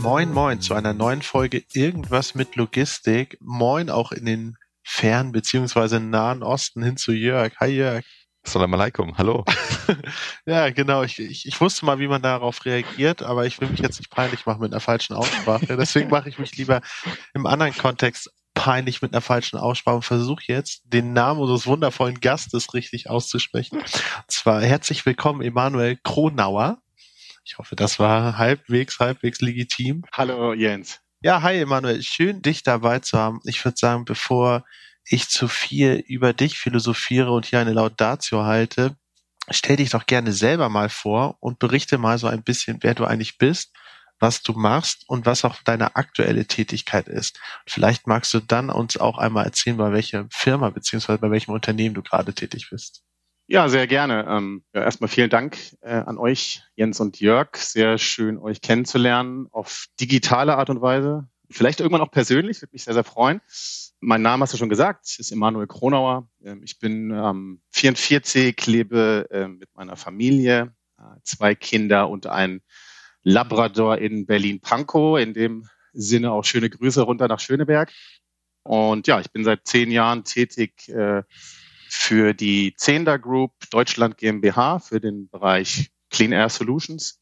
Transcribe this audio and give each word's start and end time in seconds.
Moin, 0.00 0.32
moin 0.32 0.62
zu 0.62 0.72
einer 0.72 0.94
neuen 0.94 1.20
Folge 1.20 1.62
Irgendwas 1.74 2.34
mit 2.34 2.56
Logistik. 2.56 3.36
Moin 3.42 3.90
auch 3.90 4.12
in 4.12 4.24
den 4.24 4.56
fernen 4.82 5.30
bzw. 5.30 6.00
nahen 6.00 6.42
Osten 6.42 6.82
hin 6.82 6.96
zu 6.96 7.12
Jörg. 7.12 7.52
Hi 7.60 7.68
Jörg. 7.68 8.04
Salam 8.42 8.72
alaikum, 8.72 9.18
hallo. 9.18 9.44
ja, 10.46 10.70
genau. 10.70 11.02
Ich, 11.02 11.18
ich, 11.18 11.46
ich 11.46 11.60
wusste 11.60 11.84
mal, 11.84 11.98
wie 11.98 12.08
man 12.08 12.22
darauf 12.22 12.64
reagiert, 12.64 13.22
aber 13.22 13.44
ich 13.44 13.60
will 13.60 13.68
mich 13.68 13.80
jetzt 13.80 13.98
nicht 13.98 14.10
peinlich 14.10 14.46
machen 14.46 14.62
mit 14.62 14.72
einer 14.72 14.80
falschen 14.80 15.14
Aussprache. 15.14 15.76
Deswegen 15.76 16.08
mache 16.08 16.30
ich 16.30 16.38
mich 16.38 16.56
lieber 16.56 16.80
im 17.34 17.44
anderen 17.44 17.76
Kontext 17.76 18.30
peinlich 18.54 19.02
mit 19.02 19.12
einer 19.12 19.20
falschen 19.20 19.58
Aussprache 19.58 19.96
und 19.96 20.04
versuche 20.04 20.44
jetzt, 20.46 20.82
den 20.86 21.12
Namen 21.12 21.40
unseres 21.40 21.66
wundervollen 21.66 22.20
Gastes 22.20 22.72
richtig 22.72 23.10
auszusprechen. 23.10 23.80
Und 23.80 23.90
zwar 24.28 24.62
herzlich 24.62 25.04
willkommen, 25.04 25.42
Emanuel 25.42 25.98
Kronauer. 26.02 26.80
Ich 27.44 27.58
hoffe, 27.58 27.76
das 27.76 27.98
war 27.98 28.38
halbwegs, 28.38 28.98
halbwegs 28.98 29.40
legitim. 29.40 30.04
Hallo 30.12 30.52
Jens. 30.52 31.00
Ja, 31.22 31.42
hi 31.42 31.58
Emanuel, 31.58 32.02
schön 32.02 32.42
dich 32.42 32.62
dabei 32.62 33.00
zu 33.00 33.18
haben. 33.18 33.40
Ich 33.44 33.64
würde 33.64 33.76
sagen, 33.78 34.04
bevor 34.04 34.64
ich 35.04 35.28
zu 35.28 35.48
viel 35.48 36.02
über 36.06 36.32
dich 36.32 36.58
philosophiere 36.58 37.32
und 37.32 37.46
hier 37.46 37.58
eine 37.58 37.72
Laudatio 37.72 38.44
halte, 38.44 38.96
stell 39.50 39.76
dich 39.76 39.90
doch 39.90 40.06
gerne 40.06 40.32
selber 40.32 40.68
mal 40.68 40.88
vor 40.88 41.36
und 41.40 41.58
berichte 41.58 41.98
mal 41.98 42.18
so 42.18 42.26
ein 42.26 42.42
bisschen, 42.42 42.78
wer 42.82 42.94
du 42.94 43.04
eigentlich 43.04 43.38
bist, 43.38 43.72
was 44.18 44.42
du 44.42 44.52
machst 44.52 45.04
und 45.08 45.26
was 45.26 45.44
auch 45.44 45.56
deine 45.64 45.96
aktuelle 45.96 46.46
Tätigkeit 46.46 47.08
ist. 47.08 47.40
Vielleicht 47.66 48.06
magst 48.06 48.32
du 48.34 48.40
dann 48.40 48.70
uns 48.70 48.96
auch 48.96 49.18
einmal 49.18 49.46
erzählen, 49.46 49.76
bei 49.76 49.92
welcher 49.92 50.26
Firma 50.30 50.70
beziehungsweise 50.70 51.18
bei 51.18 51.30
welchem 51.30 51.52
Unternehmen 51.52 51.94
du 51.94 52.02
gerade 52.02 52.34
tätig 52.34 52.68
bist. 52.70 53.02
Ja, 53.52 53.68
sehr 53.68 53.88
gerne. 53.88 54.26
Ähm, 54.28 54.62
ja, 54.72 54.82
erstmal 54.84 55.08
vielen 55.08 55.28
Dank 55.28 55.58
äh, 55.80 55.90
an 55.90 56.18
euch, 56.18 56.62
Jens 56.76 57.00
und 57.00 57.18
Jörg. 57.18 57.56
Sehr 57.56 57.98
schön, 57.98 58.38
euch 58.38 58.60
kennenzulernen 58.60 59.48
auf 59.50 59.86
digitale 59.98 60.56
Art 60.56 60.70
und 60.70 60.80
Weise. 60.80 61.28
Vielleicht 61.50 61.80
irgendwann 61.80 62.00
auch 62.00 62.12
persönlich, 62.12 62.62
würde 62.62 62.70
mich 62.72 62.84
sehr, 62.84 62.94
sehr 62.94 63.02
freuen. 63.02 63.40
Mein 63.98 64.22
Name 64.22 64.42
hast 64.42 64.52
du 64.52 64.56
schon 64.56 64.68
gesagt, 64.68 65.18
ist 65.18 65.32
Emanuel 65.32 65.66
Kronauer. 65.66 66.28
Ähm, 66.44 66.62
ich 66.62 66.78
bin 66.78 67.10
ähm, 67.10 67.60
44, 67.70 68.54
lebe 68.68 69.26
äh, 69.32 69.48
mit 69.48 69.68
meiner 69.74 69.96
Familie, 69.96 70.72
äh, 70.98 71.02
zwei 71.24 71.56
Kinder 71.56 72.08
und 72.08 72.28
ein 72.28 72.62
Labrador 73.24 73.98
in 73.98 74.26
Berlin-Pankow. 74.26 75.18
In 75.18 75.34
dem 75.34 75.66
Sinne 75.92 76.30
auch 76.30 76.44
schöne 76.44 76.70
Grüße 76.70 77.02
runter 77.02 77.26
nach 77.26 77.40
Schöneberg. 77.40 77.92
Und 78.62 79.08
ja, 79.08 79.18
ich 79.18 79.32
bin 79.32 79.42
seit 79.42 79.66
zehn 79.66 79.90
Jahren 79.90 80.22
tätig 80.22 80.88
äh, 80.88 81.24
für 81.90 82.34
die 82.34 82.74
Zehnder 82.76 83.18
Group 83.18 83.52
Deutschland 83.70 84.16
GmbH 84.16 84.78
für 84.78 85.00
den 85.00 85.28
Bereich 85.28 85.90
Clean 86.10 86.32
Air 86.32 86.48
Solutions. 86.48 87.20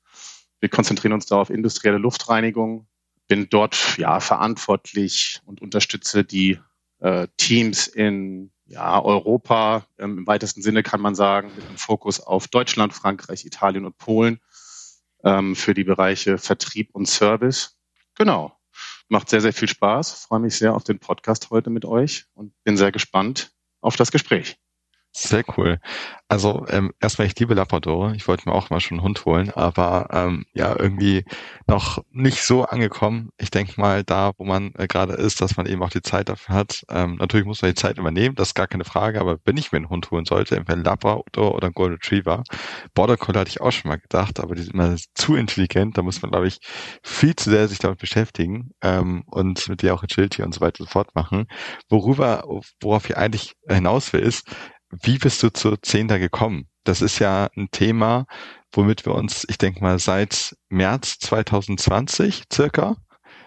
Wir 0.60 0.68
konzentrieren 0.68 1.12
uns 1.12 1.26
da 1.26 1.36
auf 1.36 1.50
industrielle 1.50 1.98
Luftreinigung. 1.98 2.86
Bin 3.28 3.48
dort 3.48 3.96
ja 3.98 4.20
verantwortlich 4.20 5.40
und 5.44 5.60
unterstütze 5.60 6.24
die 6.24 6.58
äh, 7.00 7.28
Teams 7.36 7.86
in 7.86 8.50
ja, 8.66 9.02
Europa, 9.02 9.86
ähm, 9.98 10.18
im 10.18 10.26
weitesten 10.26 10.62
Sinne 10.62 10.82
kann 10.82 11.00
man 11.00 11.14
sagen, 11.14 11.50
mit 11.56 11.66
einem 11.66 11.78
Fokus 11.78 12.20
auf 12.20 12.48
Deutschland, 12.48 12.92
Frankreich, 12.92 13.46
Italien 13.46 13.86
und 13.86 13.96
Polen 13.96 14.40
ähm, 15.24 15.56
für 15.56 15.74
die 15.74 15.84
Bereiche 15.84 16.38
Vertrieb 16.38 16.90
und 16.92 17.06
Service. 17.06 17.76
Genau. 18.14 18.54
Macht 19.08 19.30
sehr, 19.30 19.40
sehr 19.40 19.54
viel 19.54 19.68
Spaß. 19.68 20.12
Freue 20.26 20.40
mich 20.40 20.56
sehr 20.56 20.74
auf 20.74 20.84
den 20.84 20.98
Podcast 20.98 21.50
heute 21.50 21.70
mit 21.70 21.86
euch 21.86 22.26
und 22.34 22.52
bin 22.64 22.76
sehr 22.76 22.92
gespannt, 22.92 23.52
auf 23.80 23.96
das 23.96 24.12
Gespräch. 24.12 24.58
Sehr 25.12 25.42
cool. 25.56 25.80
Also 26.28 26.64
ähm, 26.68 26.92
erstmal, 27.00 27.26
ich 27.26 27.36
liebe 27.38 27.54
Labrador. 27.54 28.12
Ich 28.14 28.28
wollte 28.28 28.48
mir 28.48 28.54
auch 28.54 28.70
mal 28.70 28.78
schon 28.78 28.98
einen 28.98 29.04
Hund 29.04 29.24
holen, 29.24 29.50
aber 29.50 30.08
ähm, 30.12 30.44
ja, 30.52 30.76
irgendwie 30.78 31.24
noch 31.66 32.04
nicht 32.12 32.44
so 32.44 32.64
angekommen. 32.64 33.30
Ich 33.38 33.50
denke 33.50 33.80
mal, 33.80 34.04
da, 34.04 34.32
wo 34.36 34.44
man 34.44 34.72
äh, 34.76 34.86
gerade 34.86 35.14
ist, 35.14 35.40
dass 35.40 35.56
man 35.56 35.66
eben 35.66 35.82
auch 35.82 35.90
die 35.90 36.02
Zeit 36.02 36.28
dafür 36.28 36.54
hat. 36.54 36.84
Ähm, 36.90 37.16
natürlich 37.16 37.46
muss 37.46 37.62
man 37.62 37.70
die 37.72 37.74
Zeit 37.74 37.98
übernehmen, 37.98 38.36
das 38.36 38.48
ist 38.48 38.54
gar 38.54 38.68
keine 38.68 38.84
Frage, 38.84 39.20
aber 39.20 39.38
wenn 39.44 39.56
ich 39.56 39.72
mir 39.72 39.76
einen 39.78 39.88
Hund 39.88 40.10
holen 40.10 40.26
sollte, 40.26 40.56
entweder 40.56 40.78
ein 40.78 40.84
Labrador 40.84 41.54
oder 41.54 41.68
ein 41.68 41.72
Golden 41.72 41.94
Retriever. 41.94 42.44
Border 42.94 43.16
Collie 43.16 43.40
hatte 43.40 43.50
ich 43.50 43.60
auch 43.60 43.72
schon 43.72 43.88
mal 43.88 43.98
gedacht, 43.98 44.38
aber 44.40 44.54
die 44.54 44.62
sind 44.62 44.74
immer 44.74 44.94
zu 45.14 45.34
intelligent, 45.36 45.96
da 45.98 46.02
muss 46.02 46.22
man, 46.22 46.30
glaube 46.30 46.46
ich, 46.48 46.58
viel 47.02 47.34
zu 47.34 47.50
sehr 47.50 47.66
sich 47.68 47.78
damit 47.78 47.98
beschäftigen 47.98 48.70
ähm, 48.82 49.24
und 49.26 49.68
mit 49.68 49.82
dir 49.82 49.94
auch 49.94 50.02
Agility 50.02 50.42
und 50.42 50.54
so 50.54 50.60
weiter 50.60 50.80
und 50.80 50.86
so 50.86 50.92
fort 50.92 51.14
machen. 51.14 51.46
Worüber, 51.88 52.44
worauf 52.80 53.08
ich 53.08 53.16
eigentlich 53.16 53.54
hinaus 53.68 54.12
will, 54.12 54.20
ist, 54.20 54.48
wie 54.90 55.18
bist 55.18 55.42
du 55.42 55.50
zu 55.50 55.76
Zehnter 55.76 56.18
gekommen? 56.18 56.68
Das 56.84 57.02
ist 57.02 57.18
ja 57.18 57.48
ein 57.56 57.70
Thema, 57.70 58.26
womit 58.72 59.04
wir 59.04 59.14
uns, 59.14 59.44
ich 59.48 59.58
denke 59.58 59.82
mal, 59.82 59.98
seit 59.98 60.56
März 60.68 61.18
2020 61.18 62.44
circa 62.52 62.96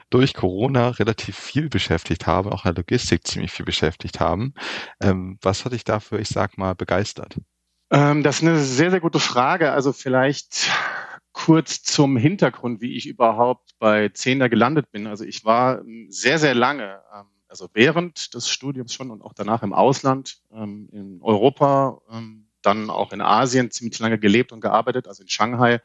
durch 0.09 0.33
Corona 0.33 0.89
relativ 0.89 1.37
viel 1.37 1.69
beschäftigt 1.69 2.27
haben, 2.27 2.49
auch 2.49 2.65
in 2.65 2.75
der 2.75 2.83
Logistik 2.83 3.25
ziemlich 3.25 3.51
viel 3.51 3.65
beschäftigt 3.65 4.19
haben. 4.19 4.53
Ähm, 5.01 5.39
was 5.41 5.65
hat 5.65 5.71
dich 5.71 5.85
dafür, 5.85 6.19
ich 6.19 6.27
sag 6.27 6.57
mal, 6.57 6.75
begeistert? 6.75 7.37
Ähm, 7.91 8.21
das 8.21 8.37
ist 8.37 8.41
eine 8.43 8.59
sehr, 8.59 8.91
sehr 8.91 8.99
gute 8.99 9.19
Frage. 9.19 9.71
Also 9.71 9.93
vielleicht 9.93 10.69
kurz 11.31 11.81
zum 11.81 12.17
Hintergrund, 12.17 12.81
wie 12.81 12.95
ich 12.95 13.07
überhaupt 13.07 13.71
bei 13.79 14.09
Zehner 14.09 14.49
gelandet 14.49 14.91
bin. 14.91 15.07
Also 15.07 15.23
ich 15.23 15.45
war 15.45 15.81
sehr, 16.09 16.39
sehr 16.39 16.55
lange 16.55 17.01
ähm, 17.15 17.25
also 17.51 17.69
während 17.73 18.33
des 18.33 18.49
Studiums 18.49 18.93
schon 18.93 19.11
und 19.11 19.21
auch 19.21 19.33
danach 19.33 19.61
im 19.61 19.73
Ausland, 19.73 20.39
ähm, 20.51 20.89
in 20.91 21.21
Europa, 21.21 22.01
ähm, 22.09 22.47
dann 22.61 22.89
auch 22.89 23.11
in 23.11 23.21
Asien 23.21 23.71
ziemlich 23.71 23.99
lange 23.99 24.17
gelebt 24.17 24.51
und 24.51 24.61
gearbeitet, 24.61 25.07
also 25.07 25.21
in 25.21 25.29
Shanghai. 25.29 25.81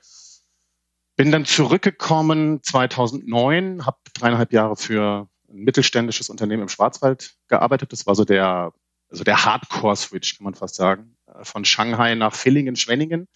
Bin 1.16 1.32
dann 1.32 1.44
zurückgekommen 1.44 2.62
2009, 2.62 3.84
habe 3.84 3.98
dreieinhalb 4.14 4.52
Jahre 4.52 4.76
für 4.76 5.28
ein 5.48 5.58
mittelständisches 5.58 6.30
Unternehmen 6.30 6.62
im 6.62 6.68
Schwarzwald 6.68 7.34
gearbeitet. 7.48 7.92
Das 7.92 8.06
war 8.06 8.14
so 8.14 8.24
der, 8.24 8.72
also 9.10 9.24
der 9.24 9.44
Hardcore-Switch, 9.44 10.36
kann 10.36 10.44
man 10.44 10.54
fast 10.54 10.76
sagen, 10.76 11.16
äh, 11.26 11.44
von 11.44 11.64
Shanghai 11.64 12.14
nach 12.14 12.34
Villingen, 12.34 12.76
Schwenningen. 12.76 13.28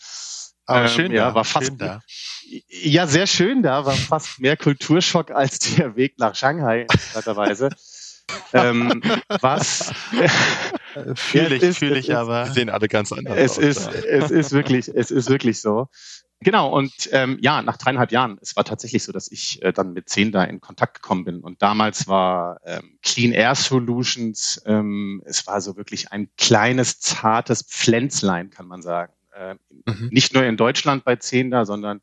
Aber 0.67 0.83
ähm, 0.83 0.89
schön 0.89 1.13
ja, 1.13 1.31
da, 1.31 1.35
war 1.35 1.45
fast, 1.45 1.69
schön 1.69 1.79
da. 1.79 2.01
Ja, 2.69 3.07
sehr 3.07 3.27
schön 3.27 3.63
da, 3.63 3.87
war 3.87 3.95
fast 3.95 4.39
mehr 4.39 4.57
Kulturschock 4.57 5.31
als 5.31 5.59
der 5.59 5.97
Weg 5.97 6.19
nach 6.19 6.37
Shanghai, 6.37 6.83
interessanterweise 6.91 7.71
ähm, 8.53 9.03
was 9.41 9.93
fühle 11.15 11.57
ich, 11.57 11.79
fühle 11.79 11.99
ich 11.99 12.15
aber. 12.15 12.47
Wir 12.47 12.53
sehen 12.53 12.71
alle 12.71 12.89
ganz 12.89 13.13
anders 13.13 13.37
es 13.37 13.59
aus. 13.59 13.65
Ist, 13.65 13.87
es 14.05 14.31
ist 14.31 14.53
wirklich, 14.53 14.89
es 14.89 15.11
ist 15.11 15.29
wirklich 15.29 15.61
so. 15.61 15.89
Genau, 16.43 16.75
und 16.75 16.93
ähm, 17.13 17.37
ja, 17.43 17.61
nach 17.61 17.77
dreieinhalb 17.77 18.13
Jahren, 18.13 18.39
es 18.41 18.57
war 18.57 18.65
tatsächlich 18.65 19.03
so, 19.05 19.13
dass 19.13 19.31
ich 19.31 19.63
äh, 19.63 19.75
dann 19.75 19.93
mit 19.93 20.09
zehn 20.09 20.33
da 20.33 20.43
in 20.43 20.63
Kontakt 20.63 20.95
gekommen 20.95 21.25
bin. 21.25 21.41
Und 21.41 21.61
damals 21.61 22.09
war 22.09 22.61
ähm, 22.65 22.99
Clean 23.03 23.33
Air 23.33 23.55
Solutions, 23.55 24.63
ähm, 24.65 25.23
es 25.27 25.47
war 25.47 25.61
so 25.61 25.77
wirklich 25.77 26.13
ein 26.13 26.31
kleines, 26.39 26.99
zartes 26.99 27.63
Pflänzlein, 27.63 28.49
kann 28.49 28.67
man 28.67 28.81
sagen. 28.81 29.13
Äh, 29.35 29.57
mhm. 29.85 30.09
Nicht 30.11 30.33
nur 30.33 30.45
in 30.45 30.57
Deutschland 30.57 31.05
bei 31.05 31.17
zehn 31.17 31.51
da, 31.51 31.67
sondern 31.67 32.01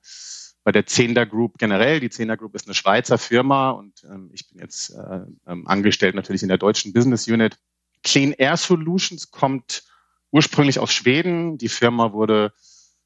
bei 0.67 0.73
der 0.73 0.85
Zehnder 0.85 1.25
Group 1.25 1.59
generell. 1.59 2.01
Die 2.01 2.09
Zehnder 2.09 2.35
Group 2.35 2.53
ist 2.53 2.67
eine 2.67 2.73
Schweizer 2.73 3.17
Firma 3.17 3.69
und 3.69 4.03
ähm, 4.03 4.31
ich 4.33 4.49
bin 4.49 4.59
jetzt 4.59 4.89
äh, 4.89 5.21
ähm, 5.47 5.65
angestellt 5.65 6.13
natürlich 6.13 6.41
in 6.41 6.49
der 6.49 6.57
deutschen 6.57 6.91
Business 6.91 7.25
Unit. 7.25 7.57
Clean 8.03 8.33
Air 8.33 8.57
Solutions 8.57 9.31
kommt 9.31 9.85
ursprünglich 10.29 10.79
aus 10.79 10.91
Schweden. 10.91 11.57
Die 11.57 11.69
Firma 11.69 12.11
wurde, 12.11 12.51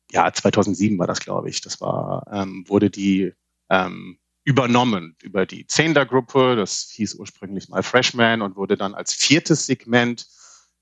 ja, 0.10 0.34
2007 0.34 0.98
war 0.98 1.06
das, 1.06 1.20
glaube 1.20 1.52
ich. 1.52 1.62
Das 1.62 1.80
war, 1.82 2.26
ähm, 2.32 2.66
wurde 2.68 2.90
die 2.90 3.32
ähm, 3.70 4.18
übernommen 4.44 5.16
über 5.22 5.46
die 5.46 5.68
Zehnder 5.68 6.08
Gruppe. 6.08 6.56
Das 6.56 6.90
hieß 6.96 7.14
ursprünglich 7.14 7.70
mal 7.70 7.84
Freshman 7.84 8.42
und 8.42 8.56
wurde 8.56 8.76
dann 8.76 8.96
als 8.96 9.14
viertes 9.14 9.68
Segment 9.68 10.26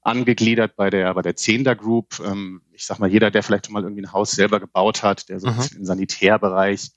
angegliedert 0.01 0.75
bei 0.75 0.89
der, 0.89 1.13
bei 1.13 1.21
der 1.21 1.35
Zehnder 1.35 1.75
Group. 1.75 2.19
Ähm, 2.25 2.61
ich 2.71 2.85
sag 2.85 2.99
mal, 2.99 3.09
jeder, 3.09 3.31
der 3.31 3.43
vielleicht 3.43 3.65
schon 3.65 3.73
mal 3.73 3.83
irgendwie 3.83 4.03
ein 4.03 4.13
Haus 4.13 4.31
selber 4.31 4.59
gebaut 4.59 5.03
hat, 5.03 5.29
der 5.29 5.39
so 5.39 5.49
mhm. 5.49 5.67
im 5.77 5.85
Sanitärbereich 5.85 6.91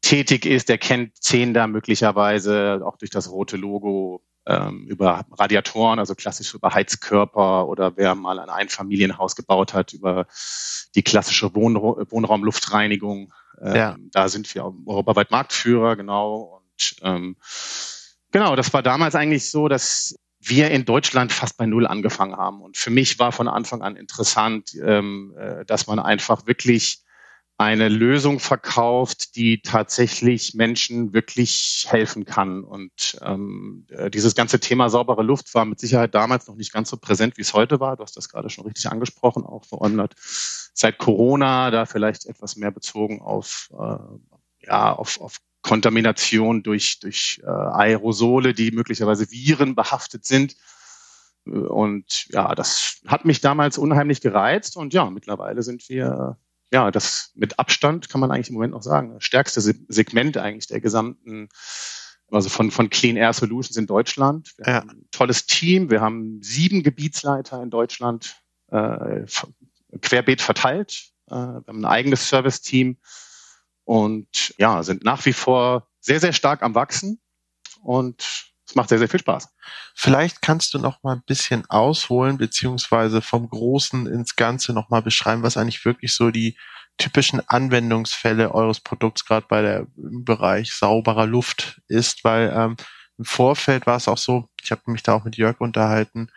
tätig 0.00 0.46
ist, 0.46 0.68
der 0.68 0.78
kennt 0.78 1.16
Zehnder 1.22 1.66
möglicherweise 1.66 2.80
auch 2.84 2.96
durch 2.96 3.10
das 3.10 3.30
rote 3.30 3.56
Logo 3.56 4.22
ähm, 4.46 4.86
über 4.86 5.26
Radiatoren, 5.38 5.98
also 5.98 6.14
klassisch 6.14 6.54
über 6.54 6.72
Heizkörper 6.72 7.68
oder 7.68 7.96
wer 7.96 8.14
mal 8.14 8.38
ein 8.38 8.48
Einfamilienhaus 8.48 9.36
gebaut 9.36 9.74
hat, 9.74 9.92
über 9.92 10.26
die 10.94 11.02
klassische 11.02 11.54
Wohn 11.54 11.76
Wohnraumluftreinigung. 11.76 13.32
Ähm, 13.60 13.76
ja. 13.76 13.96
Da 14.12 14.28
sind 14.28 14.52
wir 14.54 14.72
europaweit 14.86 15.30
Marktführer, 15.30 15.96
genau. 15.96 16.62
Und 16.62 16.96
ähm, 17.02 17.36
genau, 18.30 18.56
das 18.56 18.72
war 18.72 18.82
damals 18.82 19.14
eigentlich 19.14 19.50
so, 19.50 19.68
dass 19.68 20.16
wir 20.40 20.70
in 20.70 20.84
Deutschland 20.84 21.32
fast 21.32 21.56
bei 21.56 21.66
Null 21.66 21.86
angefangen 21.86 22.36
haben. 22.36 22.62
Und 22.62 22.76
für 22.76 22.90
mich 22.90 23.18
war 23.18 23.32
von 23.32 23.48
Anfang 23.48 23.82
an 23.82 23.96
interessant, 23.96 24.70
ähm, 24.74 25.34
äh, 25.36 25.64
dass 25.64 25.86
man 25.86 25.98
einfach 25.98 26.46
wirklich 26.46 27.02
eine 27.60 27.88
Lösung 27.88 28.38
verkauft, 28.38 29.34
die 29.34 29.62
tatsächlich 29.62 30.54
Menschen 30.54 31.12
wirklich 31.12 31.86
helfen 31.88 32.24
kann. 32.24 32.62
Und 32.62 33.18
ähm, 33.20 33.84
äh, 33.90 34.10
dieses 34.10 34.36
ganze 34.36 34.60
Thema 34.60 34.88
saubere 34.90 35.24
Luft 35.24 35.52
war 35.56 35.64
mit 35.64 35.80
Sicherheit 35.80 36.14
damals 36.14 36.46
noch 36.46 36.54
nicht 36.54 36.72
ganz 36.72 36.88
so 36.88 36.96
präsent, 36.96 37.36
wie 37.36 37.42
es 37.42 37.54
heute 37.54 37.80
war. 37.80 37.96
Du 37.96 38.04
hast 38.04 38.16
das 38.16 38.28
gerade 38.28 38.48
schon 38.48 38.64
richtig 38.64 38.86
angesprochen, 38.86 39.44
auch 39.44 39.64
allem 39.82 40.06
seit 40.72 40.98
Corona, 40.98 41.72
da 41.72 41.84
vielleicht 41.84 42.26
etwas 42.26 42.54
mehr 42.54 42.70
bezogen 42.70 43.20
auf, 43.20 43.70
äh, 43.72 44.64
ja, 44.64 44.92
auf, 44.92 45.20
auf 45.20 45.38
Kontamination 45.68 46.62
durch, 46.62 46.98
durch 47.00 47.40
äh, 47.44 47.46
Aerosole, 47.46 48.54
die 48.54 48.70
möglicherweise 48.70 49.30
Viren 49.30 49.74
behaftet 49.74 50.24
sind. 50.24 50.56
Und 51.44 52.26
ja, 52.28 52.54
das 52.54 53.00
hat 53.06 53.24
mich 53.26 53.40
damals 53.40 53.76
unheimlich 53.76 54.20
gereizt. 54.20 54.76
Und 54.76 54.94
ja, 54.94 55.10
mittlerweile 55.10 55.62
sind 55.62 55.88
wir 55.88 56.38
ja, 56.72 56.90
das 56.90 57.32
mit 57.34 57.58
Abstand 57.58 58.08
kann 58.08 58.20
man 58.20 58.30
eigentlich 58.30 58.48
im 58.48 58.54
Moment 58.54 58.74
noch 58.74 58.82
sagen, 58.82 59.14
das 59.14 59.24
stärkste 59.24 59.60
Segment 59.60 60.36
eigentlich 60.36 60.66
der 60.66 60.80
gesamten, 60.80 61.48
also 62.30 62.48
von, 62.48 62.70
von 62.70 62.90
Clean 62.90 63.16
Air 63.16 63.32
Solutions 63.32 63.76
in 63.76 63.86
Deutschland. 63.86 64.52
Wir 64.58 64.66
ja. 64.66 64.74
haben 64.74 64.90
ein 64.90 65.08
tolles 65.10 65.46
Team, 65.46 65.90
wir 65.90 66.00
haben 66.00 66.40
sieben 66.42 66.82
Gebietsleiter 66.82 67.62
in 67.62 67.70
Deutschland 67.70 68.36
äh, 68.70 69.24
querbeet 70.00 70.42
verteilt. 70.42 71.10
Äh, 71.30 71.34
wir 71.34 71.64
haben 71.66 71.84
ein 71.84 71.84
eigenes 71.86 72.28
Service-Team 72.28 72.98
und 73.88 74.52
ja, 74.58 74.82
sind 74.82 75.02
nach 75.02 75.24
wie 75.24 75.32
vor 75.32 75.88
sehr, 75.98 76.20
sehr 76.20 76.34
stark 76.34 76.62
am 76.62 76.74
Wachsen 76.74 77.22
und 77.82 78.52
es 78.66 78.74
macht 78.74 78.90
sehr, 78.90 78.98
sehr 78.98 79.08
viel 79.08 79.20
Spaß. 79.20 79.48
Vielleicht 79.94 80.42
kannst 80.42 80.74
du 80.74 80.78
noch 80.78 81.02
mal 81.02 81.14
ein 81.14 81.22
bisschen 81.24 81.64
ausholen, 81.70 82.36
beziehungsweise 82.36 83.22
vom 83.22 83.48
Großen 83.48 84.06
ins 84.06 84.36
Ganze 84.36 84.74
noch 84.74 84.90
mal 84.90 85.00
beschreiben, 85.00 85.42
was 85.42 85.56
eigentlich 85.56 85.86
wirklich 85.86 86.12
so 86.12 86.30
die 86.30 86.58
typischen 86.98 87.40
Anwendungsfälle 87.48 88.54
eures 88.54 88.80
Produkts 88.80 89.24
gerade 89.24 89.46
bei 89.48 89.62
der 89.62 89.86
im 89.96 90.22
Bereich 90.22 90.74
sauberer 90.74 91.24
Luft 91.24 91.80
ist, 91.88 92.24
weil 92.24 92.52
ähm, 92.54 92.76
im 93.16 93.24
Vorfeld 93.24 93.86
war 93.86 93.96
es 93.96 94.06
auch 94.06 94.18
so, 94.18 94.50
ich 94.62 94.70
habe 94.70 94.82
mich 94.88 95.02
da 95.02 95.14
auch 95.14 95.24
mit 95.24 95.38
Jörg 95.38 95.62
unterhalten, 95.62 96.28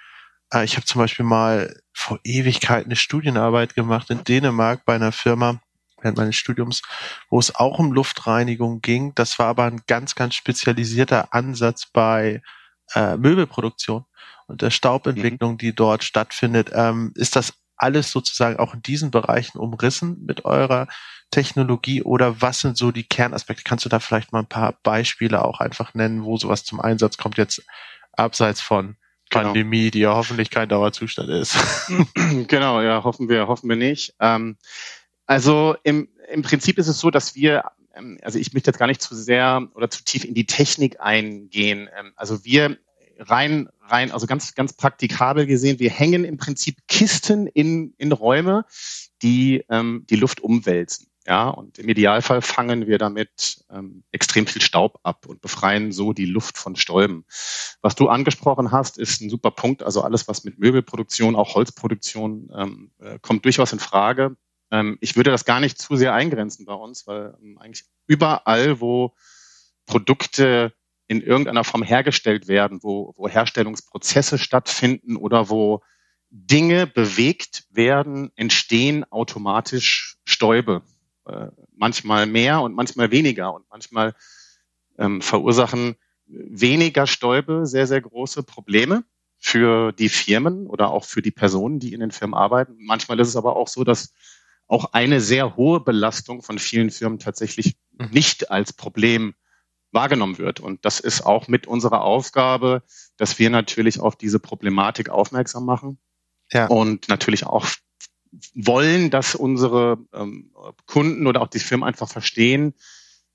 äh, 0.53 0.63
ich 0.63 0.77
habe 0.77 0.86
zum 0.86 1.00
Beispiel 1.00 1.25
mal 1.25 1.75
vor 1.92 2.18
Ewigkeit 2.24 2.86
eine 2.86 2.95
Studienarbeit 2.95 3.75
gemacht 3.75 4.09
in 4.09 4.24
Dänemark 4.24 4.86
bei 4.86 4.95
einer 4.95 5.12
Firma, 5.12 5.59
während 6.03 6.18
meines 6.18 6.36
Studiums, 6.36 6.81
wo 7.30 7.39
es 7.39 7.56
auch 7.56 7.80
um 7.80 7.92
Luftreinigung 7.92 8.81
ging. 8.81 9.13
Das 9.15 9.39
war 9.39 9.48
aber 9.48 9.65
ein 9.65 9.81
ganz, 9.88 10.15
ganz 10.15 10.36
spezialisierter 10.36 11.33
Ansatz 11.33 11.88
bei 11.92 12.42
äh, 12.94 13.18
Möbelproduktion 13.18 14.06
und 14.48 14.62
der 14.62 14.69
Staubentwicklung, 14.69 15.53
mhm. 15.53 15.57
die 15.57 15.74
dort 15.74 16.03
stattfindet. 16.03 16.71
Ähm, 16.74 17.13
ist 17.15 17.36
das 17.36 17.53
alles 17.77 18.12
sozusagen 18.12 18.59
auch 18.59 18.74
in 18.74 18.81
diesen 18.81 19.12
Bereichen 19.12 19.57
umrissen 19.57 20.24
mit 20.25 20.45
eurer 20.45 20.88
Technologie 21.31 22.03
oder 22.03 22.42
was 22.42 22.59
sind 22.59 22.77
so 22.77 22.92
die 22.92 23.03
Kernaspekte? 23.03 23.63
Kannst 23.63 23.86
du 23.86 23.89
da 23.89 24.00
vielleicht 24.00 24.33
mal 24.33 24.39
ein 24.39 24.48
paar 24.48 24.77
Beispiele 24.83 25.44
auch 25.44 25.59
einfach 25.59 25.94
nennen, 25.94 26.24
wo 26.24 26.38
sowas 26.38 26.63
zum 26.63 26.80
Einsatz 26.80 27.18
kommt, 27.18 27.38
jetzt 27.38 27.63
abseits 28.12 28.62
von 28.62 28.98
genau. 29.30 29.45
Pandemie, 29.45 29.89
die 29.89 30.00
ja 30.00 30.13
hoffentlich 30.13 30.50
kein 30.50 30.69
Dauerzustand 30.69 31.30
ist. 31.30 31.57
genau, 32.48 32.81
ja, 32.81 33.03
hoffen 33.03 33.30
wir, 33.30 33.48
hoffen 33.48 33.69
wir 33.69 33.77
nicht. 33.77 34.13
Ähm, 34.19 34.57
also 35.31 35.78
im, 35.83 36.10
im 36.30 36.42
Prinzip 36.42 36.78
ist 36.78 36.89
es 36.89 37.00
so, 37.00 37.10
dass 37.10 37.36
wir, 37.36 37.63
ähm, 37.95 38.18
also 38.22 38.38
ich 38.38 38.51
möchte 38.51 38.69
jetzt 38.69 38.78
gar 38.78 38.88
nicht 38.88 39.01
zu 39.01 39.16
sehr 39.16 39.66
oder 39.75 39.89
zu 39.89 40.04
tief 40.04 40.25
in 40.25 40.33
die 40.33 40.45
Technik 40.45 41.00
eingehen. 41.00 41.89
Ähm, 41.98 42.12
also 42.18 42.44
wir 42.44 42.78
rein, 43.18 43.69
rein, 43.80 44.12
also 44.12 44.28
ganz, 44.28 44.56
ganz 44.56 44.74
praktikabel 44.74 45.45
gesehen, 45.45 45.80
wir 45.80 45.89
hängen 45.89 46.25
im 46.25 46.36
Prinzip 46.36 46.80
Kisten 46.89 47.48
in, 47.48 47.94
in 47.98 48.12
Räume, 48.12 48.66
die 49.22 49.63
ähm, 49.69 50.06
die 50.10 50.18
Luft 50.18 50.42
umwälzen. 50.42 51.07
Ja, 51.25 51.48
und 51.48 51.80
im 51.80 51.88
Idealfall 51.88 52.42
fangen 52.42 52.88
wir 52.88 52.98
damit 52.98 53.63
ähm, 53.72 54.04
extrem 54.12 54.48
viel 54.48 54.62
Staub 54.62 55.00
ab 55.04 55.27
und 55.27 55.39
befreien 55.39 55.94
so 55.94 56.12
die 56.12 56.25
Luft 56.25 56.57
von 56.57 56.75
Stäuben. 56.75 57.24
Was 57.81 57.95
du 57.95 58.10
angesprochen 58.10 58.74
hast, 58.74 58.98
ist 58.98 59.22
ein 59.22 59.30
super 59.30 59.51
Punkt. 59.51 59.81
Also 59.81 60.01
alles, 60.01 60.27
was 60.27 60.44
mit 60.44 60.60
Möbelproduktion, 60.60 61.38
auch 61.38 61.56
Holzproduktion, 61.56 62.51
ähm, 62.54 62.92
äh, 63.00 63.18
kommt 63.22 63.45
durchaus 63.45 63.72
in 63.72 63.80
Frage. 63.80 64.36
Ähm, 64.72 64.98
ich 65.02 65.16
würde 65.16 65.32
das 65.32 65.46
gar 65.46 65.60
nicht 65.60 65.78
zu 65.78 65.96
sehr 65.96 66.14
eingrenzen 66.14 66.66
bei 66.66 66.74
uns, 66.74 67.06
weil 67.06 67.38
ähm, 67.42 67.58
eigentlich 67.58 67.86
überall, 68.08 68.80
wo 68.80 69.14
Produkte 69.86 70.74
in 71.08 71.22
irgendeiner 71.22 71.66
Form 71.66 71.84
hergestellt 71.84 72.48
werden, 72.48 72.80
wo, 72.82 73.14
wo 73.18 73.28
Herstellungsprozesse 73.28 74.38
stattfinden 74.38 75.18
oder 75.18 75.50
wo 75.50 75.82
Dinge 76.30 76.88
bewegt 76.88 77.66
werden, 77.70 78.32
entstehen 78.36 79.04
automatisch 79.12 80.18
Stäube. 80.24 80.84
Äh, 81.26 81.48
manchmal 81.76 82.26
mehr 82.26 82.62
und 82.62 82.74
manchmal 82.74 83.12
weniger 83.12 83.54
und 83.54 83.66
manchmal 83.70 84.16
ähm, 84.98 85.22
verursachen 85.22 85.96
weniger 86.26 87.08
Stäube 87.08 87.66
sehr, 87.66 87.88
sehr 87.88 88.02
große 88.02 88.44
Probleme 88.44 89.04
für 89.38 89.92
die 89.92 90.10
Firmen 90.10 90.68
oder 90.68 90.92
auch 90.92 91.04
für 91.04 91.22
die 91.22 91.32
Personen, 91.32 91.80
die 91.80 91.94
in 91.94 92.00
den 92.00 92.12
Firmen 92.12 92.36
arbeiten. 92.36 92.78
Manchmal 92.80 93.20
ist 93.20 93.28
es 93.28 93.36
aber 93.36 93.56
auch 93.56 93.68
so, 93.68 93.84
dass 93.84 94.14
auch 94.72 94.94
eine 94.94 95.20
sehr 95.20 95.58
hohe 95.58 95.82
Belastung 95.82 96.42
von 96.42 96.58
vielen 96.58 96.92
Firmen 96.92 97.20
tatsächlich 97.20 97.76
mhm. 97.98 98.10
nicht 98.12 98.52
als 98.52 98.72
Problem 98.72 99.36
wahrgenommen 99.92 100.38
wird. 100.38 100.62
Und 100.62 100.86
das 100.86 101.02
ist 101.02 101.26
auch 101.26 101.50
mit 101.50 101.68
unserer 101.68 102.02
Aufgabe, 102.02 102.82
dass 103.18 103.38
wir 103.38 103.50
natürlich 103.50 104.00
auf 104.00 104.16
diese 104.16 104.40
Problematik 104.40 105.10
aufmerksam 105.10 105.66
machen 105.66 106.00
ja. 106.54 106.68
und 106.68 107.10
natürlich 107.10 107.46
auch 107.46 107.68
wollen, 108.56 109.10
dass 109.10 109.36
unsere 109.36 109.98
ähm, 110.14 110.54
Kunden 110.86 111.28
oder 111.28 111.42
auch 111.42 111.50
die 111.50 111.60
Firmen 111.60 111.86
einfach 111.86 112.08
verstehen, 112.08 112.74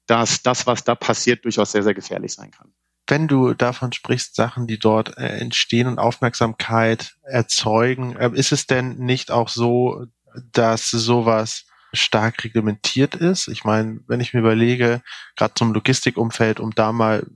dass 0.06 0.43
das, 0.43 0.67
was 0.67 0.85
da 0.85 0.94
passiert, 0.94 1.44
durchaus 1.44 1.73
sehr, 1.73 1.83
sehr 1.83 1.93
gefährlich 1.93 2.33
sein 2.33 2.50
kann. 2.50 2.73
Wenn 3.06 3.29
du 3.29 3.53
davon 3.53 3.93
sprichst, 3.93 4.35
Sachen, 4.35 4.67
die 4.67 4.79
dort 4.79 5.19
äh, 5.19 5.38
entstehen 5.38 5.87
und 5.87 5.99
Aufmerksamkeit 5.99 7.17
erzeugen, 7.25 8.17
äh, 8.17 8.31
ist 8.33 8.53
es 8.53 8.67
denn 8.67 8.97
nicht 8.97 9.31
auch 9.31 9.50
so, 9.50 10.06
dass 10.53 10.91
sowas 10.91 11.67
stark 11.93 12.44
reglementiert 12.44 13.15
ist. 13.15 13.49
Ich 13.49 13.65
meine, 13.65 14.00
wenn 14.06 14.21
ich 14.21 14.35
mir 14.35 14.41
überlege, 14.41 15.03
gerade 15.37 15.55
zum 15.55 15.73
Logistikumfeld, 15.73 16.61
um 16.61 16.75
da 16.75 16.93
mal 16.93 17.26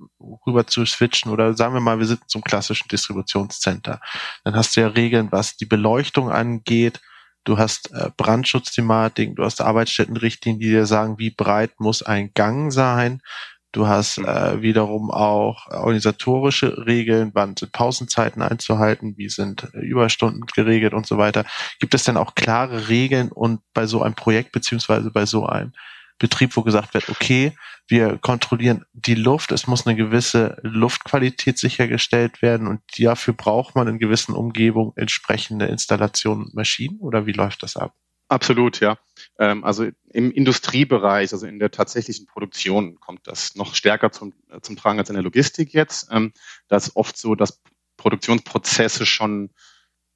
rüber 0.46 0.66
zu 0.66 0.84
switchen 0.84 1.30
oder 1.30 1.54
sagen 1.56 1.74
wir 1.74 1.80
mal, 1.80 1.98
wir 1.98 2.06
sind 2.06 2.28
zum 2.28 2.42
klassischen 2.42 2.88
Distributionscenter, 2.88 4.00
dann 4.44 4.56
hast 4.56 4.76
du 4.76 4.82
ja 4.82 4.88
Regeln, 4.88 5.32
was 5.32 5.56
die 5.56 5.66
Beleuchtung 5.66 6.30
angeht. 6.30 7.00
Du 7.44 7.56
hast 7.56 7.92
äh, 7.92 8.10
Brandschutzthematiken, 8.16 9.34
du 9.34 9.44
hast 9.44 9.62
Arbeitsstättenrichtlinien, 9.62 10.60
die 10.60 10.68
dir 10.68 10.86
sagen, 10.86 11.18
wie 11.18 11.30
breit 11.30 11.80
muss 11.80 12.02
ein 12.02 12.32
Gang 12.34 12.70
sein. 12.70 13.22
Du 13.72 13.86
hast 13.86 14.18
äh, 14.18 14.62
wiederum 14.62 15.12
auch 15.12 15.68
organisatorische 15.68 16.86
Regeln, 16.86 17.30
wann 17.34 17.56
sind 17.56 17.70
Pausenzeiten 17.70 18.42
einzuhalten, 18.42 19.16
wie 19.16 19.28
sind 19.28 19.68
Überstunden 19.74 20.44
geregelt 20.46 20.92
und 20.92 21.06
so 21.06 21.18
weiter. 21.18 21.44
Gibt 21.78 21.94
es 21.94 22.02
denn 22.02 22.16
auch 22.16 22.34
klare 22.34 22.88
Regeln 22.88 23.30
und 23.30 23.60
bei 23.72 23.86
so 23.86 24.02
einem 24.02 24.16
Projekt 24.16 24.50
beziehungsweise 24.50 25.12
bei 25.12 25.24
so 25.24 25.46
einem 25.46 25.72
Betrieb, 26.18 26.56
wo 26.56 26.62
gesagt 26.62 26.94
wird, 26.94 27.08
okay, 27.08 27.56
wir 27.88 28.18
kontrollieren 28.18 28.84
die 28.92 29.14
Luft, 29.14 29.52
es 29.52 29.66
muss 29.66 29.86
eine 29.86 29.96
gewisse 29.96 30.58
Luftqualität 30.62 31.58
sichergestellt 31.58 32.42
werden 32.42 32.66
und 32.66 32.82
dafür 32.98 33.34
braucht 33.34 33.74
man 33.74 33.88
in 33.88 33.98
gewissen 33.98 34.34
Umgebungen 34.34 34.92
entsprechende 34.96 35.66
Installationen 35.66 36.46
und 36.46 36.54
Maschinen 36.54 36.98
oder 37.00 37.26
wie 37.26 37.32
läuft 37.32 37.62
das 37.62 37.76
ab? 37.76 37.94
Absolut, 38.30 38.78
ja. 38.78 38.96
Ähm, 39.40 39.64
also 39.64 39.88
im 40.12 40.30
Industriebereich, 40.30 41.32
also 41.32 41.48
in 41.48 41.58
der 41.58 41.72
tatsächlichen 41.72 42.26
Produktion 42.26 43.00
kommt 43.00 43.26
das 43.26 43.56
noch 43.56 43.74
stärker 43.74 44.12
zum, 44.12 44.32
äh, 44.50 44.60
zum 44.60 44.76
Tragen 44.76 45.00
als 45.00 45.10
in 45.10 45.14
der 45.14 45.24
Logistik 45.24 45.74
jetzt. 45.74 46.06
Ähm, 46.12 46.32
da 46.68 46.76
ist 46.76 46.94
oft 46.94 47.16
so, 47.16 47.34
dass 47.34 47.60
Produktionsprozesse 47.96 49.04
schon 49.04 49.50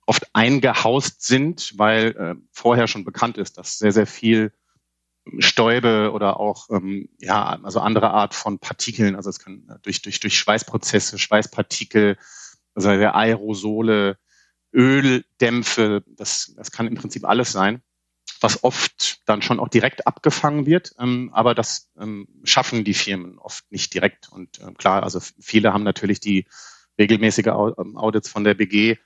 oft 0.07 0.29
eingehaust 0.33 1.23
sind, 1.27 1.73
weil 1.77 2.17
äh, 2.17 2.35
vorher 2.53 2.87
schon 2.87 3.05
bekannt 3.05 3.37
ist, 3.37 3.59
dass 3.59 3.79
sehr, 3.79 3.91
sehr 3.91 4.07
viel 4.07 4.53
Stäube 5.41 6.13
oder 6.13 6.39
auch 6.39 6.71
ähm, 6.71 7.09
ja 7.19 7.59
also 7.65 7.81
andere 7.81 8.11
Art 8.11 8.35
von 8.35 8.61
Partikeln, 8.61 9.17
also 9.17 9.29
es 9.29 9.41
können 9.41 9.69
äh, 9.69 9.79
durch 9.83 10.03
durch 10.03 10.21
durch 10.21 10.39
Schweißprozesse, 10.39 11.19
Schweißpartikel, 11.19 12.17
also 12.77 12.91
Aerosole, 12.91 14.19
Öldämpfe, 14.73 16.05
das 16.07 16.55
das 16.57 16.71
kann 16.71 16.87
im 16.87 16.95
Prinzip 16.95 17.25
alles 17.25 17.51
sein 17.51 17.83
was 18.41 18.65
oft 18.65 19.21
dann 19.27 19.43
schon 19.43 19.61
auch 19.61 19.69
direkt 19.69 20.07
abgefangen 20.07 20.67
wird. 20.67 20.95
Ähm, 20.99 21.31
aber 21.33 21.55
das 21.55 21.91
ähm, 21.99 22.29
schaffen 22.45 22.85
die 22.85 22.95
Firmen 22.95 23.39
oft 23.39 23.71
nicht 23.71 23.95
direkt. 23.95 24.31
Und 24.31 24.61
äh, 24.61 24.73
klar, 24.73 25.03
also 25.03 25.21
viele 25.41 25.73
haben 25.73 25.85
natürlich 25.85 26.21
die 26.21 26.47
regelmäßige 26.99 27.47
ähm, 27.79 27.97
Audits 27.97 28.29
von 28.29 28.45
der 28.45 28.55
BG. 28.55 28.97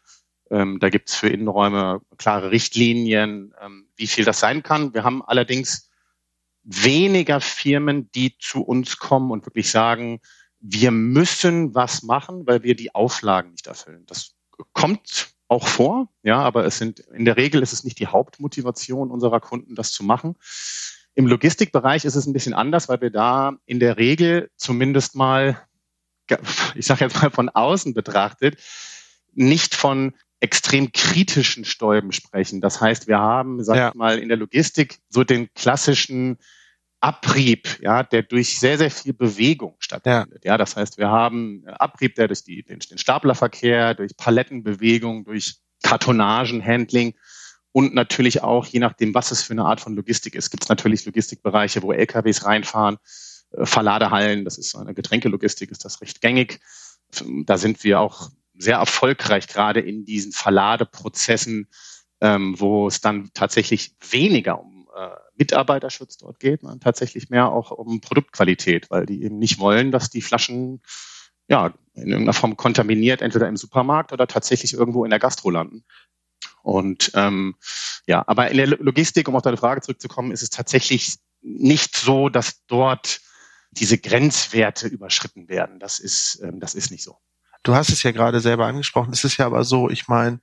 Ähm, 0.51 0.79
da 0.81 0.89
gibt's 0.89 1.15
für 1.15 1.29
Innenräume 1.29 2.01
klare 2.17 2.51
Richtlinien, 2.51 3.55
ähm, 3.61 3.89
wie 3.97 4.07
viel 4.07 4.25
das 4.25 4.41
sein 4.41 4.63
kann. 4.63 4.95
Wir 4.95 5.05
haben 5.05 5.23
allerdings 5.23 5.91
weniger 6.63 7.41
Firmen, 7.41 8.11
die 8.13 8.37
zu 8.39 8.63
uns 8.63 8.99
kommen 8.99 9.31
und 9.31 9.47
wirklich 9.47 9.71
sagen, 9.71 10.21
wir 10.61 10.91
müssen 10.91 11.75
was 11.75 12.03
machen, 12.03 12.47
weil 12.47 12.63
wir 12.63 12.75
die 12.75 12.95
Auflagen 12.95 13.53
nicht 13.53 13.67
erfüllen. 13.67 14.05
Das 14.07 14.35
kommt 14.73 15.35
auch 15.49 15.67
vor, 15.67 16.09
ja, 16.23 16.41
aber 16.41 16.65
es 16.67 16.79
sind 16.79 17.01
in 17.01 17.25
der 17.25 17.37
Regel 17.37 17.63
ist 17.63 17.73
es 17.73 17.83
nicht 17.83 17.99
die 17.99 18.07
Hauptmotivation 18.07 19.11
unserer 19.11 19.41
Kunden, 19.41 19.75
das 19.75 19.93
zu 19.93 20.05
machen. 20.05 20.37
Im 21.15 21.27
Logistikbereich 21.27 22.05
ist 22.05 22.15
es 22.15 22.27
ein 22.27 22.33
bisschen 22.33 22.55
anders, 22.55 22.89
weil 22.89 23.01
wir 23.01 23.11
da 23.11 23.57
in 23.67 23.81
der 23.81 23.97
Regel 23.97 24.51
zumindest 24.57 25.17
mal, 25.17 25.61
ich 26.75 26.87
sage 26.87 27.05
jetzt 27.05 27.21
mal 27.21 27.31
von 27.31 27.49
außen 27.49 27.95
betrachtet, 27.95 28.61
nicht 29.33 29.75
von 29.75 30.15
extrem 30.41 30.93
kritischen 30.93 31.65
Stäuben 31.65 32.13
sprechen. 32.13 32.61
Das 32.61 32.81
heißt, 32.81 33.09
wir 33.09 33.19
haben, 33.19 33.65
sag 33.65 33.77
ja. 33.77 33.89
ich 33.89 33.95
mal, 33.95 34.19
in 34.19 34.29
der 34.29 34.37
Logistik 34.37 34.99
so 35.09 35.25
den 35.25 35.53
klassischen 35.55 36.39
Abrieb, 37.01 37.81
ja, 37.81 38.03
der 38.03 38.23
durch 38.23 38.59
sehr, 38.59 38.77
sehr 38.77 38.91
viel 38.91 39.13
Bewegung 39.13 39.77
stattfindet. 39.79 40.45
Ja, 40.45 40.53
ja 40.53 40.59
das 40.59 40.77
heißt, 40.77 40.99
wir 40.99 41.09
haben 41.09 41.65
Abrieb, 41.67 42.17
der 42.17 42.29
durch 42.29 42.43
die, 42.43 42.63
den, 42.63 42.81
den 42.81 42.99
Staplerverkehr, 42.99 43.95
durch 43.95 44.17
Palettenbewegung, 44.17 45.25
durch 45.25 45.57
Kartonagenhandling 45.83 47.15
und 47.73 47.95
natürlich 47.95 48.43
auch, 48.43 48.67
je 48.67 48.81
nachdem, 48.81 49.15
was 49.15 49.31
es 49.31 49.43
für 49.43 49.53
eine 49.53 49.65
Art 49.65 49.81
von 49.81 49.95
Logistik 49.95 50.35
ist, 50.35 50.51
gibt 50.51 50.65
es 50.65 50.69
natürlich 50.69 51.05
Logistikbereiche, 51.05 51.83
wo 51.83 51.93
LKWs 51.93 52.45
reinfahren, 52.45 52.97
äh, 53.53 53.67
Verladehallen, 53.67 54.45
das 54.45 54.59
ist 54.59 54.75
eine 54.75 54.95
Getränkelogistik, 54.95 55.71
ist 55.71 55.85
das 55.85 56.01
recht 56.01 56.21
gängig. 56.21 56.61
Da 57.45 57.57
sind 57.57 57.85
wir 57.85 58.01
auch 58.01 58.31
sehr 58.57 58.79
erfolgreich, 58.79 59.47
gerade 59.47 59.81
in 59.81 60.05
diesen 60.05 60.33
Verladeprozessen, 60.33 61.69
ähm, 62.21 62.59
wo 62.59 62.89
es 62.89 63.01
dann 63.01 63.31
tatsächlich 63.33 63.95
weniger 64.11 64.61
um 64.61 64.78
äh, 64.99 65.11
Mitarbeiterschutz 65.37 66.17
dort 66.19 66.41
geht, 66.41 66.63
sondern 66.63 66.81
tatsächlich 66.81 67.31
mehr 67.31 67.51
auch 67.51 67.71
um 67.71 68.01
Produktqualität, 68.01 68.91
weil 68.91 69.07
die 69.07 69.23
eben 69.23 69.39
nicht 69.39 69.59
wollen, 69.59 69.93
dass 69.93 70.11
die 70.11 70.23
Flaschen 70.23 70.83
ja 71.49 71.73
in 71.95 72.09
irgendeiner 72.09 72.33
Form 72.33 72.57
kontaminiert, 72.57 73.23
entweder 73.23 73.49
im 73.49 73.57
Supermarkt 73.57 74.13
oder 74.13 74.27
tatsächlich 74.27 74.75
irgendwo 74.75 75.05
in 75.05 75.11
der 75.11 75.19
Gastro 75.19 75.51
landen. 75.51 75.85
Und 76.63 77.13
ähm, 77.15 77.57
ja, 78.07 78.25
aber 78.27 78.51
in 78.51 78.57
der 78.57 78.67
Logistik, 78.67 79.29
um 79.29 79.37
auf 79.37 79.43
deine 79.43 79.57
Frage 79.57 79.81
zurückzukommen, 79.81 80.33
ist 80.33 80.43
es 80.43 80.51
tatsächlich 80.51 81.17
nicht 81.41 81.97
so, 81.97 82.29
dass 82.29 82.65
dort 82.67 83.21
diese 83.71 83.99
Grenzwerte 83.99 84.89
überschritten 84.89 85.49
werden. 85.49 85.79
Das 85.79 85.99
ist, 85.99 86.41
ähm, 86.43 86.61
das 86.61 86.75
ist 86.75 86.91
nicht 86.91 87.05
so. 87.05 87.19
Du 87.63 87.75
hast 87.75 87.91
es 87.91 88.03
ja 88.03 88.13
gerade 88.13 88.41
selber 88.41 88.67
angesprochen. 88.67 89.13
Es 89.13 89.25
ist 89.25 89.37
ja 89.37 89.47
aber 89.47 89.65
so, 89.65 89.91
ich 89.91 90.09
meine, 90.09 90.41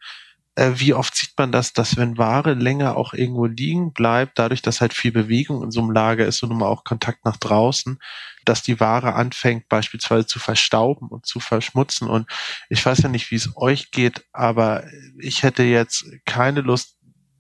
wie 0.56 0.94
oft 0.94 1.16
sieht 1.16 1.34
man 1.38 1.52
das, 1.52 1.74
dass 1.74 1.98
wenn 1.98 2.18
Ware 2.18 2.54
länger 2.54 2.96
auch 2.96 3.14
irgendwo 3.14 3.46
liegen 3.46 3.92
bleibt, 3.92 4.40
dadurch, 4.40 4.62
dass 4.62 4.80
halt 4.80 4.94
viel 4.94 5.12
Bewegung 5.12 5.64
in 5.64 5.72
so 5.72 5.82
einem 5.82 5.92
Lager 5.92 6.26
ist 6.26 6.42
und 6.44 6.50
nun 6.50 6.60
mal 6.60 6.68
auch 6.68 6.86
Kontakt 6.86 7.26
nach 7.26 7.38
draußen, 7.38 8.00
dass 8.46 8.64
die 8.64 8.80
Ware 8.80 9.16
anfängt 9.16 9.68
beispielsweise 9.68 10.28
zu 10.28 10.40
verstauben 10.40 11.10
und 11.10 11.26
zu 11.26 11.40
verschmutzen. 11.40 12.08
Und 12.08 12.30
ich 12.70 12.86
weiß 12.86 13.00
ja 13.00 13.10
nicht, 13.10 13.32
wie 13.32 13.36
es 13.36 13.50
euch 13.58 13.92
geht, 13.92 14.26
aber 14.32 14.86
ich 15.18 15.44
hätte 15.44 15.64
jetzt 15.64 16.06
keine 16.26 16.62
Lust, 16.62 16.96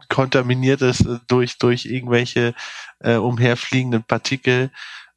kontaminiertes 0.09 1.03
durch, 1.27 1.57
durch 1.57 1.85
irgendwelche 1.85 2.53
äh, 2.99 3.15
umherfliegenden 3.15 4.03
Partikel 4.03 4.69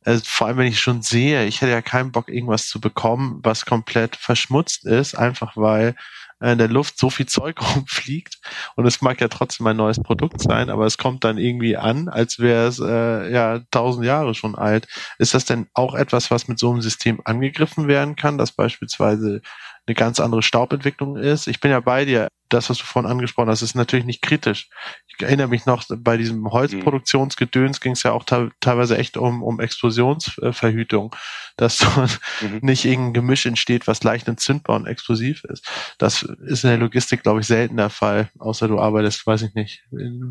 also 0.04 0.22
vor 0.24 0.46
allem, 0.46 0.56
wenn 0.56 0.66
ich 0.68 0.80
schon 0.80 1.02
sehe, 1.02 1.44
ich 1.44 1.60
hätte 1.60 1.72
ja 1.72 1.82
keinen 1.82 2.12
Bock, 2.12 2.28
irgendwas 2.30 2.68
zu 2.68 2.80
bekommen, 2.80 3.40
was 3.42 3.66
komplett 3.66 4.16
verschmutzt 4.16 4.86
ist, 4.86 5.14
einfach 5.14 5.56
weil 5.56 5.88
äh, 5.88 5.94
in 6.40 6.59
der 6.59 6.68
Luft 6.68 6.99
so 6.99 7.11
viel 7.11 7.26
Zeug 7.26 7.61
rumfliegt 7.75 8.38
und 8.76 8.87
es 8.87 9.02
mag 9.02 9.21
ja 9.21 9.28
trotzdem 9.28 9.66
ein 9.66 9.76
neues 9.76 10.00
Produkt 10.00 10.40
sein, 10.40 10.71
aber 10.71 10.87
es 10.87 10.99
kommt 10.99 11.25
dann 11.25 11.38
irgendwie 11.38 11.76
an, 11.76 12.09
als 12.09 12.38
wäre 12.38 12.66
es 12.66 12.78
äh, 12.78 13.33
ja 13.33 13.61
tausend 13.71 14.07
Jahre 14.07 14.35
schon 14.35 14.54
alt. 14.54 14.87
Ist 15.18 15.35
das 15.35 15.45
denn 15.45 15.68
auch 15.75 15.95
etwas, 15.95 16.30
was 16.30 16.49
mit 16.49 16.59
so 16.59 16.71
einem 16.71 16.83
System 16.83 17.21
angegriffen 17.25 17.88
werden 17.88 18.16
kann, 18.16 18.38
dass 18.38 18.52
beispielsweise 18.52 19.40
eine 19.87 19.95
ganz 19.95 20.21
andere 20.21 20.42
Staubentwicklung 20.42 21.16
ist? 21.16 21.49
Ich 21.49 21.61
bin 21.61 21.71
ja 21.71 21.80
bei 21.80 22.04
dir 22.04 22.28
das, 22.49 22.71
was 22.71 22.78
du 22.78 22.85
vorhin 22.85 23.11
angesprochen 23.11 23.50
hast, 23.50 23.62
ist 23.62 23.75
natürlich 23.75 24.07
nicht 24.07 24.23
kritisch. 24.23 24.71
Ich 25.07 25.23
erinnere 25.23 25.49
mich 25.49 25.66
noch, 25.66 25.85
bei 25.99 26.16
diesem 26.16 26.50
Holzproduktionsgedöns 26.50 27.80
ging 27.80 27.92
es 27.92 28.02
ja 28.02 28.12
auch 28.12 28.25
teilweise 28.25 28.97
echt 28.97 29.16
um, 29.16 29.42
um 29.42 29.61
Explosionsverhütung, 29.61 31.14
dass 31.57 31.85
mhm. 32.40 32.59
nicht 32.62 32.85
irgendein 32.85 33.14
Gemisch 33.14 33.47
entsteht, 33.47 33.87
was 33.87 34.02
leicht 34.02 34.28
entzündbar 34.28 34.76
und 34.76 34.87
explosiv 34.87 35.45
ist. 35.45 35.68
Das 35.99 36.27
ist 36.28 36.64
in 36.64 36.70
der 36.70 36.78
Logistik, 36.78 37.23
glaube 37.23 37.40
ich, 37.40 37.47
selten 37.47 37.76
der 37.76 37.90
Fall, 37.90 38.30
außer 38.38 38.68
du 38.68 38.78
arbeitest, 38.78 39.26
weiß 39.26 39.42
ich 39.42 39.54
nicht, 39.54 39.85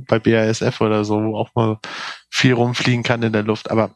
bei 0.08 0.20
BASF 0.20 0.82
oder 0.82 1.04
so, 1.04 1.22
wo 1.22 1.38
auch 1.38 1.54
mal 1.56 1.80
viel 2.30 2.54
rumfliegen 2.54 3.04
kann 3.04 3.24
in 3.24 3.34
der 3.34 3.44
Luft. 3.44 3.72
Aber 3.72 3.96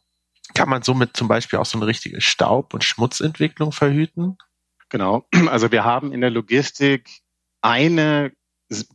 kann 0.54 0.70
man 0.70 0.84
somit 0.84 1.16
zum 1.16 1.28
Beispiel 1.28 1.60
auch 1.60 1.66
so 1.66 1.78
eine 1.78 1.88
richtige 1.88 2.22
Staub- 2.22 2.74
und 2.74 2.84
Schmutzentwicklung 2.84 3.72
verhüten? 3.72 4.38
Genau. 4.90 5.26
Also 5.48 5.72
wir 5.72 5.84
haben 5.84 6.12
in 6.12 6.22
der 6.22 6.30
Logistik 6.30 7.10
eine 7.62 8.32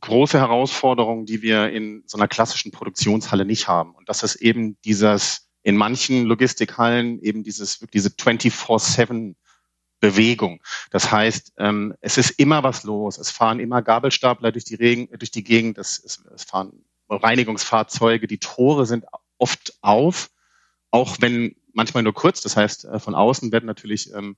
große 0.00 0.38
Herausforderung, 0.38 1.26
die 1.26 1.42
wir 1.42 1.70
in 1.70 2.02
so 2.06 2.16
einer 2.16 2.28
klassischen 2.28 2.72
Produktionshalle 2.72 3.44
nicht 3.44 3.68
haben. 3.68 3.94
Und 3.94 4.08
das 4.08 4.22
ist 4.22 4.36
eben 4.36 4.78
dieses, 4.84 5.48
in 5.62 5.76
manchen 5.76 6.24
Logistikhallen 6.24 7.20
eben 7.20 7.42
dieses, 7.42 7.80
diese 7.92 8.08
24-7 8.08 9.34
Bewegung. 10.06 10.62
Das 10.90 11.10
heißt, 11.10 11.54
ähm, 11.58 11.94
es 12.00 12.18
ist 12.18 12.30
immer 12.30 12.62
was 12.62 12.84
los. 12.84 13.18
Es 13.18 13.30
fahren 13.30 13.60
immer 13.60 13.82
Gabelstapler 13.82 14.52
durch 14.52 14.64
die, 14.64 14.76
Regen, 14.76 15.08
durch 15.18 15.30
die 15.30 15.44
Gegend. 15.44 15.78
Es, 15.78 15.98
es, 16.04 16.22
es 16.34 16.44
fahren 16.44 16.72
Reinigungsfahrzeuge. 17.08 18.26
Die 18.26 18.38
Tore 18.38 18.86
sind 18.86 19.04
oft 19.38 19.74
auf, 19.80 20.30
auch 20.90 21.16
wenn 21.20 21.56
manchmal 21.72 22.02
nur 22.02 22.14
kurz. 22.14 22.40
Das 22.40 22.56
heißt, 22.56 22.84
äh, 22.84 22.98
von 22.98 23.14
außen 23.14 23.52
werden 23.52 23.66
natürlich 23.66 24.12
ähm, 24.12 24.36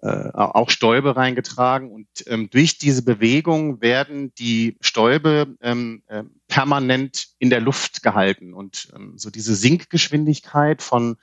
äh, 0.00 0.30
auch 0.32 0.70
Stäube 0.70 1.16
reingetragen 1.16 1.90
und 1.90 2.06
ähm, 2.26 2.50
durch 2.50 2.78
diese 2.78 3.02
Bewegung 3.02 3.80
werden 3.80 4.32
die 4.34 4.76
Stäube 4.80 5.56
ähm, 5.60 6.04
äh, 6.06 6.22
permanent 6.46 7.28
in 7.40 7.50
der 7.50 7.60
Luft 7.60 8.04
gehalten 8.04 8.54
und 8.54 8.92
ähm, 8.94 9.14
so 9.16 9.30
diese 9.30 9.56
Sinkgeschwindigkeit 9.56 10.82
von 10.82 11.16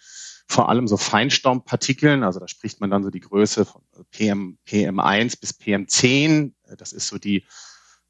vor 0.48 0.70
allem 0.70 0.88
so 0.88 0.98
Feinstaubpartikeln, 0.98 2.24
also 2.24 2.40
da 2.40 2.48
spricht 2.48 2.82
man 2.82 2.90
dann 2.90 3.04
so 3.04 3.10
die 3.10 3.20
Größe 3.20 3.66
von 3.66 3.82
PM, 4.12 4.58
PM1 4.68 5.40
bis 5.40 5.60
PM10, 5.60 6.52
das 6.78 6.94
ist 6.94 7.08
so 7.08 7.18
die 7.18 7.46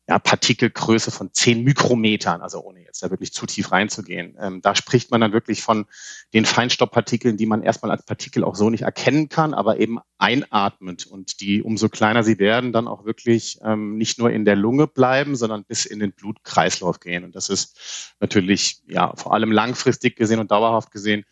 ja, 0.08 0.20
Partikelgröße 0.20 1.10
von 1.10 1.34
10 1.34 1.64
Mikrometern, 1.64 2.42
also 2.42 2.62
ohne 2.62 2.84
jetzt 2.84 3.02
da 3.02 3.10
wirklich 3.10 3.34
zu 3.34 3.48
tief 3.48 3.72
reinzugehen. 3.72 4.38
Ähm, 4.40 4.62
da 4.62 4.76
spricht 4.76 5.10
man 5.10 5.20
dann 5.20 5.34
wirklich 5.34 5.64
von 5.64 5.88
den 6.34 6.46
Feinstaubpartikeln, 6.46 7.38
die 7.38 7.48
man 7.48 7.64
erstmal 7.64 7.90
als 7.92 8.06
Partikel 8.06 8.44
auch 8.44 8.56
so 8.56 8.70
nicht 8.70 8.84
erkennen 8.84 9.30
kann, 9.30 9.56
aber 9.56 9.80
eben 9.80 9.98
einatmet 10.20 11.08
und 11.08 11.42
die, 11.42 11.64
umso 11.64 11.90
kleiner 11.90 12.24
sie 12.24 12.38
werden, 12.38 12.72
dann 12.72 12.88
auch 12.88 13.06
wirklich 13.06 13.58
ähm, 13.64 13.98
nicht 13.98 14.20
nur 14.20 14.30
in 14.30 14.46
der 14.46 14.56
Lunge 14.56 14.86
bleiben, 14.86 15.36
sondern 15.36 15.64
bis 15.64 15.86
in 15.86 16.00
den 16.00 16.12
Blutkreislauf 16.12 17.00
gehen. 17.00 17.24
Und 17.24 17.36
das 17.36 17.50
ist 17.50 18.14
natürlich 18.20 18.84
ja 18.88 19.16
vor 19.16 19.34
allem 19.34 19.52
langfristig 19.52 20.16
gesehen 20.18 20.40
und 20.40 20.52
dauerhaft 20.52 20.92
gesehen 20.92 21.26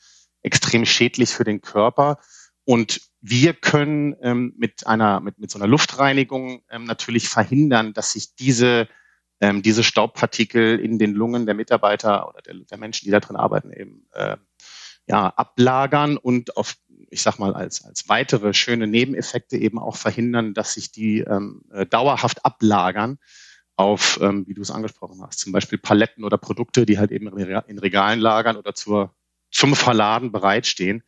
extrem 0.43 0.85
schädlich 0.85 1.29
für 1.29 1.43
den 1.43 1.61
Körper. 1.61 2.19
Und 2.65 3.01
wir 3.21 3.53
können 3.53 4.15
ähm, 4.21 4.53
mit 4.57 4.85
einer, 4.85 5.19
mit, 5.19 5.39
mit 5.39 5.49
so 5.49 5.57
einer 5.57 5.67
Luftreinigung 5.67 6.63
ähm, 6.69 6.85
natürlich 6.85 7.29
verhindern, 7.29 7.93
dass 7.93 8.13
sich 8.13 8.35
diese, 8.35 8.87
ähm, 9.41 9.61
diese 9.61 9.83
Staubpartikel 9.83 10.79
in 10.79 10.99
den 10.99 11.13
Lungen 11.13 11.45
der 11.45 11.55
Mitarbeiter 11.55 12.27
oder 12.29 12.41
der, 12.41 12.55
der 12.55 12.77
Menschen, 12.77 13.05
die 13.05 13.11
da 13.11 13.19
drin 13.19 13.35
arbeiten, 13.35 13.71
eben 13.71 14.07
äh, 14.11 14.37
ja, 15.07 15.27
ablagern 15.27 16.17
und 16.17 16.55
auf, 16.55 16.75
ich 17.09 17.21
sag 17.21 17.39
mal, 17.39 17.53
als, 17.53 17.83
als 17.83 18.07
weitere 18.07 18.53
schöne 18.53 18.87
Nebeneffekte 18.87 19.57
eben 19.57 19.79
auch 19.79 19.97
verhindern, 19.97 20.53
dass 20.53 20.73
sich 20.73 20.91
die 20.91 21.19
ähm, 21.19 21.63
äh, 21.71 21.85
dauerhaft 21.85 22.45
ablagern 22.45 23.19
auf, 23.75 24.19
ähm, 24.21 24.47
wie 24.47 24.53
du 24.53 24.61
es 24.61 24.71
angesprochen 24.71 25.21
hast, 25.21 25.39
zum 25.39 25.51
Beispiel 25.51 25.79
Paletten 25.79 26.23
oder 26.23 26.37
Produkte, 26.37 26.85
die 26.85 26.99
halt 26.99 27.11
eben 27.11 27.27
in 27.27 27.79
Regalen 27.79 28.19
lagern 28.19 28.55
oder 28.55 28.75
zur 28.75 29.15
zum 29.53 29.75
Verladen 29.75 30.31
bereitstehen. 30.31 31.03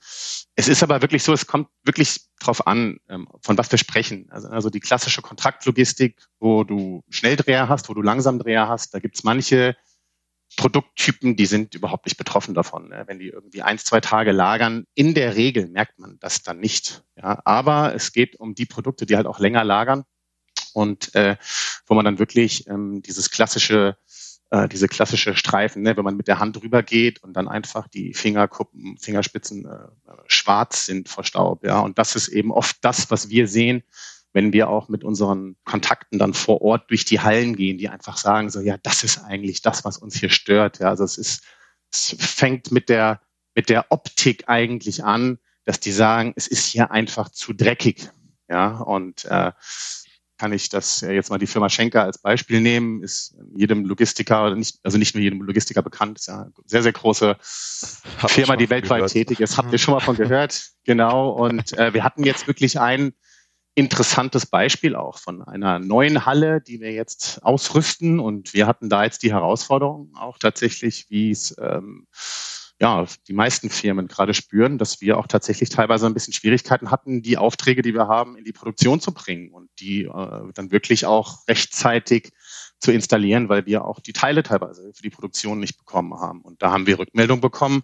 Es 0.55 0.67
ist 0.67 0.83
aber 0.83 1.01
wirklich 1.01 1.23
so, 1.23 1.33
es 1.33 1.47
kommt 1.47 1.67
wirklich 1.83 2.21
drauf 2.39 2.67
an, 2.67 2.99
ähm, 3.09 3.27
von 3.41 3.57
was 3.57 3.71
wir 3.71 3.79
sprechen. 3.79 4.27
Also, 4.29 4.47
also 4.49 4.69
die 4.69 4.79
klassische 4.79 5.21
Kontraktlogistik, 5.21 6.21
wo 6.39 6.63
du 6.63 7.03
Schnelldreher 7.09 7.67
hast, 7.67 7.89
wo 7.89 7.93
du 7.93 8.03
Langsamdreher 8.03 8.69
hast, 8.69 8.93
da 8.93 8.99
gibt's 8.99 9.23
manche 9.23 9.75
Produkttypen, 10.57 11.35
die 11.35 11.47
sind 11.47 11.73
überhaupt 11.73 12.05
nicht 12.05 12.17
betroffen 12.17 12.53
davon. 12.53 12.89
Ne? 12.89 13.03
Wenn 13.07 13.19
die 13.19 13.29
irgendwie 13.29 13.63
eins, 13.63 13.83
zwei 13.83 13.99
Tage 13.99 14.31
lagern, 14.31 14.85
in 14.93 15.15
der 15.15 15.35
Regel 15.35 15.67
merkt 15.67 15.97
man 15.99 16.17
das 16.19 16.43
dann 16.43 16.59
nicht. 16.59 17.03
Ja, 17.17 17.41
aber 17.45 17.95
es 17.95 18.13
geht 18.13 18.39
um 18.39 18.53
die 18.53 18.67
Produkte, 18.67 19.07
die 19.07 19.17
halt 19.17 19.25
auch 19.25 19.39
länger 19.39 19.63
lagern 19.63 20.05
und 20.73 21.13
äh, 21.15 21.35
wo 21.87 21.95
man 21.95 22.05
dann 22.05 22.19
wirklich 22.19 22.67
ähm, 22.67 23.01
dieses 23.01 23.31
klassische 23.31 23.97
äh, 24.55 24.69
diese 24.69 24.88
klassische 24.88 25.35
Streifen, 25.35 25.81
ne, 25.81 25.97
wenn 25.97 26.03
man 26.03 26.15
mit 26.15 26.27
der 26.27 26.39
Hand 26.39 26.55
drüber 26.55 26.81
geht 26.81 27.21
und 27.24 27.33
dann 27.33 27.47
einfach 27.47 27.88
die 27.88 28.13
Fingerkuppen, 28.13 28.97
Fingerspitzen 28.97 29.65
äh, 29.65 29.88
schwarz 30.27 30.85
sind 30.85 31.09
vor 31.09 31.24
Staub. 31.24 31.65
Ja, 31.65 31.79
und 31.79 31.97
das 31.97 32.15
ist 32.15 32.29
eben 32.29 32.51
oft 32.51 32.77
das, 32.81 33.12
was 33.12 33.29
wir 33.29 33.47
sehen, 33.47 33.83
wenn 34.31 34.53
wir 34.53 34.69
auch 34.69 34.88
mit 34.88 35.03
unseren 35.03 35.57
Kontakten 35.65 36.19
dann 36.19 36.33
vor 36.33 36.62
Ort 36.62 36.89
durch 36.89 37.03
die 37.03 37.19
Hallen 37.19 37.55
gehen, 37.55 37.77
die 37.77 37.89
einfach 37.89 38.17
sagen 38.17 38.50
so, 38.50 38.62
ja, 38.62 38.77
das 38.77 39.03
ist 39.03 39.17
eigentlich 39.19 39.62
das, 39.62 39.83
was 39.83 39.97
uns 39.97 40.15
hier 40.15 40.29
stört. 40.29 40.79
Ja, 40.79 40.89
also 40.89 41.03
es 41.03 41.17
ist, 41.17 41.43
es 41.91 42.15
fängt 42.17 42.71
mit 42.71 42.89
der 42.89 43.21
mit 43.55 43.69
der 43.69 43.85
Optik 43.89 44.43
eigentlich 44.47 45.03
an, 45.03 45.39
dass 45.63 45.79
die 45.79 45.91
sagen, 45.91 46.33
es 46.35 46.47
ist 46.47 46.65
hier 46.65 46.91
einfach 46.91 47.29
zu 47.29 47.53
dreckig. 47.53 48.09
Ja, 48.47 48.77
und 48.77 49.25
äh, 49.25 49.53
kann 50.38 50.54
ich 50.54 50.70
das 50.70 51.01
jetzt 51.01 51.30
mal 51.30 51.38
die 51.38 51.48
Firma 51.48 51.70
Schenker 51.70 52.04
als 52.04 52.18
Beispiel 52.18 52.62
nehmen, 52.62 53.01
ist 53.01 53.36
jedem 53.56 53.86
Logistiker, 53.86 54.54
nicht, 54.56 54.80
also 54.84 54.98
nicht 54.98 55.15
nur 55.15 55.24
jedem 55.24 55.42
Logistiker 55.42 55.82
bekannt, 55.82 56.20
ist 56.20 56.27
ja 56.27 56.42
eine 56.42 56.51
sehr, 56.65 56.84
sehr 56.84 56.94
große 56.94 57.38
Hab 58.18 58.32
Firma, 58.32 58.56
die 58.56 58.70
weltweit 58.70 59.00
gehört. 59.00 59.12
tätig 59.12 59.39
ist. 59.39 59.58
Habt 59.58 59.72
ihr 59.72 59.77
schon 59.77 59.94
mal 59.94 60.00
von 60.00 60.15
gehört? 60.15 60.72
Genau. 60.88 61.32
Und 61.32 61.75
äh, 61.80 61.96
wir 61.96 62.04
hatten 62.04 62.24
jetzt 62.24 62.46
wirklich 62.46 62.80
ein 62.80 63.13
interessantes 63.74 64.46
Beispiel 64.46 64.96
auch 64.96 65.18
von 65.18 65.42
einer 65.42 65.80
neuen 65.80 66.27
Halle, 66.27 66.62
die 66.62 66.80
wir 66.80 66.92
jetzt 66.92 67.44
ausrüsten. 67.44 68.20
Und 68.20 68.54
wir 68.54 68.68
hatten 68.68 68.88
da 68.88 69.04
jetzt 69.04 69.24
die 69.24 69.34
Herausforderung 69.34 70.13
auch 70.15 70.38
tatsächlich, 70.38 71.08
wie 71.10 71.32
es 71.32 71.56
ähm, 71.60 72.08
ja, 72.82 73.05
die 73.27 73.34
meisten 73.34 73.70
Firmen 73.70 74.08
gerade 74.08 74.34
spüren, 74.34 74.77
dass 74.77 75.00
wir 75.00 75.17
auch 75.17 75.27
tatsächlich 75.27 75.70
teilweise 75.70 76.05
ein 76.05 76.13
bisschen 76.13 76.34
Schwierigkeiten 76.34 76.91
hatten, 76.91 77.22
die 77.22 77.38
Aufträge, 77.38 77.82
die 77.82 77.94
wir 77.94 78.08
haben, 78.08 78.36
in 78.36 78.44
die 78.44 78.51
Produktion 78.51 79.00
zu 79.00 79.13
bringen 79.13 79.51
und 79.51 79.70
die 79.79 80.03
äh, 80.03 80.51
dann 80.53 80.72
wirklich 80.72 81.05
auch 81.05 81.48
rechtzeitig 81.48 82.34
zu 82.79 82.91
installieren, 82.91 83.48
weil 83.48 83.65
wir 83.65 83.86
auch 83.86 84.01
die 84.01 84.12
Teile 84.12 84.44
teilweise 84.44 84.91
für 84.94 85.01
die 85.01 85.10
Produktion 85.10 85.60
nicht 85.60 85.77
bekommen 85.77 86.20
haben. 86.20 86.41
Und 86.41 86.62
da 86.62 86.72
haben 86.72 86.86
wir 86.86 87.00
Rückmeldung 87.00 87.39
bekommen 87.39 87.84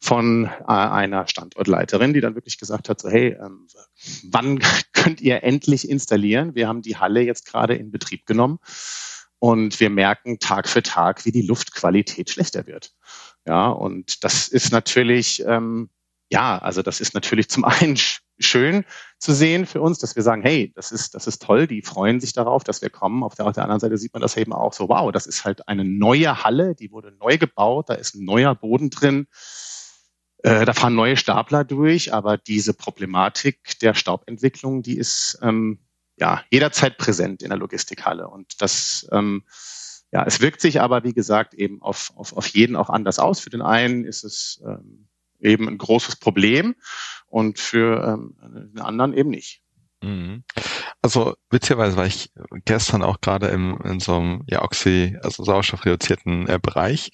von 0.00 0.44
äh, 0.44 0.64
einer 0.66 1.26
Standortleiterin, 1.26 2.14
die 2.14 2.20
dann 2.20 2.36
wirklich 2.36 2.58
gesagt 2.58 2.88
hat, 2.88 3.00
so 3.00 3.10
hey, 3.10 3.36
ähm, 3.40 3.66
wann 4.30 4.60
könnt 4.92 5.20
ihr 5.20 5.42
endlich 5.42 5.88
installieren? 5.88 6.54
Wir 6.54 6.68
haben 6.68 6.82
die 6.82 6.96
Halle 6.96 7.22
jetzt 7.22 7.46
gerade 7.46 7.74
in 7.74 7.90
Betrieb 7.90 8.26
genommen 8.26 8.60
und 9.40 9.80
wir 9.80 9.90
merken 9.90 10.38
Tag 10.38 10.68
für 10.68 10.82
Tag, 10.82 11.24
wie 11.24 11.32
die 11.32 11.42
Luftqualität 11.42 12.30
schlechter 12.30 12.66
wird. 12.66 12.92
Ja, 13.50 13.66
und 13.70 14.22
das 14.22 14.46
ist 14.46 14.70
natürlich, 14.70 15.44
ähm, 15.44 15.90
ja, 16.30 16.58
also 16.58 16.82
das 16.82 17.00
ist 17.00 17.14
natürlich 17.14 17.48
zum 17.50 17.64
einen 17.64 17.98
schön 18.38 18.84
zu 19.18 19.34
sehen 19.34 19.66
für 19.66 19.80
uns, 19.80 19.98
dass 19.98 20.14
wir 20.14 20.22
sagen, 20.22 20.42
hey, 20.42 20.72
das 20.76 20.92
ist, 20.92 21.16
das 21.16 21.26
ist 21.26 21.42
toll, 21.42 21.66
die 21.66 21.82
freuen 21.82 22.20
sich 22.20 22.32
darauf, 22.32 22.62
dass 22.62 22.80
wir 22.80 22.90
kommen. 22.90 23.24
Auf 23.24 23.34
der, 23.34 23.46
auf 23.46 23.54
der 23.54 23.64
anderen 23.64 23.80
Seite 23.80 23.98
sieht 23.98 24.12
man 24.12 24.22
das 24.22 24.36
eben 24.36 24.52
auch 24.52 24.72
so, 24.72 24.88
wow, 24.88 25.10
das 25.10 25.26
ist 25.26 25.44
halt 25.44 25.66
eine 25.66 25.84
neue 25.84 26.44
Halle, 26.44 26.76
die 26.76 26.92
wurde 26.92 27.10
neu 27.18 27.38
gebaut, 27.38 27.88
da 27.88 27.94
ist 27.94 28.14
ein 28.14 28.24
neuer 28.24 28.54
Boden 28.54 28.88
drin. 28.88 29.26
Äh, 30.44 30.64
da 30.64 30.72
fahren 30.72 30.94
neue 30.94 31.16
Stapler 31.16 31.64
durch, 31.64 32.14
aber 32.14 32.38
diese 32.38 32.72
Problematik 32.72 33.80
der 33.80 33.94
Staubentwicklung, 33.94 34.82
die 34.82 34.96
ist 34.96 35.40
ähm, 35.42 35.80
ja 36.16 36.44
jederzeit 36.52 36.98
präsent 36.98 37.42
in 37.42 37.48
der 37.48 37.58
Logistikhalle. 37.58 38.28
Und 38.28 38.62
das 38.62 39.08
ähm, 39.10 39.42
ja, 40.12 40.24
es 40.26 40.40
wirkt 40.40 40.60
sich 40.60 40.80
aber, 40.80 41.04
wie 41.04 41.12
gesagt, 41.12 41.54
eben 41.54 41.82
auf, 41.82 42.12
auf, 42.16 42.32
auf 42.36 42.46
jeden 42.48 42.76
auch 42.76 42.90
anders 42.90 43.18
aus. 43.18 43.40
Für 43.40 43.50
den 43.50 43.62
einen 43.62 44.04
ist 44.04 44.24
es 44.24 44.60
ähm, 44.66 45.08
eben 45.38 45.68
ein 45.68 45.78
großes 45.78 46.16
Problem 46.16 46.74
und 47.26 47.58
für 47.58 48.02
ähm, 48.04 48.36
den 48.74 48.80
anderen 48.80 49.14
eben 49.14 49.30
nicht. 49.30 49.62
Mhm. 50.02 50.44
Also 51.02 51.34
witzigerweise 51.50 51.96
war 51.96 52.06
ich 52.06 52.32
gestern 52.64 53.02
auch 53.02 53.20
gerade 53.20 53.48
im 53.48 53.78
in 53.84 54.00
so 54.00 54.16
einem 54.16 54.44
ja, 54.48 54.62
Oxy, 54.62 55.18
also 55.22 55.44
sauerstoffreduzierten 55.44 56.48
äh, 56.48 56.58
Bereich 56.60 57.10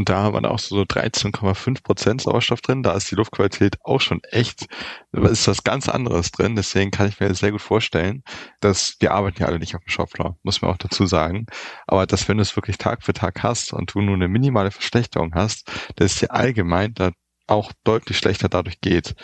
und 0.00 0.08
da 0.08 0.32
waren 0.32 0.46
auch 0.46 0.58
so 0.58 0.80
13,5 0.80 1.82
Prozent 1.82 2.22
Sauerstoff 2.22 2.62
drin. 2.62 2.82
Da 2.82 2.94
ist 2.94 3.10
die 3.10 3.16
Luftqualität 3.16 3.76
auch 3.84 4.00
schon 4.00 4.22
echt, 4.30 4.64
ist 5.12 5.46
was 5.46 5.62
ganz 5.62 5.90
anderes 5.90 6.30
drin. 6.30 6.56
Deswegen 6.56 6.90
kann 6.90 7.08
ich 7.08 7.20
mir 7.20 7.34
sehr 7.34 7.52
gut 7.52 7.60
vorstellen, 7.60 8.22
dass 8.60 8.96
wir 9.00 9.12
arbeiten 9.12 9.42
ja 9.42 9.46
alle 9.48 9.58
nicht 9.58 9.74
auf 9.74 9.82
dem 9.84 9.90
Shopfloor, 9.90 10.38
muss 10.42 10.62
man 10.62 10.70
auch 10.70 10.78
dazu 10.78 11.04
sagen. 11.04 11.44
Aber 11.86 12.06
dass 12.06 12.28
wenn 12.28 12.38
du 12.38 12.42
es 12.42 12.56
wirklich 12.56 12.78
Tag 12.78 13.02
für 13.02 13.12
Tag 13.12 13.42
hast 13.42 13.74
und 13.74 13.94
du 13.94 14.00
nur 14.00 14.14
eine 14.14 14.28
minimale 14.28 14.70
Verschlechterung 14.70 15.34
hast, 15.34 15.70
dass 15.96 16.14
dir 16.14 16.32
allgemein 16.32 16.94
da 16.94 17.10
auch 17.50 17.72
deutlich 17.84 18.16
schlechter 18.16 18.48
dadurch 18.48 18.80
geht. 18.80 19.14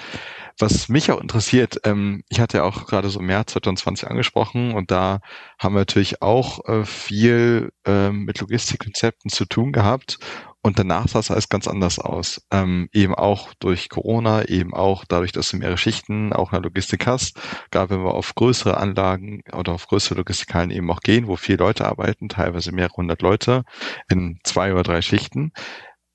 Was 0.59 0.89
mich 0.89 1.13
auch 1.13 1.21
interessiert, 1.21 1.81
ähm, 1.85 2.23
ich 2.29 2.41
hatte 2.41 2.59
ja 2.59 2.65
auch 2.65 2.87
gerade 2.87 3.09
so 3.09 3.21
März 3.21 3.53
2020 3.53 4.09
angesprochen 4.09 4.73
und 4.73 4.91
da 4.91 5.21
haben 5.59 5.75
wir 5.75 5.81
natürlich 5.81 6.23
auch 6.23 6.67
äh, 6.67 6.85
viel 6.85 7.73
äh, 7.87 8.11
mit 8.11 8.41
Logistikkonzepten 8.41 9.31
zu 9.31 9.45
tun 9.45 9.73
gehabt 9.73 10.19
und 10.67 10.81
danach 10.81 11.07
sah 11.07 11.21
es 11.21 11.31
alles 11.31 11.49
ganz 11.49 11.69
anders 11.69 12.01
aus. 12.01 12.45
Ähm, 12.51 12.89
eben 12.93 13.15
auch 13.15 13.55
durch 13.61 13.89
Corona, 13.89 14.47
eben 14.49 14.75
auch 14.75 15.05
dadurch, 15.05 15.31
dass 15.31 15.51
du 15.51 15.59
mehrere 15.59 15.79
Schichten 15.79 16.33
auch 16.33 16.51
in 16.53 16.57
der 16.57 16.63
Logistik 16.63 17.07
hast, 17.07 17.39
gerade 17.71 17.91
wenn 17.91 18.05
wir 18.05 18.13
auf 18.13 18.35
größere 18.35 18.77
Anlagen 18.77 19.43
oder 19.53 19.75
auf 19.75 19.87
größere 19.87 20.17
Logistikhallen 20.17 20.73
eben 20.73 20.91
auch 20.91 21.03
gehen, 21.03 21.29
wo 21.29 21.37
viele 21.37 21.59
Leute 21.59 21.87
arbeiten, 21.87 22.29
teilweise 22.29 22.73
mehrere 22.73 22.97
hundert 22.97 23.23
Leute 23.23 23.63
in 24.09 24.41
zwei 24.43 24.73
oder 24.73 24.83
drei 24.83 25.03
Schichten. 25.03 25.53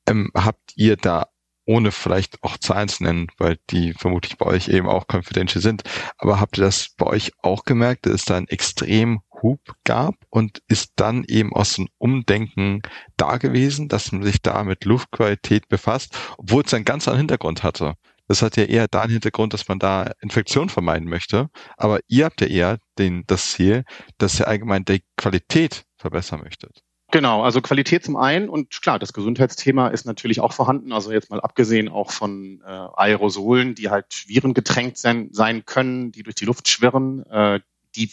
Ähm, 0.05 0.31
habt 0.35 0.73
ihr 0.75 0.97
da 0.97 1.27
ohne 1.71 1.91
vielleicht 1.91 2.43
auch 2.43 2.57
Zahlen 2.57 2.89
zu 2.89 3.03
nennen, 3.03 3.27
weil 3.37 3.57
die 3.69 3.93
vermutlich 3.93 4.37
bei 4.37 4.45
euch 4.45 4.67
eben 4.67 4.89
auch 4.89 5.07
confidential 5.07 5.61
sind. 5.61 5.83
Aber 6.17 6.41
habt 6.41 6.57
ihr 6.57 6.65
das 6.65 6.89
bei 6.97 7.05
euch 7.05 7.31
auch 7.41 7.63
gemerkt, 7.63 8.05
dass 8.05 8.13
es 8.13 8.25
da 8.25 8.35
einen 8.35 8.49
extrem 8.49 9.21
Hub 9.41 9.61
gab 9.85 10.15
und 10.29 10.61
ist 10.67 10.91
dann 10.97 11.23
eben 11.23 11.53
aus 11.53 11.75
dem 11.75 11.87
Umdenken 11.97 12.81
da 13.15 13.37
gewesen, 13.37 13.87
dass 13.87 14.11
man 14.11 14.23
sich 14.23 14.41
da 14.41 14.63
mit 14.65 14.83
Luftqualität 14.83 15.69
befasst, 15.69 16.17
obwohl 16.37 16.63
es 16.65 16.73
einen 16.73 16.83
ganz 16.83 17.07
anderen 17.07 17.21
Hintergrund 17.21 17.63
hatte. 17.63 17.95
Das 18.27 18.41
hat 18.41 18.57
ja 18.57 18.63
eher 18.63 18.87
da 18.89 19.01
einen 19.01 19.13
Hintergrund, 19.13 19.53
dass 19.53 19.67
man 19.67 19.79
da 19.79 20.11
Infektion 20.21 20.67
vermeiden 20.67 21.07
möchte. 21.07 21.49
Aber 21.77 22.01
ihr 22.07 22.25
habt 22.25 22.41
ja 22.41 22.47
eher 22.47 22.77
den, 22.97 23.23
das 23.27 23.51
Ziel, 23.51 23.85
dass 24.17 24.39
ihr 24.39 24.47
allgemein 24.47 24.83
die 24.83 25.03
Qualität 25.15 25.85
verbessern 25.97 26.41
möchtet. 26.43 26.83
Genau, 27.11 27.43
also 27.43 27.61
Qualität 27.61 28.05
zum 28.05 28.15
einen 28.15 28.47
und 28.47 28.81
klar, 28.81 28.97
das 28.97 29.11
Gesundheitsthema 29.11 29.89
ist 29.89 30.05
natürlich 30.05 30.39
auch 30.39 30.53
vorhanden. 30.53 30.93
Also 30.93 31.11
jetzt 31.11 31.29
mal 31.29 31.41
abgesehen 31.41 31.89
auch 31.89 32.09
von 32.09 32.61
äh, 32.65 32.69
Aerosolen, 32.69 33.75
die 33.75 33.89
halt 33.89 34.05
virengetränkt 34.27 34.97
sein, 34.97 35.27
sein 35.33 35.65
können, 35.65 36.13
die 36.13 36.23
durch 36.23 36.35
die 36.35 36.45
Luft 36.45 36.69
schwirren, 36.69 37.25
äh, 37.25 37.59
die 37.97 38.11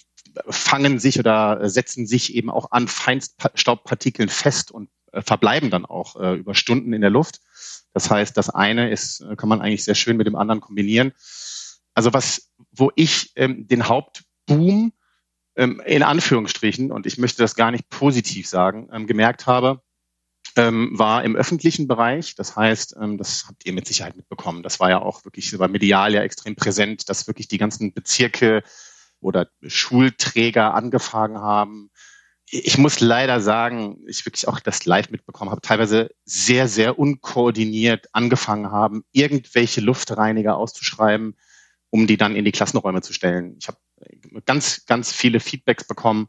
fangen 0.48 0.98
sich 0.98 1.20
oder 1.20 1.70
setzen 1.70 2.08
sich 2.08 2.34
eben 2.34 2.50
auch 2.50 2.72
an 2.72 2.88
Feinstaubpartikeln 2.88 4.28
fest 4.28 4.72
und 4.72 4.90
äh, 5.12 5.22
verbleiben 5.22 5.70
dann 5.70 5.86
auch 5.86 6.16
äh, 6.16 6.34
über 6.34 6.56
Stunden 6.56 6.92
in 6.92 7.00
der 7.00 7.10
Luft. 7.10 7.40
Das 7.92 8.10
heißt, 8.10 8.36
das 8.36 8.50
eine 8.50 8.90
ist, 8.90 9.20
äh, 9.20 9.36
kann 9.36 9.48
man 9.48 9.60
eigentlich 9.60 9.84
sehr 9.84 9.94
schön 9.94 10.16
mit 10.16 10.26
dem 10.26 10.36
anderen 10.36 10.60
kombinieren. 10.60 11.12
Also 11.94 12.12
was, 12.12 12.50
wo 12.72 12.90
ich 12.96 13.32
ähm, 13.36 13.68
den 13.68 13.88
Hauptboom 13.88 14.92
ähm, 15.58 15.82
in 15.84 16.04
Anführungsstrichen, 16.04 16.92
und 16.92 17.04
ich 17.04 17.18
möchte 17.18 17.42
das 17.42 17.56
gar 17.56 17.72
nicht 17.72 17.90
positiv 17.90 18.46
sagen, 18.46 18.88
ähm, 18.92 19.06
gemerkt 19.06 19.46
habe, 19.46 19.82
ähm, 20.56 20.96
war 20.96 21.24
im 21.24 21.34
öffentlichen 21.36 21.88
Bereich. 21.88 22.36
Das 22.36 22.56
heißt, 22.56 22.96
ähm, 23.00 23.18
das 23.18 23.46
habt 23.48 23.66
ihr 23.66 23.72
mit 23.72 23.86
Sicherheit 23.86 24.16
mitbekommen. 24.16 24.62
Das 24.62 24.78
war 24.78 24.88
ja 24.88 25.02
auch 25.02 25.24
wirklich, 25.24 25.58
war 25.58 25.68
medial 25.68 26.14
ja 26.14 26.22
extrem 26.22 26.54
präsent, 26.54 27.08
dass 27.08 27.26
wirklich 27.26 27.48
die 27.48 27.58
ganzen 27.58 27.92
Bezirke 27.92 28.62
oder 29.20 29.48
Schulträger 29.66 30.74
angefangen 30.74 31.38
haben. 31.38 31.90
Ich 32.50 32.78
muss 32.78 33.00
leider 33.00 33.40
sagen, 33.40 33.98
ich 34.06 34.24
wirklich 34.24 34.46
auch 34.46 34.60
das 34.60 34.86
live 34.86 35.10
mitbekommen 35.10 35.50
habe, 35.50 35.60
teilweise 35.60 36.10
sehr, 36.24 36.68
sehr 36.68 36.98
unkoordiniert 37.00 38.06
angefangen 38.12 38.70
haben, 38.70 39.02
irgendwelche 39.10 39.80
Luftreiniger 39.80 40.56
auszuschreiben, 40.56 41.36
um 41.90 42.06
die 42.06 42.16
dann 42.16 42.36
in 42.36 42.44
die 42.44 42.52
Klassenräume 42.52 43.02
zu 43.02 43.12
stellen. 43.12 43.56
Ich 43.60 43.66
habe 43.66 43.78
ganz, 44.44 44.86
ganz 44.86 45.12
viele 45.12 45.40
Feedbacks 45.40 45.84
bekommen 45.84 46.28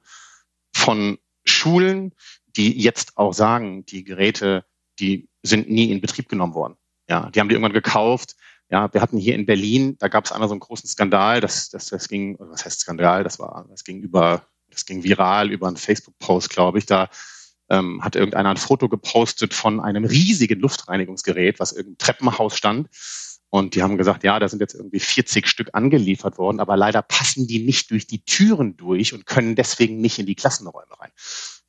von 0.74 1.18
Schulen, 1.46 2.14
die 2.56 2.80
jetzt 2.80 3.18
auch 3.18 3.34
sagen, 3.34 3.86
die 3.86 4.04
Geräte, 4.04 4.66
die 5.00 5.30
sind 5.44 5.70
nie 5.70 5.92
in 5.92 6.02
Betrieb 6.02 6.30
genommen 6.30 6.54
worden. 6.54 6.76
Ja, 7.10 7.30
die 7.30 7.40
haben 7.40 7.50
die 7.50 7.56
irgendwann 7.56 7.74
gekauft. 7.74 8.36
Ja, 8.70 8.94
wir 8.94 9.02
hatten 9.02 9.18
hier 9.18 9.36
in 9.36 9.48
Berlin, 9.48 9.98
da 9.98 10.10
gab 10.10 10.26
es 10.26 10.32
einmal 10.32 10.48
so 10.48 10.54
einen 10.54 10.60
großen 10.60 10.88
Skandal, 10.88 11.42
das, 11.42 11.70
das, 11.70 11.88
das 11.88 12.08
ging, 12.08 12.38
was 12.40 12.66
heißt 12.66 12.82
Skandal? 12.82 13.24
Das 13.24 13.40
war, 13.40 13.66
das 13.70 13.84
ging 13.84 14.00
über, 14.02 14.46
das 14.70 14.86
ging 14.86 15.04
viral 15.04 15.52
über 15.52 15.68
einen 15.68 15.78
Facebook-Post, 15.78 16.52
glaube 16.52 16.78
ich. 16.78 16.86
Da 16.86 17.10
ähm, 17.70 18.04
hat 18.04 18.16
irgendeiner 18.16 18.50
ein 18.50 18.58
Foto 18.58 18.88
gepostet 18.88 19.54
von 19.56 19.80
einem 19.80 20.06
riesigen 20.06 20.60
Luftreinigungsgerät, 20.60 21.60
was 21.60 21.72
im 21.72 21.98
Treppenhaus 21.98 22.56
stand. 22.56 22.90
Und 23.52 23.74
die 23.74 23.82
haben 23.82 23.98
gesagt, 23.98 24.24
ja, 24.24 24.40
da 24.40 24.48
sind 24.48 24.60
jetzt 24.60 24.76
irgendwie 24.76 25.00
40 25.00 25.48
Stück 25.48 25.70
angeliefert 25.74 26.38
worden, 26.38 26.60
aber 26.60 26.78
leider 26.78 27.02
passen 27.02 27.48
die 27.48 27.64
nicht 27.64 27.90
durch 27.90 28.06
die 28.06 28.24
Türen 28.24 28.78
durch 28.78 29.14
und 29.14 29.26
können 29.26 29.56
deswegen 29.56 30.00
nicht 30.02 30.20
in 30.20 30.28
die 30.28 30.36
Klassenräume 30.36 31.00
rein. 31.00 31.12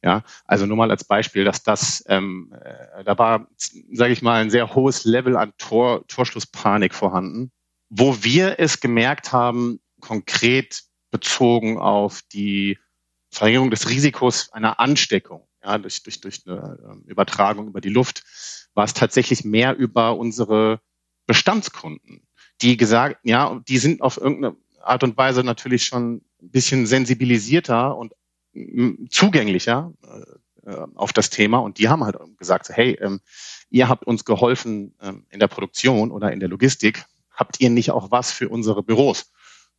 Ja, 0.02 0.22
also 0.46 0.66
nur 0.66 0.76
mal 0.76 0.90
als 0.90 1.04
Beispiel, 1.04 1.44
dass 1.44 1.62
das, 1.62 2.02
ähm, 2.06 2.54
äh, 2.62 3.04
da 3.04 3.18
war, 3.18 3.48
sage 3.92 4.12
ich 4.12 4.22
mal, 4.22 4.40
ein 4.40 4.50
sehr 4.50 4.74
hohes 4.74 5.04
Level 5.04 5.36
an 5.36 5.52
Tor, 5.58 6.06
Torschlusspanik 6.06 6.94
vorhanden, 6.94 7.50
wo 7.90 8.22
wir 8.22 8.58
es 8.58 8.80
gemerkt 8.80 9.32
haben, 9.32 9.80
konkret 10.00 10.84
bezogen 11.10 11.78
auf 11.78 12.22
die 12.32 12.78
Verringerung 13.30 13.70
des 13.70 13.88
Risikos 13.88 14.50
einer 14.52 14.80
Ansteckung, 14.80 15.46
ja, 15.62 15.78
durch, 15.78 16.02
durch, 16.02 16.20
durch 16.20 16.46
eine 16.46 16.78
ähm, 16.82 17.04
Übertragung 17.06 17.68
über 17.68 17.80
die 17.80 17.90
Luft, 17.90 18.24
war 18.74 18.84
es 18.84 18.94
tatsächlich 18.94 19.44
mehr 19.44 19.76
über 19.76 20.16
unsere 20.16 20.80
Bestandskunden, 21.30 22.26
die 22.60 22.76
gesagt, 22.76 23.20
ja, 23.22 23.62
die 23.68 23.78
sind 23.78 24.02
auf 24.02 24.16
irgendeine 24.16 24.56
Art 24.82 25.04
und 25.04 25.16
Weise 25.16 25.44
natürlich 25.44 25.84
schon 25.84 26.22
ein 26.42 26.50
bisschen 26.50 26.86
sensibilisierter 26.86 27.96
und 27.96 28.14
zugänglicher 29.10 29.92
äh, 30.66 30.74
auf 30.96 31.12
das 31.12 31.30
Thema 31.30 31.58
und 31.58 31.78
die 31.78 31.88
haben 31.88 32.02
halt 32.02 32.16
gesagt, 32.36 32.68
hey, 32.70 32.98
ähm, 33.00 33.20
ihr 33.70 33.88
habt 33.88 34.08
uns 34.08 34.24
geholfen 34.24 34.96
ähm, 35.00 35.24
in 35.30 35.38
der 35.38 35.46
Produktion 35.46 36.10
oder 36.10 36.32
in 36.32 36.40
der 36.40 36.48
Logistik, 36.48 37.04
habt 37.30 37.60
ihr 37.60 37.70
nicht 37.70 37.92
auch 37.92 38.10
was 38.10 38.32
für 38.32 38.48
unsere 38.48 38.82
Büros? 38.82 39.30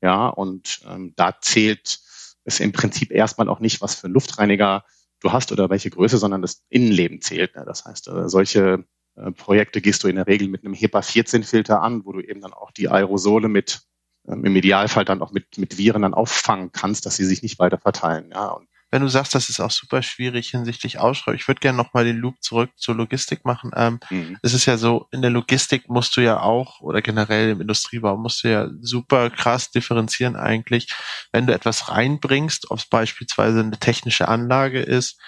Ja, 0.02 0.28
und 0.28 0.80
ähm, 0.88 1.12
da 1.18 1.38
zählt 1.42 2.00
es 2.46 2.62
im 2.62 2.72
Prinzip 2.72 3.12
erstmal 3.12 3.50
auch 3.50 3.60
nicht, 3.60 3.82
was 3.82 3.96
für 3.96 4.08
Luftreiniger 4.08 4.86
du 5.20 5.34
hast 5.34 5.52
oder 5.52 5.70
welche 5.70 5.90
Größe, 5.90 6.18
sondern 6.18 6.42
das 6.42 6.64
Innenleben 6.70 7.20
zählt. 7.20 7.58
Ne? 7.58 7.66
Das 7.66 7.84
heißt, 7.84 8.08
äh, 8.08 8.30
solche 8.30 8.86
äh, 9.16 9.32
Projekte 9.32 9.82
gehst 9.82 10.04
du 10.04 10.08
in 10.08 10.16
der 10.16 10.28
Regel 10.28 10.48
mit 10.48 10.64
einem 10.64 10.74
HEPA 10.74 11.02
14 11.02 11.44
Filter 11.44 11.82
an, 11.82 12.06
wo 12.06 12.12
du 12.12 12.22
eben 12.22 12.42
dann 12.42 12.54
auch 12.54 12.72
die 12.72 12.90
Aerosole 12.90 13.50
mit 13.50 13.82
ähm, 14.28 14.46
im 14.46 14.56
Idealfall 14.56 15.06
dann 15.06 15.22
auch 15.22 15.32
mit, 15.32 15.58
mit 15.58 15.78
Viren 15.78 16.04
dann 16.04 16.14
auffangen 16.14 16.72
kannst, 16.72 17.06
dass 17.06 17.16
sie 17.16 17.26
sich 17.26 17.42
nicht 17.42 17.60
weiter 17.60 17.80
verteilen. 17.80 18.30
Ja, 18.32 18.50
und 18.50 18.68
wenn 18.92 19.02
du 19.02 19.08
sagst, 19.08 19.34
das 19.34 19.50
ist 19.50 19.62
auch 19.62 19.72
super 19.72 20.04
schwierig 20.04 20.50
hinsichtlich 20.50 21.00
Ausschreibung, 21.00 21.40
ich 21.40 21.48
würde 21.48 21.62
gerne 21.62 21.78
nochmal 21.78 22.04
den 22.04 22.18
Loop 22.18 22.36
zurück 22.42 22.72
zur 22.76 22.94
Logistik 22.94 23.46
machen. 23.46 23.72
Ähm, 23.74 24.00
mhm. 24.10 24.38
Es 24.44 24.54
ist 24.54 24.66
ja 24.66 24.78
so, 24.78 25.08
in 25.12 25.22
der 25.22 25.32
Logistik 25.32 25.88
musst 25.88 26.18
du 26.18 26.22
ja 26.22 26.42
auch, 26.42 26.82
oder 26.82 27.02
generell 27.02 27.52
im 27.52 27.62
Industriebau 27.62 28.18
musst 28.18 28.44
du 28.44 28.50
ja 28.50 28.70
super 28.82 29.30
krass 29.30 29.72
differenzieren 29.72 30.36
eigentlich, 30.36 30.94
wenn 31.32 31.48
du 31.48 31.54
etwas 31.54 31.88
reinbringst, 31.88 32.70
ob 32.70 32.80
es 32.80 32.86
beispielsweise 32.86 33.62
eine 33.62 33.80
technische 33.80 34.28
Anlage 34.28 34.82
ist 34.82 35.20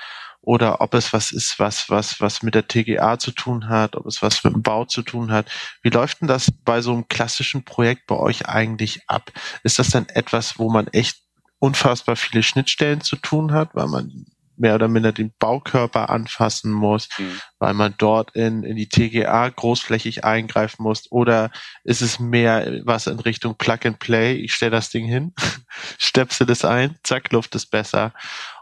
oder 0.44 0.82
ob 0.82 0.94
es 0.94 1.14
was 1.14 1.32
ist, 1.32 1.58
was, 1.58 1.90
was, 1.90 2.20
was 2.20 2.44
mit 2.44 2.54
der 2.54 2.68
TGA 2.68 3.18
zu 3.18 3.32
tun 3.32 3.70
hat, 3.70 3.96
ob 3.96 4.06
es 4.06 4.22
was 4.22 4.44
mit 4.44 4.54
dem 4.54 4.62
Bau 4.62 4.84
zu 4.84 5.02
tun 5.02 5.32
hat. 5.32 5.50
Wie 5.82 5.90
läuft 5.90 6.22
denn 6.22 6.28
das 6.28 6.52
bei 6.52 6.82
so 6.82 6.92
einem 6.92 7.08
klassischen 7.08 7.64
Projekt 7.64 8.08
bei 8.08 8.16
euch 8.16 8.48
eigentlich 8.48 9.02
ab? 9.08 9.32
Ist 9.64 9.80
das 9.80 9.90
dann 9.90 10.08
etwas, 10.10 10.60
wo 10.60 10.70
man 10.70 10.88
echt 10.88 11.18
unfassbar 11.60 12.18
viele 12.18 12.44
Schnittstellen 12.44 13.00
zu 13.00 13.16
tun 13.16 13.54
hat, 13.54 13.74
weil 13.74 13.88
man 13.88 14.26
mehr 14.64 14.76
oder 14.76 14.88
minder 14.88 15.12
den 15.12 15.34
Baukörper 15.40 16.10
anfassen 16.10 16.72
muss, 16.72 17.10
mhm. 17.20 17.42
weil 17.60 17.74
man 17.74 17.94
dort 17.98 18.34
in, 18.34 18.64
in 18.64 18.78
die 18.78 18.88
TGA 18.88 19.50
großflächig 19.50 20.24
eingreifen 20.24 20.84
muss? 20.84 21.12
Oder 21.12 21.52
ist 21.84 22.02
es 22.02 22.18
mehr 22.18 22.82
was 22.86 23.08
in 23.08 23.20
Richtung 23.20 23.56
Plug 23.58 23.80
and 23.84 24.00
Play? 24.00 24.36
Ich 24.36 24.54
stelle 24.54 24.72
das 24.72 24.90
Ding 24.90 25.06
hin, 25.06 25.34
stöpsel 26.00 26.50
es 26.50 26.64
ein, 26.64 26.96
zack, 27.04 27.34
Luft 27.34 27.54
ist 27.56 27.72
besser. 27.72 28.14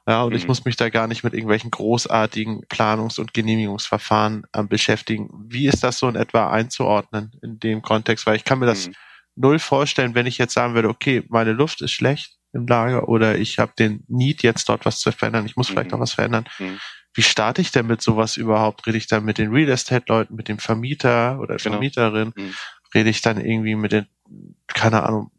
Ja, 0.07 0.23
und 0.23 0.31
mhm. 0.31 0.37
ich 0.37 0.47
muss 0.47 0.65
mich 0.65 0.75
da 0.75 0.89
gar 0.89 1.05
nicht 1.05 1.23
mit 1.23 1.35
irgendwelchen 1.35 1.69
großartigen 1.69 2.65
Planungs- 2.67 3.19
und 3.19 3.35
Genehmigungsverfahren 3.35 4.47
äh, 4.53 4.63
beschäftigen. 4.63 5.29
Wie 5.47 5.67
ist 5.67 5.83
das 5.83 5.99
so 5.99 6.09
in 6.09 6.15
etwa 6.15 6.49
einzuordnen 6.49 7.31
in 7.43 7.59
dem 7.59 7.83
Kontext? 7.83 8.25
Weil 8.25 8.37
ich 8.37 8.43
kann 8.43 8.57
mir 8.57 8.65
das 8.65 8.87
mhm. 8.87 8.95
null 9.35 9.59
vorstellen, 9.59 10.15
wenn 10.15 10.25
ich 10.25 10.39
jetzt 10.39 10.55
sagen 10.55 10.73
würde, 10.73 10.89
okay, 10.89 11.23
meine 11.29 11.51
Luft 11.51 11.81
ist 11.83 11.91
schlecht, 11.91 12.40
im 12.53 12.67
Lager 12.67 13.07
oder 13.07 13.37
ich 13.37 13.59
habe 13.59 13.73
den 13.77 14.03
Need, 14.07 14.43
jetzt 14.43 14.67
dort 14.69 14.85
was 14.85 14.99
zu 14.99 15.11
verändern, 15.11 15.45
ich 15.45 15.55
muss 15.55 15.69
vielleicht 15.69 15.87
mhm. 15.87 15.97
noch 15.97 15.99
was 16.01 16.13
verändern. 16.13 16.45
Mhm. 16.59 16.79
Wie 17.13 17.23
starte 17.23 17.61
ich 17.61 17.71
denn 17.71 17.87
mit 17.87 18.01
sowas 18.01 18.37
überhaupt? 18.37 18.85
Rede 18.87 18.97
ich 18.97 19.07
dann 19.07 19.25
mit 19.25 19.37
den 19.37 19.51
Real 19.51 19.69
Estate-Leuten, 19.69 20.35
mit 20.35 20.47
dem 20.47 20.59
Vermieter 20.59 21.39
oder 21.39 21.57
genau. 21.57 21.73
Vermieterin? 21.73 22.33
Mhm. 22.35 22.53
Rede 22.93 23.09
ich 23.09 23.21
dann 23.21 23.39
irgendwie 23.39 23.75
mit 23.75 23.91
den, 23.91 24.07
keine 24.67 25.03
Ahnung, 25.03 25.31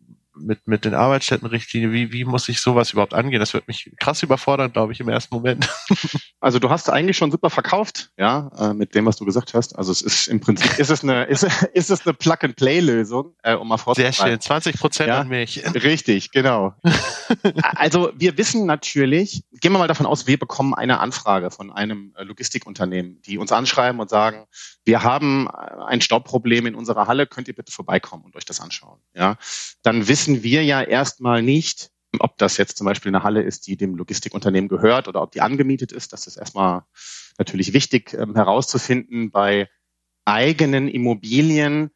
mit, 0.43 0.67
mit 0.67 0.85
den 0.85 0.95
Arbeitsstättenrichtlinien, 0.95 1.93
wie, 1.93 2.13
wie 2.13 2.25
muss 2.25 2.49
ich 2.49 2.61
sowas 2.61 2.93
überhaupt 2.93 3.15
angehen? 3.15 3.41
Das 3.41 3.55
wird 3.55 3.69
mich 3.69 3.91
krass 3.99 4.23
überfordern, 4.23 4.73
glaube 4.73 4.93
ich, 4.93 5.01
im 5.01 5.09
ersten 5.09 5.35
Moment. 5.35 5.69
Also 6.43 6.59
du 6.59 6.71
hast 6.71 6.91
eigentlich 6.91 7.17
schon 7.17 7.31
super 7.31 7.51
verkauft, 7.51 8.11
ja, 8.19 8.51
äh, 8.59 8.75
mit 8.75 8.97
dem, 8.97 9.07
was 9.07 9.15
du 9.15 9.25
gesagt 9.25 9.55
hast. 9.55 9.79
Also 9.79 9.93
es 9.93 10.03
ist 10.03 10.27
im 10.27 10.41
Prinzip, 10.41 10.77
ist 10.77 10.91
es 10.91 11.05
eine, 11.05 11.23
ist, 11.27 11.45
ist 11.73 11.89
es 11.89 12.05
eine 12.05 12.15
Plug-and-Play-Lösung, 12.15 13.37
äh, 13.45 13.55
um 13.55 13.69
mal 13.69 13.79
vorzutragen. 13.79 14.13
Sehr 14.13 14.27
schön, 14.27 14.41
20 14.41 14.81
Prozent 14.81 15.09
ja? 15.09 15.21
an 15.21 15.29
mich. 15.29 15.63
Richtig, 15.75 16.33
genau. 16.33 16.75
also 17.77 18.11
wir 18.17 18.37
wissen 18.39 18.67
natürlich, 18.67 19.45
gehen 19.53 19.71
wir 19.71 19.79
mal 19.79 19.87
davon 19.87 20.05
aus, 20.05 20.27
wir 20.27 20.37
bekommen 20.37 20.75
eine 20.75 20.99
Anfrage 20.99 21.53
von 21.53 21.71
einem 21.71 22.13
äh, 22.17 22.25
Logistikunternehmen, 22.25 23.23
die 23.23 23.39
uns 23.39 23.53
anschreiben 23.53 24.01
und 24.01 24.11
sagen, 24.11 24.47
wir 24.85 25.05
haben 25.05 25.49
ein 25.49 26.01
Staubproblem 26.01 26.67
in 26.67 26.75
unserer 26.75 27.07
Halle, 27.07 27.29
könnt 27.29 27.47
ihr 27.47 27.55
bitte 27.55 27.71
vorbeikommen 27.71 28.25
und 28.25 28.35
euch 28.35 28.45
das 28.45 28.61
anschauen, 28.61 28.99
ja. 29.15 29.37
Dann 29.83 30.09
wissen 30.09 30.32
wissen 30.33 30.43
wir 30.43 30.65
ja 30.65 30.83
erstmal 30.83 31.43
nicht, 31.43 31.91
ob 32.19 32.39
das 32.39 32.57
jetzt 32.57 32.79
zum 32.79 32.87
Beispiel 32.87 33.11
eine 33.11 33.23
Halle 33.23 33.43
ist, 33.43 33.67
die 33.67 33.77
dem 33.77 33.95
Logistikunternehmen 33.95 34.69
gehört 34.69 35.09
oder 35.09 35.23
ob 35.23 35.33
die 35.33 35.41
angemietet 35.41 35.93
ist. 35.93 36.13
Das 36.13 36.27
ist 36.27 36.37
erstmal 36.37 36.85
natürlich 37.39 37.73
wichtig 37.73 38.15
ähm, 38.15 38.35
herauszufinden. 38.35 39.31
Bei 39.31 39.69
eigenen 40.25 40.89
Immobilien 40.89 41.91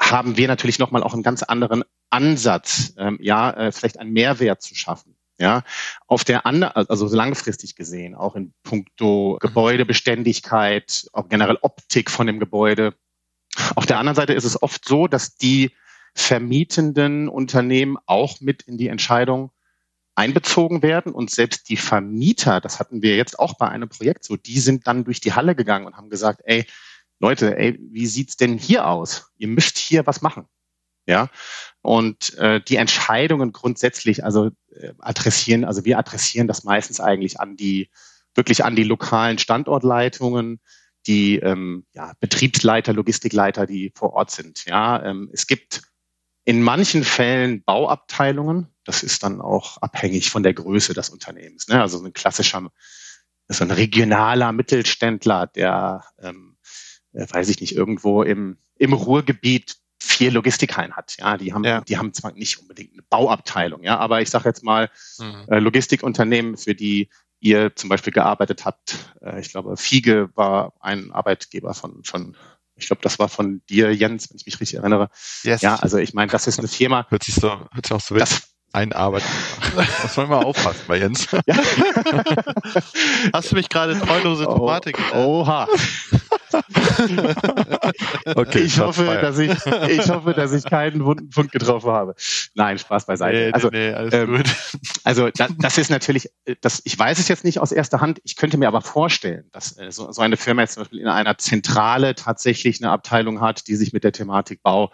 haben 0.00 0.36
wir 0.36 0.48
natürlich 0.48 0.78
nochmal 0.78 1.02
auch 1.02 1.14
einen 1.14 1.22
ganz 1.22 1.42
anderen 1.42 1.84
Ansatz, 2.10 2.94
ähm, 2.98 3.18
ja, 3.20 3.50
äh, 3.50 3.72
vielleicht 3.72 3.98
einen 3.98 4.12
Mehrwert 4.12 4.62
zu 4.62 4.74
schaffen. 4.74 5.14
Ja, 5.40 5.62
auf 6.08 6.24
der 6.24 6.46
anderen, 6.46 6.88
also 6.88 7.06
langfristig 7.06 7.76
gesehen, 7.76 8.16
auch 8.16 8.34
in 8.34 8.52
puncto 8.64 9.38
Gebäudebeständigkeit, 9.40 11.06
auch 11.12 11.28
generell 11.28 11.58
Optik 11.62 12.10
von 12.10 12.26
dem 12.26 12.40
Gebäude. 12.40 12.94
Auf 13.76 13.86
der 13.86 14.00
anderen 14.00 14.16
Seite 14.16 14.32
ist 14.32 14.44
es 14.44 14.60
oft 14.60 14.84
so, 14.88 15.06
dass 15.06 15.36
die 15.36 15.70
vermietenden 16.14 17.28
Unternehmen 17.28 17.96
auch 18.06 18.40
mit 18.40 18.62
in 18.62 18.78
die 18.78 18.88
Entscheidung 18.88 19.50
einbezogen 20.14 20.82
werden 20.82 21.12
und 21.12 21.30
selbst 21.30 21.68
die 21.68 21.76
Vermieter, 21.76 22.60
das 22.60 22.80
hatten 22.80 23.02
wir 23.02 23.16
jetzt 23.16 23.38
auch 23.38 23.56
bei 23.56 23.68
einem 23.68 23.88
Projekt 23.88 24.24
so, 24.24 24.36
die 24.36 24.58
sind 24.58 24.86
dann 24.86 25.04
durch 25.04 25.20
die 25.20 25.32
Halle 25.32 25.54
gegangen 25.54 25.86
und 25.86 25.96
haben 25.96 26.10
gesagt, 26.10 26.40
ey, 26.44 26.66
Leute, 27.20 27.56
ey, 27.56 27.78
wie 27.92 28.06
sieht's 28.06 28.36
denn 28.36 28.58
hier 28.58 28.86
aus? 28.86 29.30
Ihr 29.36 29.48
müsst 29.48 29.78
hier 29.78 30.06
was 30.06 30.20
machen. 30.20 30.46
Ja, 31.06 31.30
und 31.80 32.34
äh, 32.36 32.60
die 32.60 32.76
Entscheidungen 32.76 33.52
grundsätzlich, 33.52 34.24
also 34.24 34.50
äh, 34.72 34.92
adressieren, 34.98 35.64
also 35.64 35.86
wir 35.86 35.98
adressieren 35.98 36.48
das 36.48 36.64
meistens 36.64 37.00
eigentlich 37.00 37.40
an 37.40 37.56
die 37.56 37.88
wirklich 38.34 38.62
an 38.62 38.76
die 38.76 38.84
lokalen 38.84 39.38
Standortleitungen, 39.38 40.60
die 41.06 41.36
ähm, 41.36 41.86
ja, 41.94 42.12
Betriebsleiter, 42.20 42.92
Logistikleiter, 42.92 43.66
die 43.66 43.90
vor 43.94 44.12
Ort 44.12 44.30
sind. 44.30 44.66
Ja, 44.66 45.02
ähm, 45.02 45.30
es 45.32 45.46
gibt 45.46 45.82
in 46.48 46.62
manchen 46.62 47.04
Fällen 47.04 47.62
Bauabteilungen. 47.62 48.68
Das 48.84 49.02
ist 49.02 49.22
dann 49.22 49.42
auch 49.42 49.76
abhängig 49.82 50.30
von 50.30 50.42
der 50.42 50.54
Größe 50.54 50.94
des 50.94 51.10
Unternehmens. 51.10 51.68
Ne? 51.68 51.78
Also 51.78 52.02
ein 52.02 52.14
klassischer, 52.14 52.70
so 53.48 53.64
ein 53.64 53.70
regionaler 53.70 54.52
Mittelständler, 54.52 55.46
der, 55.46 56.04
ähm, 56.22 56.56
äh, 57.12 57.26
weiß 57.28 57.50
ich 57.50 57.60
nicht, 57.60 57.76
irgendwo 57.76 58.22
im, 58.22 58.56
im 58.78 58.94
Ruhrgebiet 58.94 59.76
vier 60.00 60.30
Logistikhallen 60.30 60.96
hat. 60.96 61.16
Ja, 61.18 61.36
die 61.36 61.52
haben, 61.52 61.64
ja. 61.64 61.82
die 61.82 61.98
haben 61.98 62.14
zwar 62.14 62.32
nicht 62.32 62.58
unbedingt 62.58 62.94
eine 62.94 63.02
Bauabteilung, 63.02 63.82
ja, 63.82 63.98
aber 63.98 64.22
ich 64.22 64.30
sage 64.30 64.48
jetzt 64.48 64.64
mal 64.64 64.88
mhm. 65.18 65.44
äh, 65.48 65.58
Logistikunternehmen, 65.58 66.56
für 66.56 66.74
die 66.74 67.10
ihr 67.40 67.76
zum 67.76 67.90
Beispiel 67.90 68.14
gearbeitet 68.14 68.64
habt. 68.64 69.12
Äh, 69.20 69.38
ich 69.40 69.50
glaube, 69.50 69.76
Fiege 69.76 70.30
war 70.34 70.72
ein 70.80 71.10
Arbeitgeber 71.12 71.74
von, 71.74 72.04
von 72.04 72.38
ich 72.78 72.86
glaube, 72.86 73.02
das 73.02 73.18
war 73.18 73.28
von 73.28 73.62
dir, 73.68 73.94
Jens, 73.94 74.30
wenn 74.30 74.36
ich 74.36 74.46
mich 74.46 74.60
richtig 74.60 74.78
erinnere. 74.78 75.10
Yes. 75.42 75.62
Ja, 75.62 75.76
also 75.76 75.98
ich 75.98 76.14
meine, 76.14 76.30
das 76.30 76.46
ist 76.46 76.58
eine 76.58 76.68
Firma. 76.68 77.06
Hört 77.10 77.24
sich 77.24 77.34
so, 77.34 77.48
hört 77.48 77.86
sich 77.86 77.92
auch 77.92 78.00
so 78.00 78.14
das, 78.14 78.48
einarbeiten. 78.72 79.28
Muss 80.02 80.16
man 80.16 80.26
immer 80.26 80.44
aufpassen 80.46 80.82
bei 80.86 80.98
Jens. 80.98 81.28
Ja. 81.46 81.56
Hast 83.32 83.50
du 83.50 83.56
mich 83.56 83.68
gerade 83.68 83.98
treulose 83.98 84.44
Tomate 84.44 84.92
oh, 85.14 85.40
Oha. 85.42 85.68
okay, 88.34 88.60
ich 88.60 88.78
hoffe, 88.78 89.04
dass 89.20 89.38
ich, 89.38 89.50
ich 89.88 90.08
hoffe, 90.10 90.34
dass 90.34 90.52
ich 90.52 90.64
keinen 90.64 91.04
wunden 91.04 91.30
Punkt 91.30 91.52
getroffen 91.52 91.90
habe. 91.90 92.14
Nein, 92.54 92.78
Spaß 92.78 93.06
beiseite. 93.06 93.36
Nee, 93.36 93.52
also, 93.52 93.68
nee, 93.68 93.92
alles 93.92 94.14
ähm, 94.14 94.36
gut. 94.36 94.46
Also 95.04 95.30
das, 95.30 95.50
das 95.58 95.78
ist 95.78 95.90
natürlich, 95.90 96.30
das, 96.60 96.82
ich 96.84 96.98
weiß 96.98 97.18
es 97.18 97.28
jetzt 97.28 97.44
nicht 97.44 97.60
aus 97.60 97.72
erster 97.72 98.00
Hand. 98.00 98.20
Ich 98.24 98.36
könnte 98.36 98.58
mir 98.58 98.68
aber 98.68 98.82
vorstellen, 98.82 99.44
dass 99.52 99.78
äh, 99.78 99.90
so, 99.90 100.12
so 100.12 100.22
eine 100.22 100.36
Firma 100.36 100.62
jetzt 100.62 100.74
zum 100.74 100.82
Beispiel 100.82 101.00
in 101.00 101.08
einer 101.08 101.38
Zentrale 101.38 102.14
tatsächlich 102.14 102.82
eine 102.82 102.92
Abteilung 102.92 103.40
hat, 103.40 103.68
die 103.68 103.76
sich 103.76 103.92
mit 103.92 104.04
der 104.04 104.12
Thematik 104.12 104.62
Bau 104.62 104.90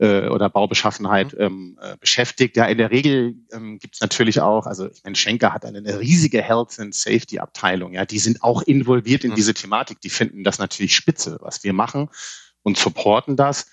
äh, 0.00 0.28
oder 0.28 0.50
Baubeschaffenheit 0.50 1.32
mhm. 1.34 1.40
ähm, 1.40 1.78
äh, 1.80 1.96
beschäftigt. 1.98 2.56
Ja, 2.56 2.66
in 2.66 2.78
der 2.78 2.90
Regel 2.90 3.34
ähm, 3.52 3.78
gibt 3.78 3.94
es 3.94 4.00
natürlich 4.00 4.40
auch, 4.40 4.66
also 4.66 4.90
ich 4.90 5.04
meine, 5.04 5.16
Schenker 5.16 5.52
hat 5.52 5.64
eine, 5.64 5.78
eine 5.78 6.00
riesige 6.00 6.42
Health 6.42 6.78
and 6.78 6.94
Safety 6.94 7.38
Abteilung, 7.38 7.92
ja, 7.92 8.04
die 8.04 8.18
sind 8.18 8.42
auch 8.42 8.62
involviert 8.62 9.24
in 9.24 9.30
mhm. 9.30 9.36
diese 9.36 9.54
Thematik, 9.54 10.00
die 10.00 10.10
finden 10.10 10.44
das 10.44 10.58
natürlich 10.58 10.94
spitze, 10.94 11.38
was 11.40 11.64
wir 11.64 11.72
machen 11.72 12.08
und 12.62 12.78
supporten 12.78 13.36
das. 13.36 13.66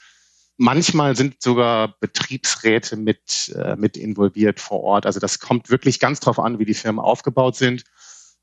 Manchmal 0.57 1.15
sind 1.15 1.41
sogar 1.41 1.95
Betriebsräte 1.99 2.95
mit, 2.97 3.51
äh, 3.55 3.75
mit 3.75 3.97
involviert 3.97 4.59
vor 4.59 4.83
Ort. 4.83 5.07
Also 5.07 5.19
das 5.19 5.39
kommt 5.39 5.71
wirklich 5.71 5.99
ganz 5.99 6.19
drauf 6.19 6.37
an, 6.37 6.59
wie 6.59 6.65
die 6.65 6.75
Firmen 6.75 7.03
aufgebaut 7.03 7.55
sind. 7.55 7.83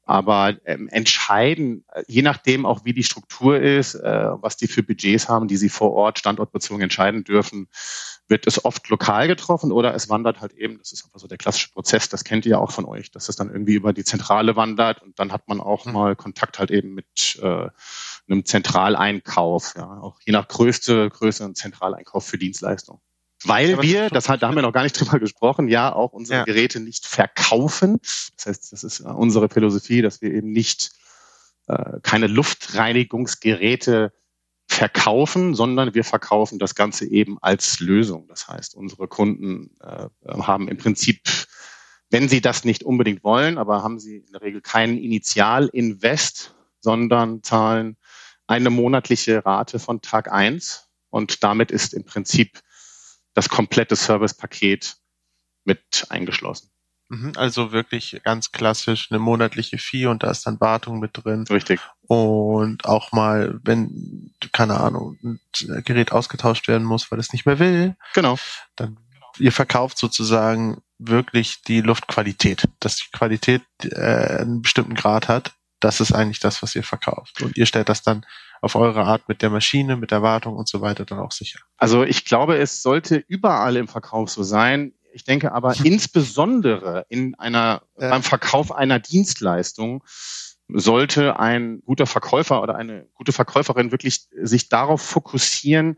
Aber 0.08 0.56
ähm, 0.64 0.88
entscheiden, 0.88 1.84
äh, 1.92 2.02
je 2.08 2.22
nachdem 2.22 2.64
auch 2.64 2.86
wie 2.86 2.94
die 2.94 3.02
Struktur 3.02 3.60
ist, 3.60 3.94
äh, 3.94 4.30
was 4.40 4.56
die 4.56 4.66
für 4.66 4.82
Budgets 4.82 5.28
haben, 5.28 5.48
die 5.48 5.58
sie 5.58 5.68
vor 5.68 5.92
Ort 5.92 6.18
standortbezogen 6.18 6.82
entscheiden 6.82 7.24
dürfen, 7.24 7.68
wird 8.26 8.46
es 8.46 8.64
oft 8.64 8.88
lokal 8.88 9.28
getroffen 9.28 9.70
oder 9.70 9.94
es 9.94 10.08
wandert 10.08 10.40
halt 10.40 10.54
eben, 10.54 10.78
das 10.78 10.92
ist 10.92 11.04
einfach 11.04 11.18
so 11.18 11.28
der 11.28 11.36
klassische 11.36 11.72
Prozess, 11.72 12.08
das 12.08 12.24
kennt 12.24 12.46
ihr 12.46 12.52
ja 12.52 12.58
auch 12.58 12.70
von 12.70 12.86
euch, 12.86 13.10
dass 13.10 13.28
es 13.28 13.36
dann 13.36 13.50
irgendwie 13.50 13.74
über 13.74 13.92
die 13.92 14.04
Zentrale 14.04 14.56
wandert 14.56 15.02
und 15.02 15.18
dann 15.18 15.30
hat 15.30 15.46
man 15.46 15.60
auch 15.60 15.84
mhm. 15.84 15.92
mal 15.92 16.16
Kontakt 16.16 16.58
halt 16.58 16.70
eben 16.70 16.94
mit 16.94 17.38
äh, 17.42 17.68
einem 18.30 18.46
Zentraleinkauf, 18.46 19.74
ja, 19.76 20.00
auch 20.00 20.18
je 20.24 20.32
nach 20.32 20.48
Größe, 20.48 21.10
Größe 21.10 21.44
ein 21.44 21.54
Zentraleinkauf 21.54 22.24
für 22.24 22.38
Dienstleistungen. 22.38 23.02
Weil 23.44 23.70
ja, 23.70 23.82
wir, 23.82 24.08
das 24.10 24.28
hat, 24.28 24.42
da 24.42 24.48
haben 24.48 24.56
wir 24.56 24.62
noch 24.62 24.72
gar 24.72 24.82
nicht 24.82 24.92
drüber 25.00 25.18
gesprochen, 25.18 25.68
ja 25.68 25.92
auch 25.92 26.12
unsere 26.12 26.40
ja. 26.40 26.44
Geräte 26.44 26.80
nicht 26.80 27.06
verkaufen. 27.06 27.98
Das 28.36 28.46
heißt, 28.46 28.72
das 28.72 28.84
ist 28.84 29.00
unsere 29.00 29.48
Philosophie, 29.48 30.02
dass 30.02 30.20
wir 30.20 30.32
eben 30.32 30.50
nicht 30.50 30.90
äh, 31.68 32.00
keine 32.02 32.26
Luftreinigungsgeräte 32.26 34.12
verkaufen, 34.68 35.54
sondern 35.54 35.94
wir 35.94 36.04
verkaufen 36.04 36.58
das 36.58 36.74
Ganze 36.74 37.06
eben 37.06 37.38
als 37.40 37.80
Lösung. 37.80 38.28
Das 38.28 38.48
heißt, 38.48 38.74
unsere 38.74 39.08
Kunden 39.08 39.70
äh, 39.80 40.08
haben 40.40 40.68
im 40.68 40.76
Prinzip, 40.76 41.22
wenn 42.10 42.28
sie 42.28 42.40
das 42.40 42.64
nicht 42.64 42.82
unbedingt 42.82 43.24
wollen, 43.24 43.56
aber 43.56 43.82
haben 43.82 43.98
sie 43.98 44.18
in 44.18 44.32
der 44.32 44.42
Regel 44.42 44.60
keinen 44.60 44.98
Initialinvest, 44.98 46.54
sondern 46.80 47.42
zahlen 47.42 47.96
eine 48.46 48.70
monatliche 48.70 49.44
Rate 49.44 49.78
von 49.78 50.00
Tag 50.00 50.30
eins 50.30 50.88
und 51.10 51.42
damit 51.42 51.70
ist 51.70 51.94
im 51.94 52.04
Prinzip 52.04 52.60
das 53.38 53.48
komplette 53.48 53.94
Servicepaket 53.94 54.96
mit 55.62 56.06
eingeschlossen. 56.08 56.72
Mhm, 57.08 57.34
also 57.36 57.70
wirklich 57.70 58.20
ganz 58.24 58.50
klassisch 58.50 59.12
eine 59.12 59.20
monatliche 59.20 59.78
Fee 59.78 60.06
und 60.06 60.24
da 60.24 60.30
ist 60.32 60.44
dann 60.44 60.60
Wartung 60.60 60.98
mit 60.98 61.12
drin. 61.12 61.44
Richtig. 61.48 61.78
Und 62.08 62.84
auch 62.84 63.12
mal, 63.12 63.60
wenn, 63.62 64.34
keine 64.52 64.80
Ahnung, 64.80 65.16
ein 65.22 65.38
Gerät 65.84 66.10
ausgetauscht 66.10 66.66
werden 66.66 66.84
muss, 66.84 67.12
weil 67.12 67.20
es 67.20 67.32
nicht 67.32 67.46
mehr 67.46 67.60
will. 67.60 67.96
Genau. 68.12 68.38
Dann 68.74 68.98
ihr 69.38 69.52
verkauft 69.52 69.98
sozusagen 69.98 70.82
wirklich 70.98 71.62
die 71.62 71.80
Luftqualität, 71.80 72.64
dass 72.80 72.96
die 72.96 73.10
Qualität 73.12 73.62
äh, 73.84 74.40
einen 74.40 74.62
bestimmten 74.62 74.96
Grad 74.96 75.28
hat. 75.28 75.52
Das 75.78 76.00
ist 76.00 76.10
eigentlich 76.10 76.40
das, 76.40 76.60
was 76.60 76.74
ihr 76.74 76.82
verkauft. 76.82 77.40
Und 77.40 77.56
ihr 77.56 77.66
stellt 77.66 77.88
das 77.88 78.02
dann 78.02 78.26
auf 78.60 78.74
eure 78.74 79.04
Art 79.04 79.28
mit 79.28 79.42
der 79.42 79.50
Maschine, 79.50 79.96
mit 79.96 80.10
der 80.10 80.22
Wartung 80.22 80.56
und 80.56 80.68
so 80.68 80.80
weiter 80.80 81.04
dann 81.04 81.18
auch 81.18 81.32
sicher. 81.32 81.60
Also 81.76 82.04
ich 82.04 82.24
glaube, 82.24 82.56
es 82.56 82.82
sollte 82.82 83.16
überall 83.28 83.76
im 83.76 83.88
Verkauf 83.88 84.30
so 84.30 84.42
sein. 84.42 84.92
Ich 85.12 85.24
denke 85.24 85.52
aber 85.52 85.74
insbesondere 85.84 87.06
in 87.08 87.34
einer, 87.36 87.82
ja. 87.98 88.10
beim 88.10 88.22
Verkauf 88.22 88.72
einer 88.72 88.98
Dienstleistung 88.98 90.04
sollte 90.68 91.38
ein 91.38 91.82
guter 91.86 92.06
Verkäufer 92.06 92.62
oder 92.62 92.74
eine 92.74 93.06
gute 93.14 93.32
Verkäuferin 93.32 93.90
wirklich 93.90 94.28
sich 94.42 94.68
darauf 94.68 95.00
fokussieren, 95.00 95.96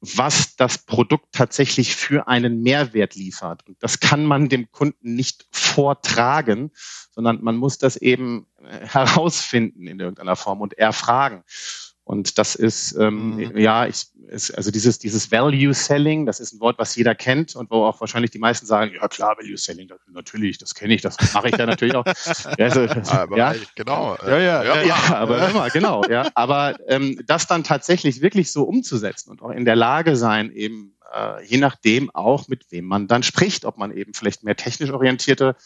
was 0.00 0.54
das 0.56 0.78
Produkt 0.78 1.34
tatsächlich 1.34 1.96
für 1.96 2.28
einen 2.28 2.62
Mehrwert 2.62 3.16
liefert. 3.16 3.66
Und 3.66 3.82
das 3.82 4.00
kann 4.00 4.24
man 4.24 4.48
dem 4.48 4.70
Kunden 4.70 5.14
nicht 5.14 5.46
vortragen, 5.50 6.70
sondern 7.10 7.42
man 7.42 7.56
muss 7.56 7.78
das 7.78 7.96
eben 7.96 8.46
herausfinden 8.60 9.86
in 9.86 9.98
irgendeiner 9.98 10.36
Form 10.36 10.60
und 10.60 10.74
erfragen. 10.78 11.42
Und 12.08 12.38
das 12.38 12.54
ist, 12.54 12.96
ähm, 12.98 13.36
mhm. 13.36 13.58
ja, 13.58 13.86
ich, 13.86 14.06
ist, 14.28 14.56
also 14.56 14.70
dieses, 14.70 14.98
dieses 14.98 15.30
Value 15.30 15.74
Selling, 15.74 16.24
das 16.24 16.40
ist 16.40 16.54
ein 16.54 16.60
Wort, 16.60 16.78
was 16.78 16.96
jeder 16.96 17.14
kennt 17.14 17.54
und 17.54 17.70
wo 17.70 17.84
auch 17.84 18.00
wahrscheinlich 18.00 18.30
die 18.30 18.38
meisten 18.38 18.64
sagen, 18.64 18.92
ja 18.94 19.08
klar, 19.08 19.36
Value 19.36 19.58
Selling, 19.58 19.88
das, 19.88 19.98
natürlich, 20.10 20.56
das 20.56 20.74
kenne 20.74 20.94
ich, 20.94 21.02
das 21.02 21.18
mache 21.34 21.50
ich 21.50 21.58
ja 21.58 21.66
natürlich 21.66 21.94
auch. 21.94 22.06
ja, 22.06 22.14
also, 22.58 22.88
aber 23.10 23.36
ja, 23.36 23.54
genau. 23.74 24.16
Ja, 24.26 24.38
ja, 24.38 24.62
ja, 24.64 24.82
ja, 24.84 25.16
aber 25.16 25.50
immer, 25.50 25.68
genau, 25.68 26.02
ja. 26.08 26.26
Aber 26.34 26.78
ähm, 26.88 27.20
das 27.26 27.46
dann 27.46 27.62
tatsächlich 27.62 28.22
wirklich 28.22 28.52
so 28.52 28.62
umzusetzen 28.62 29.30
und 29.30 29.42
auch 29.42 29.50
in 29.50 29.66
der 29.66 29.76
Lage 29.76 30.16
sein, 30.16 30.50
eben 30.50 30.94
äh, 31.12 31.44
je 31.44 31.58
nachdem 31.58 32.10
auch, 32.14 32.48
mit 32.48 32.70
wem 32.70 32.86
man 32.86 33.06
dann 33.06 33.22
spricht, 33.22 33.64
ob 33.66 33.76
man 33.76 33.94
eben 33.94 34.14
vielleicht 34.14 34.44
mehr 34.44 34.56
technisch 34.56 34.90
orientierte 34.90 35.56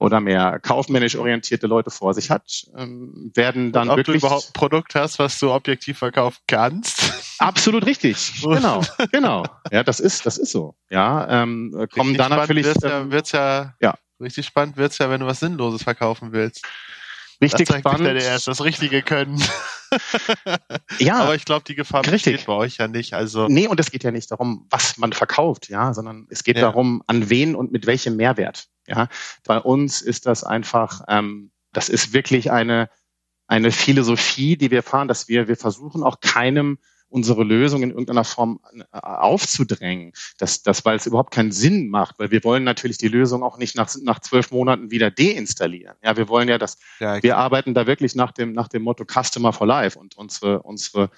oder 0.00 0.20
mehr 0.20 0.58
kaufmännisch 0.58 1.14
orientierte 1.14 1.66
Leute 1.66 1.90
vor 1.90 2.14
sich 2.14 2.30
hat, 2.30 2.64
ähm, 2.76 3.30
werden 3.34 3.70
dann 3.70 3.88
Und 3.88 3.90
ob 3.90 3.96
wirklich 3.98 4.20
du 4.22 4.26
überhaupt 4.26 4.48
ein 4.48 4.52
Produkt 4.54 4.94
hast, 4.94 5.18
was 5.18 5.38
du 5.38 5.52
objektiv 5.52 5.98
verkaufen 5.98 6.40
kannst. 6.46 7.12
Absolut 7.38 7.84
richtig. 7.84 8.40
Genau, 8.42 8.82
genau. 9.12 9.44
Ja, 9.70 9.84
das 9.84 10.00
ist, 10.00 10.24
das 10.24 10.38
ist 10.38 10.52
so. 10.52 10.74
Ja, 10.88 11.42
ähm, 11.42 11.86
kommen 11.92 12.16
dann 12.16 12.30
natürlich. 12.30 12.64
Wird's 12.64 12.82
ja, 12.82 13.10
wird's 13.10 13.32
ja, 13.32 13.74
ja, 13.80 13.94
richtig 14.20 14.46
spannend 14.46 14.78
wird's 14.78 14.96
ja, 14.98 15.10
wenn 15.10 15.20
du 15.20 15.26
was 15.26 15.40
Sinnloses 15.40 15.82
verkaufen 15.82 16.32
willst. 16.32 16.64
Richtig 17.42 17.68
das 17.68 17.78
spannend. 17.78 18.06
Ja 18.06 18.12
erst 18.12 18.48
das 18.48 18.62
Richtige 18.64 19.02
können. 19.02 19.42
ja. 20.98 21.20
Aber 21.20 21.34
ich 21.34 21.44
glaube, 21.44 21.64
die 21.66 21.74
Gefahr 21.74 22.02
richtig. 22.04 22.32
besteht 22.32 22.46
bei 22.46 22.52
euch 22.54 22.76
ja 22.78 22.88
nicht. 22.88 23.14
Also. 23.14 23.48
Nee, 23.48 23.66
und 23.66 23.80
es 23.80 23.90
geht 23.90 24.04
ja 24.04 24.10
nicht 24.10 24.30
darum, 24.30 24.66
was 24.70 24.98
man 24.98 25.12
verkauft, 25.12 25.68
ja, 25.68 25.92
sondern 25.94 26.26
es 26.30 26.44
geht 26.44 26.56
ja. 26.56 26.62
darum, 26.62 27.02
an 27.06 27.30
wen 27.30 27.54
und 27.54 27.72
mit 27.72 27.86
welchem 27.86 28.16
Mehrwert. 28.16 28.68
Ja, 28.90 29.08
bei 29.46 29.58
uns 29.58 30.02
ist 30.02 30.26
das 30.26 30.42
einfach, 30.44 31.02
ähm, 31.08 31.52
das 31.72 31.88
ist 31.88 32.12
wirklich 32.12 32.50
eine, 32.50 32.90
eine 33.46 33.70
Philosophie, 33.70 34.56
die 34.56 34.70
wir 34.70 34.82
fahren, 34.82 35.08
dass 35.08 35.28
wir, 35.28 35.48
wir 35.48 35.56
versuchen 35.56 36.02
auch 36.02 36.20
keinem 36.20 36.78
unsere 37.10 37.42
Lösung 37.42 37.82
in 37.82 37.90
irgendeiner 37.90 38.24
Form 38.24 38.60
äh, 38.72 38.84
aufzudrängen, 38.92 40.12
dass, 40.38 40.62
dass, 40.62 40.84
weil 40.84 40.96
es 40.96 41.06
überhaupt 41.06 41.34
keinen 41.34 41.52
Sinn 41.52 41.88
macht, 41.88 42.18
weil 42.18 42.30
wir 42.30 42.42
wollen 42.44 42.64
natürlich 42.64 42.98
die 42.98 43.08
Lösung 43.08 43.42
auch 43.42 43.58
nicht 43.58 43.76
nach, 43.76 43.92
nach 44.02 44.20
zwölf 44.20 44.52
Monaten 44.52 44.90
wieder 44.90 45.10
deinstallieren. 45.10 45.96
Ja, 46.02 46.16
wir 46.16 46.28
wollen 46.28 46.48
ja, 46.48 46.56
dass 46.56 46.78
ja, 47.00 47.20
wir 47.22 47.36
arbeiten 47.36 47.74
da 47.74 47.86
wirklich 47.86 48.14
nach 48.14 48.32
dem, 48.32 48.52
nach 48.52 48.68
dem 48.68 48.82
Motto 48.82 49.04
Customer 49.04 49.52
for 49.52 49.66
Life 49.66 49.98
und 49.98 50.16
unsere, 50.16 50.62
unsere 50.62 51.10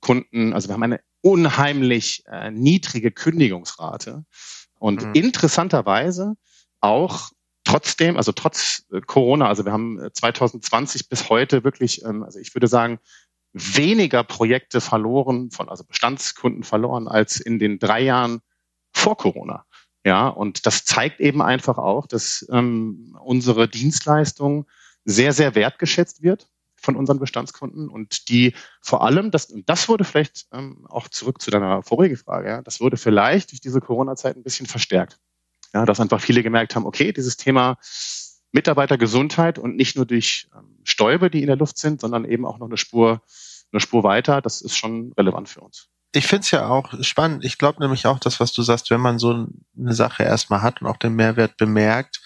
Kunden, 0.00 0.52
also 0.52 0.68
wir 0.68 0.74
haben 0.74 0.84
eine 0.84 1.00
unheimlich 1.20 2.22
äh, 2.26 2.50
niedrige 2.50 3.10
Kündigungsrate 3.10 4.24
und 4.78 5.04
mhm. 5.04 5.14
interessanterweise 5.14 6.36
auch 6.80 7.30
trotzdem, 7.64 8.16
also 8.16 8.32
trotz 8.32 8.84
äh, 8.92 9.00
Corona, 9.00 9.48
also 9.48 9.64
wir 9.64 9.72
haben 9.72 10.00
2020 10.12 11.02
äh, 11.02 11.04
bis 11.08 11.28
heute 11.28 11.64
wirklich, 11.64 12.04
ähm, 12.04 12.22
also 12.22 12.38
ich 12.38 12.54
würde 12.54 12.66
sagen, 12.66 12.98
weniger 13.52 14.22
Projekte 14.24 14.80
verloren, 14.80 15.50
von 15.50 15.68
also 15.68 15.84
Bestandskunden 15.84 16.62
verloren, 16.62 17.08
als 17.08 17.40
in 17.40 17.58
den 17.58 17.78
drei 17.78 18.00
Jahren 18.00 18.40
vor 18.92 19.16
Corona. 19.16 19.64
Ja, 20.04 20.28
und 20.28 20.66
das 20.66 20.84
zeigt 20.84 21.20
eben 21.20 21.42
einfach 21.42 21.76
auch, 21.76 22.06
dass 22.06 22.46
ähm, 22.50 23.16
unsere 23.22 23.68
Dienstleistung 23.68 24.66
sehr, 25.04 25.32
sehr 25.32 25.54
wertgeschätzt 25.54 26.22
wird 26.22 26.48
von 26.76 26.96
unseren 26.96 27.18
Bestandskunden 27.18 27.90
und 27.90 28.28
die 28.30 28.54
vor 28.80 29.02
allem, 29.02 29.30
das, 29.30 29.46
und 29.46 29.68
das 29.68 29.88
wurde 29.88 30.04
vielleicht 30.04 30.46
ähm, 30.52 30.86
auch 30.88 31.08
zurück 31.08 31.42
zu 31.42 31.50
deiner 31.50 31.82
vorigen 31.82 32.16
Frage, 32.16 32.48
ja, 32.48 32.62
das 32.62 32.80
wurde 32.80 32.96
vielleicht 32.96 33.52
durch 33.52 33.60
diese 33.60 33.80
Corona-Zeit 33.80 34.36
ein 34.36 34.42
bisschen 34.42 34.66
verstärkt. 34.66 35.18
Ja, 35.74 35.84
dass 35.84 36.00
einfach 36.00 36.20
viele 36.20 36.42
gemerkt 36.42 36.74
haben, 36.74 36.86
okay, 36.86 37.12
dieses 37.12 37.36
Thema 37.36 37.78
Mitarbeitergesundheit 38.52 39.58
und 39.58 39.76
nicht 39.76 39.96
nur 39.96 40.06
durch 40.06 40.48
ähm, 40.54 40.78
Stäube, 40.84 41.30
die 41.30 41.40
in 41.40 41.46
der 41.46 41.56
Luft 41.56 41.78
sind, 41.78 42.00
sondern 42.00 42.24
eben 42.24 42.44
auch 42.44 42.58
noch 42.58 42.66
eine 42.66 42.76
Spur, 42.76 43.22
eine 43.72 43.80
Spur 43.80 44.02
weiter, 44.02 44.40
das 44.40 44.60
ist 44.60 44.76
schon 44.76 45.12
relevant 45.16 45.48
für 45.48 45.60
uns. 45.60 45.88
Ich 46.12 46.26
finde 46.26 46.42
es 46.42 46.50
ja 46.50 46.68
auch 46.68 46.92
spannend. 47.02 47.44
Ich 47.44 47.56
glaube 47.56 47.80
nämlich 47.80 48.06
auch, 48.06 48.18
das, 48.18 48.40
was 48.40 48.52
du 48.52 48.62
sagst, 48.62 48.90
wenn 48.90 49.00
man 49.00 49.20
so 49.20 49.46
eine 49.78 49.94
Sache 49.94 50.24
erstmal 50.24 50.62
hat 50.62 50.82
und 50.82 50.88
auch 50.88 50.96
den 50.96 51.14
Mehrwert 51.14 51.56
bemerkt, 51.56 52.20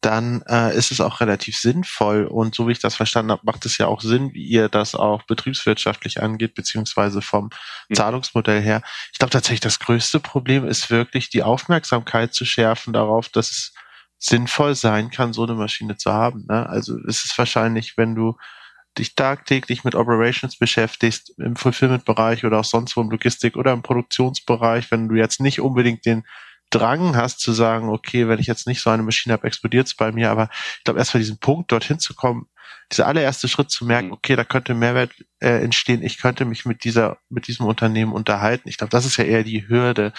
dann 0.00 0.42
äh, 0.48 0.76
ist 0.76 0.90
es 0.90 1.00
auch 1.00 1.20
relativ 1.20 1.56
sinnvoll. 1.56 2.26
Und 2.26 2.54
so 2.54 2.68
wie 2.68 2.72
ich 2.72 2.78
das 2.78 2.94
verstanden 2.94 3.32
habe, 3.32 3.42
macht 3.44 3.64
es 3.64 3.78
ja 3.78 3.86
auch 3.86 4.02
Sinn, 4.02 4.34
wie 4.34 4.44
ihr 4.44 4.68
das 4.68 4.94
auch 4.94 5.22
betriebswirtschaftlich 5.22 6.22
angeht, 6.22 6.54
beziehungsweise 6.54 7.22
vom 7.22 7.50
mhm. 7.88 7.94
Zahlungsmodell 7.94 8.60
her. 8.60 8.82
Ich 9.12 9.18
glaube 9.18 9.30
tatsächlich, 9.30 9.60
das 9.60 9.78
größte 9.78 10.20
Problem 10.20 10.66
ist 10.66 10.90
wirklich 10.90 11.30
die 11.30 11.42
Aufmerksamkeit 11.42 12.34
zu 12.34 12.44
schärfen 12.44 12.92
darauf, 12.92 13.28
dass 13.30 13.50
es 13.50 13.74
sinnvoll 14.18 14.74
sein 14.74 15.10
kann, 15.10 15.32
so 15.32 15.44
eine 15.44 15.54
Maschine 15.54 15.96
zu 15.96 16.12
haben. 16.12 16.44
Ne? 16.48 16.66
Also 16.68 16.98
es 17.06 17.24
ist 17.24 17.36
wahrscheinlich, 17.38 17.96
wenn 17.96 18.14
du 18.14 18.36
dich 18.98 19.14
tagtäglich 19.14 19.84
mit 19.84 19.94
Operations 19.94 20.56
beschäftigst, 20.56 21.34
im 21.38 21.56
Fulfillment-Bereich 21.56 22.44
oder 22.44 22.60
auch 22.60 22.64
sonst 22.64 22.96
wo 22.96 23.00
im 23.00 23.10
Logistik 23.10 23.56
oder 23.56 23.72
im 23.72 23.82
Produktionsbereich, 23.82 24.90
wenn 24.90 25.08
du 25.08 25.16
jetzt 25.16 25.40
nicht 25.40 25.60
unbedingt 25.60 26.06
den 26.06 26.24
Drang 26.74 27.16
hast 27.16 27.40
zu 27.40 27.52
sagen, 27.52 27.88
okay, 27.88 28.28
wenn 28.28 28.38
ich 28.38 28.46
jetzt 28.46 28.66
nicht 28.66 28.80
so 28.80 28.90
eine 28.90 29.02
Maschine 29.02 29.34
habe, 29.34 29.46
explodiert 29.46 29.86
es 29.86 29.94
bei 29.94 30.12
mir, 30.12 30.30
aber 30.30 30.48
ich 30.78 30.84
glaube, 30.84 30.98
erst 30.98 31.12
bei 31.12 31.18
diesem 31.18 31.38
Punkt 31.38 31.70
dorthin 31.70 31.98
zu 31.98 32.14
kommen, 32.14 32.48
dieser 32.92 33.06
allererste 33.06 33.48
Schritt 33.48 33.70
zu 33.70 33.84
merken, 33.84 34.08
mhm. 34.08 34.14
okay, 34.14 34.36
da 34.36 34.44
könnte 34.44 34.74
Mehrwert 34.74 35.12
äh, 35.40 35.62
entstehen, 35.62 36.02
ich 36.02 36.18
könnte 36.18 36.44
mich 36.44 36.64
mit 36.64 36.84
dieser, 36.84 37.18
mit 37.28 37.46
diesem 37.46 37.66
Unternehmen 37.66 38.12
unterhalten. 38.12 38.68
Ich 38.68 38.76
glaube, 38.76 38.90
das 38.90 39.06
ist 39.06 39.16
ja 39.16 39.24
eher 39.24 39.44
die 39.44 39.68
Hürde, 39.68 40.12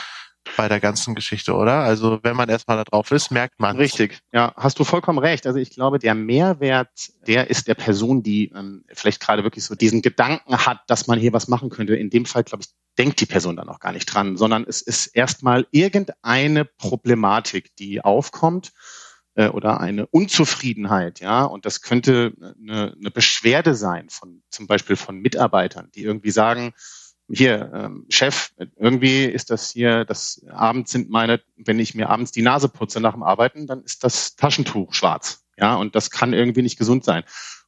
bei 0.58 0.68
der 0.68 0.80
ganzen 0.80 1.16
Geschichte, 1.16 1.54
oder? 1.54 1.80
Also 1.80 2.20
wenn 2.24 2.36
man 2.36 2.50
erstmal 2.50 2.78
da 2.78 2.84
drauf 2.84 3.12
ist, 3.12 3.32
merkt 3.32 3.60
man. 3.60 3.78
Richtig, 3.78 4.20
ja, 4.32 4.54
hast 4.56 4.80
du 4.80 4.84
vollkommen 4.84 5.20
recht. 5.20 5.48
Also 5.48 5.60
ich 5.60 5.72
glaube, 5.72 6.00
der 6.00 6.16
Mehrwert, 6.16 6.90
der 7.28 7.50
ist 7.50 7.68
der 7.68 7.74
Person, 7.74 8.24
die 8.24 8.52
ähm, 8.56 8.86
vielleicht 8.94 9.22
gerade 9.22 9.44
wirklich 9.44 9.66
so 9.66 9.76
diesen 9.76 10.02
Gedanken 10.02 10.58
hat, 10.66 10.82
dass 10.88 11.08
man 11.08 11.20
hier 11.20 11.34
was 11.34 11.48
machen 11.48 11.70
könnte. 11.70 11.96
In 11.96 12.10
dem 12.10 12.26
Fall, 12.26 12.44
glaube 12.44 12.64
ich, 12.64 12.70
denkt 12.98 13.20
die 13.22 13.26
Person 13.26 13.56
dann 13.56 13.70
auch 13.70 13.80
gar 13.80 13.92
nicht 13.92 14.06
dran, 14.06 14.38
sondern 14.38 14.66
es 14.68 14.82
ist 14.82 15.08
erstmal 15.08 15.68
irgendeine 15.72 16.66
Problematik, 16.66 17.76
die 17.76 18.02
aufkommt 18.02 18.74
äh, 19.36 19.50
oder 19.50 19.80
eine 19.80 20.08
Unzufriedenheit, 20.08 21.20
ja. 21.20 21.44
Und 21.44 21.66
das 21.66 21.82
könnte 21.82 22.34
eine, 22.40 22.96
eine 22.98 23.12
Beschwerde 23.12 23.76
sein 23.76 24.10
von 24.10 24.44
zum 24.50 24.68
Beispiel 24.68 24.96
von 24.96 25.20
Mitarbeitern, 25.20 25.90
die 25.94 26.04
irgendwie 26.04 26.32
sagen, 26.32 26.74
hier, 27.28 27.72
ähm, 27.74 28.06
Chef, 28.10 28.52
irgendwie 28.76 29.26
ist 29.26 29.50
das 29.50 29.72
hier, 29.72 30.06
das 30.06 30.46
abends 30.50 30.92
sind 30.92 31.10
meine, 31.10 31.42
wenn 31.56 31.80
ich 31.80 31.96
mir 31.96 32.10
abends 32.10 32.32
die 32.32 32.44
Nase 32.44 32.70
putze 32.70 33.00
nach 33.00 33.14
dem 33.14 33.24
Arbeiten, 33.24 33.66
dann 33.68 33.84
ist 33.84 34.04
das 34.04 34.36
Taschentuch 34.36 34.94
schwarz. 34.94 35.44
Ja, 35.58 35.76
und 35.76 35.96
das 35.96 36.12
kann 36.12 36.34
irgendwie 36.34 36.62
nicht 36.62 36.78
gesund 36.78 37.04
sein. 37.04 37.24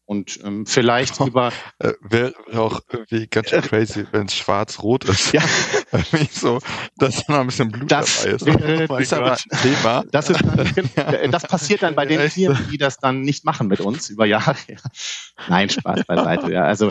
Und 0.08 0.40
ähm, 0.46 0.66
vielleicht 0.66 1.20
oh, 1.20 1.28
über. 1.28 1.52
Äh, 1.80 1.92
Wäre 2.00 2.34
auch 2.54 2.80
irgendwie 2.90 3.28
ganz 3.28 3.50
schön 3.50 3.62
crazy, 3.62 4.08
wenn 4.12 4.28
es 4.28 4.36
schwarz-rot 4.36 5.04
ist. 5.04 5.34
Ja. 5.34 5.44
so, 6.32 6.60
dass 6.96 7.28
noch 7.28 7.40
ein 7.40 7.48
bisschen 7.48 7.72
Blut 7.72 7.92
das 7.92 8.24
dabei 8.24 8.36
ist. 8.36 8.46
Wäre, 8.46 8.86
oh 8.88 8.96
ist 8.96 9.14
aber 9.14 9.34
ein 9.34 9.62
Thema. 9.62 10.06
Das, 10.10 10.30
ist, 10.30 10.40
das 11.32 11.44
passiert 11.44 11.84
dann 11.84 11.94
bei 11.94 12.06
den 12.06 12.30
Firmen, 12.30 12.70
die 12.72 12.78
das 12.78 13.00
dann 13.00 13.22
nicht 13.22 13.44
machen 13.44 13.68
mit 13.68 13.82
uns 13.82 14.10
über 14.10 14.26
Jahre. 14.26 14.56
Nein, 15.50 15.70
Spaß 15.70 16.06
beiseite. 16.06 16.54
Ja. 16.54 16.64
Also 16.64 16.90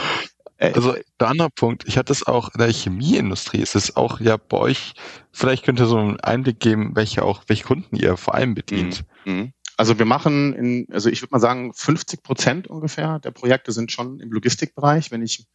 Äh, 0.59 0.73
also 0.73 0.95
der 1.21 1.29
andere 1.29 1.51
Punkt, 1.51 1.85
ich 1.87 1.99
hatte 1.99 2.13
es 2.13 2.27
auch 2.27 2.51
in 2.55 2.59
der 2.59 2.73
Chemieindustrie, 2.73 3.61
ist 3.61 3.77
es 3.77 3.97
auch 3.97 4.21
ja 4.21 4.37
bei 4.37 4.57
euch, 4.57 4.95
vielleicht 5.33 5.65
könnt 5.65 5.81
ihr 5.81 5.87
so 5.87 5.99
einen 5.99 6.21
Einblick 6.21 6.61
geben, 6.61 6.93
welche 6.95 7.23
auch, 7.23 7.43
welche 7.47 7.65
Kunden 7.65 7.97
ihr 7.97 8.17
vor 8.17 8.35
allem 8.35 8.55
bedient. 8.55 9.05
Mhm. 9.25 9.53
Also 9.77 9.99
wir 9.99 10.07
machen 10.07 10.55
in, 10.55 10.87
also 10.91 11.11
ich 11.11 11.21
würde 11.23 11.33
mal 11.33 11.41
sagen, 11.41 11.73
50 11.75 12.23
Prozent 12.23 12.69
ungefähr 12.69 13.19
der 13.19 13.31
Projekte 13.31 13.73
sind 13.73 13.93
schon 13.93 14.21
im 14.21 14.33
Logistikbereich, 14.33 15.11
wenn 15.11 15.23
ich 15.23 15.47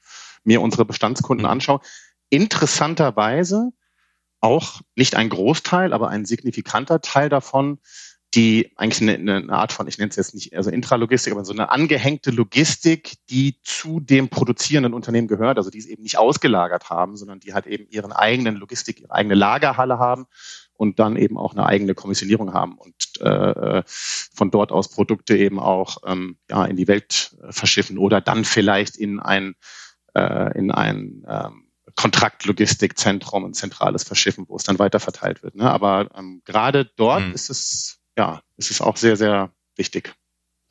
mir 0.44 0.62
unsere 0.62 0.86
Bestandskunden 0.86 1.46
mhm. 1.46 1.52
anschaue. 1.52 1.82
Interessanterweise 2.30 3.72
auch 4.40 4.82
nicht 4.96 5.16
ein 5.16 5.30
Großteil, 5.30 5.94
aber 5.94 6.10
ein 6.10 6.26
signifikanter 6.26 7.02
Teil 7.02 7.30
davon 7.30 7.80
die 8.34 8.72
eigentlich 8.78 9.02
eine, 9.02 9.38
eine 9.38 9.54
Art 9.54 9.74
von, 9.74 9.88
ich 9.88 9.98
nenne 9.98 10.10
es 10.10 10.16
jetzt 10.16 10.34
nicht 10.34 10.56
also 10.56 10.70
Intralogistik, 10.70 11.34
aber 11.34 11.44
so 11.44 11.52
eine 11.52 11.70
angehängte 11.70 12.32
Logistik, 12.32 13.16
die 13.30 13.60
zu 13.62 14.00
dem 14.00 14.30
produzierenden 14.30 14.94
Unternehmen 14.94 15.28
gehört, 15.28 15.58
also 15.58 15.70
die 15.70 15.80
es 15.80 15.86
eben 15.86 16.04
nicht 16.04 16.18
ausgelagert 16.18 16.90
haben, 16.90 17.18
sondern 17.18 17.40
die 17.40 17.54
halt 17.54 17.68
eben 17.68 17.88
ihren 17.90 18.14
eigenen 18.14 18.56
Logistik, 18.56 19.02
ihre 19.02 19.12
eigene 19.12 19.36
Lagerhalle 19.36 20.00
haben 20.00 20.28
und 20.82 20.98
dann 20.98 21.16
eben 21.16 21.38
auch 21.38 21.54
eine 21.54 21.68
eigene 21.68 21.94
Kommissionierung 21.94 22.56
haben 22.56 22.76
und 22.80 23.22
äh, 23.22 23.84
von 23.86 24.50
dort 24.50 24.72
aus 24.72 24.90
Produkte 24.90 25.38
eben 25.38 25.60
auch 25.60 25.98
ähm, 26.08 26.38
ja, 26.50 26.66
in 26.66 26.76
die 26.76 26.88
Welt 26.88 27.38
äh, 27.44 27.52
verschiffen 27.52 28.00
oder 28.00 28.20
dann 28.20 28.46
vielleicht 28.46 28.98
in 28.98 29.20
ein, 29.20 29.54
äh, 30.16 30.58
in 30.58 30.72
ein 30.72 31.24
ähm, 31.28 31.68
Kontraktlogistikzentrum, 31.94 33.46
ein 33.46 33.54
zentrales 33.54 34.04
Verschiffen, 34.04 34.46
wo 34.48 34.56
es 34.56 34.64
dann 34.64 34.80
weiter 34.80 35.00
verteilt 35.00 35.44
wird. 35.44 35.54
Ne? 35.54 35.70
Aber 35.70 36.10
ähm, 36.16 36.42
gerade 36.46 36.90
dort 36.96 37.28
mhm. 37.28 37.34
ist 37.34 37.52
es 37.52 38.00
ja, 38.18 38.42
es 38.58 38.72
ist 38.72 38.82
auch 38.82 38.98
sehr, 38.98 39.18
sehr 39.18 39.52
wichtig. 39.76 40.16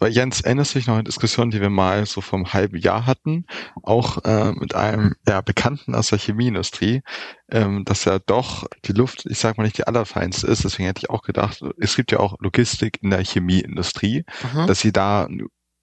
Weil 0.01 0.13
Jens, 0.13 0.41
erinnerst 0.41 0.75
du 0.75 0.79
dich 0.79 0.89
noch 0.89 0.97
an 0.97 1.05
Diskussion, 1.05 1.51
die 1.51 1.61
wir 1.61 1.71
mal 1.71 2.07
so 2.07 2.23
vom 2.23 2.53
halben 2.53 2.79
Jahr 2.79 3.07
hatten, 3.07 3.45
auch 3.83 4.25
äh, 4.25 4.53
mit 4.53 4.75
einem 4.75 5.15
ja, 5.29 5.43
Bekannten 5.43 5.95
aus 5.95 6.09
der 6.09 6.19
Chemieindustrie, 6.19 7.03
ähm, 7.51 7.85
dass 7.85 8.07
ja 8.07 8.19
doch 8.19 8.67
die 8.87 8.93
Luft, 8.93 9.27
ich 9.27 9.39
sag 9.39 9.59
mal 9.59 9.65
nicht 9.65 9.77
die 9.77 9.87
allerfeinste 9.87 10.47
ist, 10.47 10.65
deswegen 10.65 10.87
hätte 10.87 11.01
ich 11.05 11.11
auch 11.11 11.23
gedacht, 11.23 11.63
es 11.79 11.95
gibt 11.95 12.13
ja 12.13 12.19
auch 12.19 12.37
Logistik 12.41 12.99
in 13.03 13.11
der 13.11 13.23
Chemieindustrie, 13.23 14.25
mhm. 14.55 14.67
dass 14.67 14.81
sie 14.81 14.93
da 14.93 15.29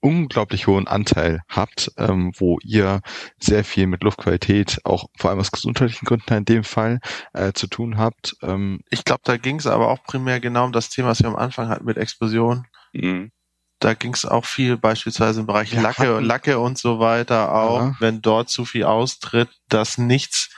unglaublich 0.00 0.66
hohen 0.66 0.86
Anteil 0.86 1.42
habt, 1.48 1.92
ähm, 1.96 2.32
wo 2.36 2.58
ihr 2.62 3.00
sehr 3.40 3.64
viel 3.64 3.86
mit 3.86 4.02
Luftqualität, 4.02 4.80
auch 4.84 5.06
vor 5.16 5.30
allem 5.30 5.40
aus 5.40 5.50
gesundheitlichen 5.50 6.06
Gründen 6.06 6.34
in 6.34 6.44
dem 6.44 6.64
Fall, 6.64 7.00
äh, 7.32 7.52
zu 7.52 7.66
tun 7.66 7.98
habt. 7.98 8.36
Ähm, 8.42 8.80
ich 8.90 9.04
glaube, 9.04 9.22
da 9.24 9.36
ging 9.36 9.56
es 9.56 9.66
aber 9.66 9.88
auch 9.88 10.02
primär 10.04 10.40
genau 10.40 10.66
um 10.66 10.72
das 10.72 10.88
Thema, 10.88 11.08
was 11.08 11.20
wir 11.20 11.28
am 11.28 11.36
Anfang 11.36 11.68
hatten 11.68 11.84
mit 11.84 11.96
Explosion. 11.96 12.66
Mhm. 12.92 13.30
Da 13.80 13.94
ging 13.94 14.14
es 14.14 14.24
auch 14.24 14.44
viel 14.44 14.76
beispielsweise 14.76 15.40
im 15.40 15.46
Bereich 15.46 15.72
ja, 15.72 15.80
Lacke, 15.80 16.14
hatten, 16.14 16.24
Lacke 16.24 16.58
und 16.58 16.78
so 16.78 16.98
weiter 16.98 17.54
auch, 17.54 17.80
ja. 17.80 17.96
wenn 18.00 18.20
dort 18.20 18.48
zu 18.48 18.64
viel 18.64 18.84
austritt, 18.84 19.48
dass 19.68 19.98
nichts 19.98 20.50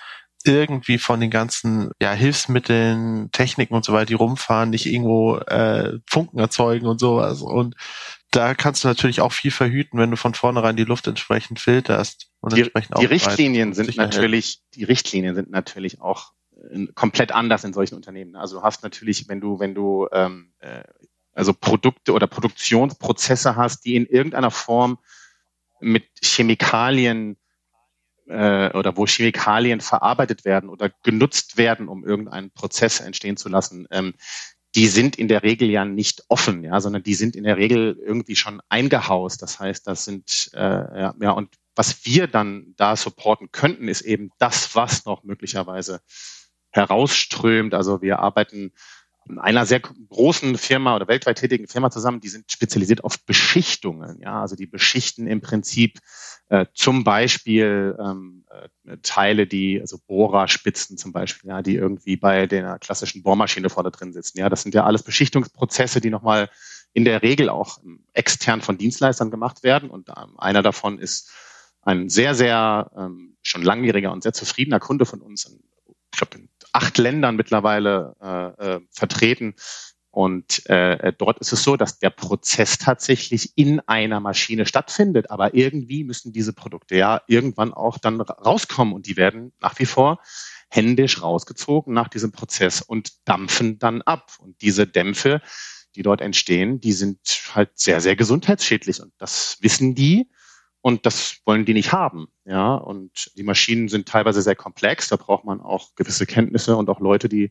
irgendwie 0.45 0.99
von 0.99 1.21
den 1.21 1.31
ganzen 1.31 1.91
ja, 2.01 2.13
Hilfsmitteln, 2.13 3.31
Techniken 3.33 3.75
und 3.75 3.85
so 3.85 3.93
weiter, 3.93 4.07
die 4.07 4.15
rumfahren, 4.15 4.71
nicht 4.71 4.87
irgendwo 4.87 5.37
äh, 5.37 5.99
Funken 6.09 6.39
erzeugen 6.39 6.87
und 6.87 6.99
sowas. 6.99 7.43
Und 7.43 7.77
da 8.31 8.55
kannst 8.55 8.85
du 8.85 8.89
natürlich 8.89 9.21
auch 9.21 9.33
viel 9.33 9.51
verhüten, 9.51 9.99
wenn 9.99 10.11
du 10.11 10.17
von 10.17 10.35
vornherein 10.35 10.77
die 10.77 10.85
Luft 10.85 11.07
entsprechend 11.07 11.61
filterst. 11.61 12.31
Und 12.41 12.57
die, 12.57 12.61
entsprechend 12.61 12.99
die 12.99 13.07
Richtlinien 13.07 13.75
sind 13.75 13.97
natürlich, 13.97 14.63
die 14.75 14.85
Richtlinien 14.85 15.35
sind 15.35 15.51
natürlich 15.51 16.01
auch 16.01 16.33
äh, 16.71 16.87
komplett 16.95 17.33
anders 17.33 17.65
in 17.65 17.75
solchen 17.75 17.97
Unternehmen. 17.97 18.37
Also 18.37 18.59
du 18.59 18.63
hast 18.63 18.83
natürlich, 18.83 19.29
wenn 19.29 19.41
du, 19.41 19.59
wenn 19.59 19.75
du 19.75 20.09
ähm, 20.13 20.53
äh, 20.61 20.85
also 21.41 21.55
Produkte 21.55 22.13
oder 22.13 22.27
Produktionsprozesse 22.27 23.57
hast, 23.57 23.87
die 23.87 23.97
in 23.97 24.05
irgendeiner 24.05 24.51
Form 24.51 24.99
mit 25.81 26.05
Chemikalien 26.23 27.39
äh, 28.29 28.71
oder 28.77 28.99
wo 28.99 29.07
Chemikalien 29.07 29.81
verarbeitet 29.81 30.45
werden 30.45 30.69
oder 30.69 30.91
genutzt 31.03 31.57
werden, 31.57 31.89
um 31.89 32.05
irgendeinen 32.05 32.51
Prozess 32.51 33.01
entstehen 33.01 33.39
zu 33.39 33.49
lassen, 33.49 33.89
ähm, 33.91 34.13
die 34.75 34.87
sind 34.87 35.17
in 35.17 35.29
der 35.29 35.43
Regel 35.43 35.71
ja 35.71 35.87
nicht 35.87 36.25
offen, 36.29 36.63
ja, 36.63 36.79
sondern 36.79 37.03
die 37.03 37.15
sind 37.15 37.35
in 37.35 37.45
der 37.45 37.57
Regel 37.57 37.99
irgendwie 37.99 38.37
schon 38.37 38.61
eingehaust. 38.69 39.41
Das 39.41 39.59
heißt, 39.59 39.87
das 39.87 40.05
sind 40.05 40.51
äh, 40.53 40.61
ja, 40.61 41.15
ja 41.19 41.31
und 41.31 41.55
was 41.75 42.05
wir 42.05 42.27
dann 42.27 42.75
da 42.77 42.97
supporten 42.97 43.51
könnten, 43.51 43.89
ist 43.89 44.03
eben 44.03 44.31
das, 44.39 44.77
was 44.77 45.07
noch 45.07 45.25
möglicherweise 45.25 46.03
herausströmt. 46.69 47.73
Also 47.73 48.03
wir 48.03 48.19
arbeiten 48.19 48.73
einer 49.39 49.67
sehr 49.67 49.81
großen 49.81 50.59
Firma 50.59 50.97
oder 50.97 51.09
weltweit 51.09 51.39
tätigen 51.39 51.69
Firma 51.69 51.91
zusammen, 51.91 52.21
die 52.21 52.29
sind 52.29 52.51
spezialisiert 52.51 53.05
auf 53.05 53.25
Beschichtungen. 53.25 54.21
Ja, 54.21 54.41
also 54.41 54.57
die 54.57 54.67
beschichten 54.67 55.27
im 55.27 55.41
Prinzip 55.41 55.99
äh, 56.49 56.67
zum 56.75 57.05
Beispiel 57.05 57.97
ähm, 58.01 58.45
äh, 58.51 58.97
Teile, 59.03 59.47
die, 59.47 59.81
also 59.81 59.99
Bohrerspitzen 60.07 60.99
zum 60.99 61.13
Beispiel, 61.13 61.51
ja, 61.51 61.63
die 61.63 61.77
irgendwie 61.77 62.17
bei 62.17 62.47
der 62.47 62.79
klassischen 62.79 63.23
Bohrmaschine 63.23 63.71
vorne 63.71 63.91
drin 63.91 64.13
sitzen. 64.13 64.39
Ja, 64.39 64.49
das 64.49 64.63
sind 64.63 64.75
ja 64.75 64.85
alles 64.85 65.03
Beschichtungsprozesse, 65.03 66.01
die 66.01 66.11
nochmal 66.11 66.51
in 66.93 67.05
der 67.05 67.23
Regel 67.23 67.49
auch 67.49 67.79
extern 68.13 68.61
von 68.63 68.79
Dienstleistern 68.79 69.31
gemacht 69.31 69.63
werden. 69.63 69.91
Und 69.91 70.09
ähm, 70.09 70.39
einer 70.39 70.63
davon 70.63 70.99
ist 70.99 71.31
ein 71.83 72.09
sehr, 72.09 72.35
sehr 72.35 72.91
ähm, 72.97 73.37
schon 73.43 73.63
langjähriger 73.63 74.13
und 74.13 74.23
sehr 74.23 74.33
zufriedener 74.33 74.81
Kunde 74.81 75.07
von 75.07 75.21
uns. 75.21 75.47
Ich 75.47 75.80
glaube, 76.21 76.39
in 76.39 76.49
acht 76.73 76.99
Ländern 76.99 77.37
mittlerweile 77.37 78.15
äh, 78.23 78.77
äh, 78.77 78.81
vertreten, 78.93 79.55
und 80.13 80.69
äh, 80.69 80.95
äh, 80.95 81.13
dort 81.17 81.39
ist 81.39 81.53
es 81.53 81.63
so, 81.63 81.77
dass 81.77 82.01
der 82.01 82.11
Prozess 82.11 82.79
tatsächlich 82.79 83.53
in 83.57 83.79
einer 83.81 84.19
Maschine 84.19 84.67
stattfindet, 84.67 85.31
aber 85.31 85.55
irgendwie 85.55 86.03
müssen 86.03 86.33
diese 86.33 86.53
Produkte 86.53 86.97
ja 86.97 87.23
irgendwann 87.29 87.73
auch 87.73 87.97
dann 87.97 88.21
rauskommen. 88.21 88.93
Und 88.93 89.07
die 89.07 89.17
werden 89.17 89.53
nach 89.61 89.79
wie 89.79 89.87
vor 89.87 90.21
händisch 90.69 91.23
rausgezogen 91.23 91.95
nach 91.95 92.09
diesem 92.09 92.33
Prozess 92.33 92.81
und 92.83 93.13
dampfen 93.25 93.79
dann 93.79 94.03
ab. 94.03 94.33
Und 94.41 94.61
diese 94.63 94.87
Dämpfe, 94.87 95.43
die 95.95 96.03
dort 96.03 96.21
entstehen, 96.21 96.81
die 96.81 96.93
sind 96.93 97.21
halt 97.55 97.79
sehr, 97.79 98.01
sehr 98.01 98.17
gesundheitsschädlich. 98.17 99.01
Und 99.01 99.13
das 99.19 99.59
wissen 99.61 99.95
die 99.95 100.29
und 100.83 101.05
das 101.07 101.41
wollen 101.45 101.65
die 101.65 101.75
nicht 101.75 101.93
haben. 101.93 102.29
Ja, 102.45 102.75
und 102.75 103.33
die 103.37 103.43
Maschinen 103.43 103.89
sind 103.89 104.09
teilweise 104.09 104.43
sehr 104.43 104.57
komplex. 104.57 105.09
Da 105.09 105.17
braucht 105.17 105.45
man 105.45 105.61
auch 105.61 105.95
gewisse 105.95 106.27
Kenntnisse 106.27 106.77
und 106.77 106.89
auch 106.89 107.01
Leute, 107.01 107.29
die 107.29 107.51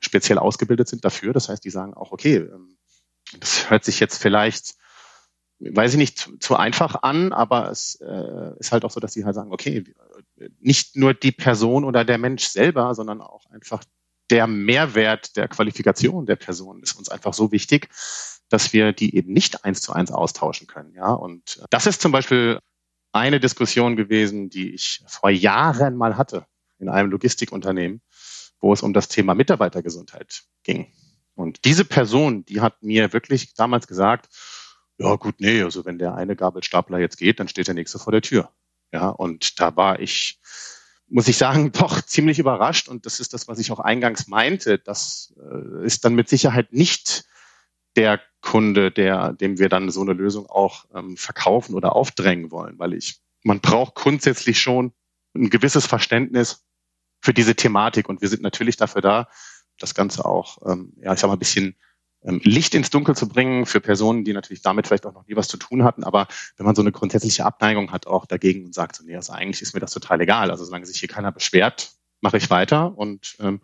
speziell 0.00 0.38
ausgebildet 0.38 0.88
sind 0.88 1.04
dafür. 1.04 1.32
Das 1.32 1.48
heißt, 1.48 1.64
die 1.64 1.70
sagen 1.70 1.94
auch, 1.94 2.12
okay, 2.12 2.36
ähm, 2.36 2.76
das 3.38 3.70
hört 3.70 3.84
sich 3.84 4.00
jetzt 4.00 4.20
vielleicht, 4.20 4.74
weiß 5.60 5.92
ich 5.92 5.98
nicht, 5.98 6.28
zu, 6.40 6.56
einfach 6.56 7.02
an, 7.02 7.32
aber 7.32 7.70
es 7.70 7.96
äh, 8.00 8.58
ist 8.58 8.72
halt 8.72 8.84
auch 8.84 8.90
so, 8.90 9.00
dass 9.00 9.12
die 9.12 9.24
halt 9.24 9.34
sagen, 9.34 9.52
okay, 9.52 9.84
nicht 10.58 10.96
nur 10.96 11.14
die 11.14 11.32
Person 11.32 11.84
oder 11.84 12.04
der 12.04 12.18
Mensch 12.18 12.44
selber, 12.44 12.94
sondern 12.94 13.20
auch 13.20 13.46
einfach 13.50 13.82
der 14.30 14.46
Mehrwert 14.46 15.36
der 15.36 15.48
Qualifikation 15.48 16.24
der 16.24 16.36
Person 16.36 16.82
ist 16.82 16.94
uns 16.94 17.08
einfach 17.08 17.34
so 17.34 17.52
wichtig, 17.52 17.88
dass 18.50 18.72
wir 18.74 18.92
die 18.92 19.16
eben 19.16 19.32
nicht 19.32 19.64
eins 19.64 19.80
zu 19.80 19.92
eins 19.92 20.10
austauschen 20.10 20.66
können. 20.66 20.92
Ja, 20.94 21.12
und 21.12 21.62
das 21.70 21.86
ist 21.86 22.02
zum 22.02 22.12
Beispiel 22.12 22.58
eine 23.12 23.40
Diskussion 23.40 23.96
gewesen, 23.96 24.50
die 24.50 24.74
ich 24.74 25.02
vor 25.06 25.30
Jahren 25.30 25.96
mal 25.96 26.16
hatte 26.16 26.44
in 26.78 26.88
einem 26.88 27.10
Logistikunternehmen, 27.10 28.02
wo 28.60 28.72
es 28.72 28.82
um 28.82 28.92
das 28.92 29.08
Thema 29.08 29.34
Mitarbeitergesundheit 29.34 30.42
ging. 30.62 30.92
Und 31.34 31.64
diese 31.64 31.84
Person, 31.84 32.44
die 32.44 32.60
hat 32.60 32.82
mir 32.82 33.12
wirklich 33.12 33.54
damals 33.54 33.86
gesagt, 33.86 34.28
ja 34.98 35.14
gut, 35.14 35.36
nee, 35.38 35.62
also 35.62 35.84
wenn 35.86 35.98
der 35.98 36.14
eine 36.14 36.36
Gabelstapler 36.36 36.98
jetzt 36.98 37.16
geht, 37.16 37.40
dann 37.40 37.48
steht 37.48 37.68
der 37.68 37.74
nächste 37.74 37.98
vor 37.98 38.12
der 38.12 38.20
Tür. 38.20 38.50
Ja, 38.92 39.08
und 39.08 39.58
da 39.60 39.74
war 39.76 40.00
ich, 40.00 40.40
muss 41.08 41.28
ich 41.28 41.36
sagen, 41.36 41.72
doch 41.72 42.02
ziemlich 42.02 42.38
überrascht. 42.38 42.88
Und 42.88 43.06
das 43.06 43.20
ist 43.20 43.32
das, 43.32 43.48
was 43.48 43.58
ich 43.58 43.72
auch 43.72 43.80
eingangs 43.80 44.26
meinte. 44.26 44.78
Das 44.78 45.32
äh, 45.40 45.86
ist 45.86 46.04
dann 46.04 46.14
mit 46.14 46.28
Sicherheit 46.28 46.72
nicht 46.72 47.24
der 47.96 48.20
Kunde, 48.40 48.90
der, 48.90 49.32
dem 49.32 49.58
wir 49.58 49.68
dann 49.68 49.90
so 49.90 50.00
eine 50.00 50.12
Lösung 50.12 50.46
auch 50.46 50.86
ähm, 50.94 51.16
verkaufen 51.16 51.74
oder 51.74 51.94
aufdrängen 51.94 52.50
wollen, 52.50 52.78
weil 52.78 52.94
ich, 52.94 53.20
man 53.42 53.60
braucht 53.60 53.94
grundsätzlich 53.94 54.60
schon 54.60 54.92
ein 55.34 55.50
gewisses 55.50 55.86
Verständnis 55.86 56.64
für 57.20 57.34
diese 57.34 57.54
Thematik. 57.54 58.08
Und 58.08 58.22
wir 58.22 58.28
sind 58.28 58.42
natürlich 58.42 58.76
dafür 58.76 59.02
da, 59.02 59.28
das 59.78 59.94
Ganze 59.94 60.24
auch, 60.24 60.58
ähm, 60.66 60.94
ja, 61.00 61.12
ich 61.12 61.20
sag 61.20 61.28
mal, 61.28 61.34
ein 61.34 61.38
bisschen 61.38 61.76
ähm, 62.22 62.40
Licht 62.44 62.74
ins 62.74 62.90
Dunkel 62.90 63.16
zu 63.16 63.28
bringen 63.28 63.66
für 63.66 63.80
Personen, 63.80 64.24
die 64.24 64.32
natürlich 64.32 64.62
damit 64.62 64.86
vielleicht 64.86 65.06
auch 65.06 65.14
noch 65.14 65.26
nie 65.26 65.36
was 65.36 65.48
zu 65.48 65.56
tun 65.56 65.84
hatten. 65.84 66.04
Aber 66.04 66.28
wenn 66.56 66.66
man 66.66 66.74
so 66.74 66.82
eine 66.82 66.92
grundsätzliche 66.92 67.44
Abneigung 67.44 67.92
hat 67.92 68.06
auch 68.06 68.26
dagegen 68.26 68.66
und 68.66 68.74
sagt 68.74 68.96
so, 68.96 69.04
nee, 69.04 69.16
also 69.16 69.32
eigentlich 69.32 69.62
ist 69.62 69.74
mir 69.74 69.80
das 69.80 69.92
total 69.92 70.20
egal. 70.20 70.50
Also 70.50 70.64
solange 70.64 70.86
sich 70.86 71.00
hier 71.00 71.08
keiner 71.08 71.32
beschwert, 71.32 71.92
mache 72.20 72.36
ich 72.36 72.50
weiter. 72.50 72.96
Und 72.96 73.36
ähm, 73.40 73.60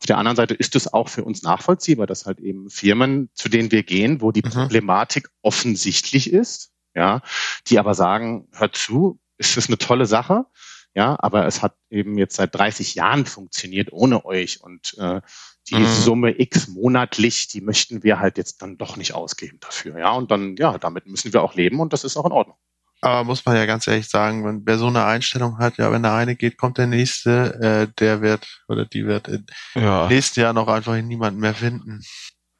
auf 0.00 0.06
der 0.06 0.16
anderen 0.16 0.36
Seite 0.36 0.54
ist 0.54 0.76
es 0.76 0.90
auch 0.90 1.08
für 1.10 1.24
uns 1.24 1.42
nachvollziehbar, 1.42 2.06
dass 2.06 2.24
halt 2.24 2.40
eben 2.40 2.70
Firmen, 2.70 3.28
zu 3.34 3.50
denen 3.50 3.70
wir 3.70 3.82
gehen, 3.82 4.22
wo 4.22 4.32
die 4.32 4.42
mhm. 4.42 4.50
Problematik 4.50 5.28
offensichtlich 5.42 6.32
ist, 6.32 6.72
ja, 6.94 7.20
die 7.66 7.78
aber 7.78 7.94
sagen, 7.94 8.48
hört 8.52 8.76
zu, 8.76 9.20
ist 9.36 9.58
das 9.58 9.68
eine 9.68 9.76
tolle 9.76 10.06
Sache, 10.06 10.46
ja, 10.94 11.16
aber 11.20 11.46
es 11.46 11.60
hat 11.60 11.76
eben 11.90 12.16
jetzt 12.16 12.36
seit 12.36 12.54
30 12.54 12.94
Jahren 12.94 13.26
funktioniert 13.26 13.92
ohne 13.92 14.24
euch 14.24 14.62
und 14.62 14.96
äh, 14.98 15.20
die 15.68 15.74
mhm. 15.74 15.86
Summe 15.86 16.40
X 16.40 16.68
monatlich, 16.68 17.48
die 17.48 17.60
möchten 17.60 18.02
wir 18.02 18.18
halt 18.20 18.38
jetzt 18.38 18.62
dann 18.62 18.78
doch 18.78 18.96
nicht 18.96 19.12
ausgeben 19.12 19.58
dafür, 19.60 19.98
ja, 19.98 20.12
und 20.12 20.30
dann, 20.30 20.56
ja, 20.56 20.78
damit 20.78 21.06
müssen 21.06 21.34
wir 21.34 21.42
auch 21.42 21.54
leben 21.54 21.78
und 21.78 21.92
das 21.92 22.04
ist 22.04 22.16
auch 22.16 22.24
in 22.24 22.32
Ordnung. 22.32 22.56
Aber 23.02 23.24
muss 23.24 23.44
man 23.46 23.56
ja 23.56 23.66
ganz 23.66 23.86
ehrlich 23.86 24.08
sagen, 24.08 24.44
wenn 24.44 24.62
wer 24.66 24.78
so 24.78 24.86
eine 24.88 25.04
Einstellung 25.04 25.58
hat, 25.58 25.78
ja, 25.78 25.90
wenn 25.92 26.02
der 26.02 26.14
eine 26.14 26.36
geht, 26.36 26.58
kommt 26.58 26.78
der 26.78 26.86
nächste, 26.86 27.54
äh, 27.90 27.92
der 27.98 28.20
wird 28.20 28.62
oder 28.68 28.84
die 28.84 29.06
wird 29.06 29.28
im 29.28 29.46
Ja, 29.74 30.06
nächsten 30.08 30.40
Jahr 30.40 30.52
noch 30.52 30.68
einfach 30.68 30.96
niemanden 30.96 31.40
mehr 31.40 31.54
finden. 31.54 32.02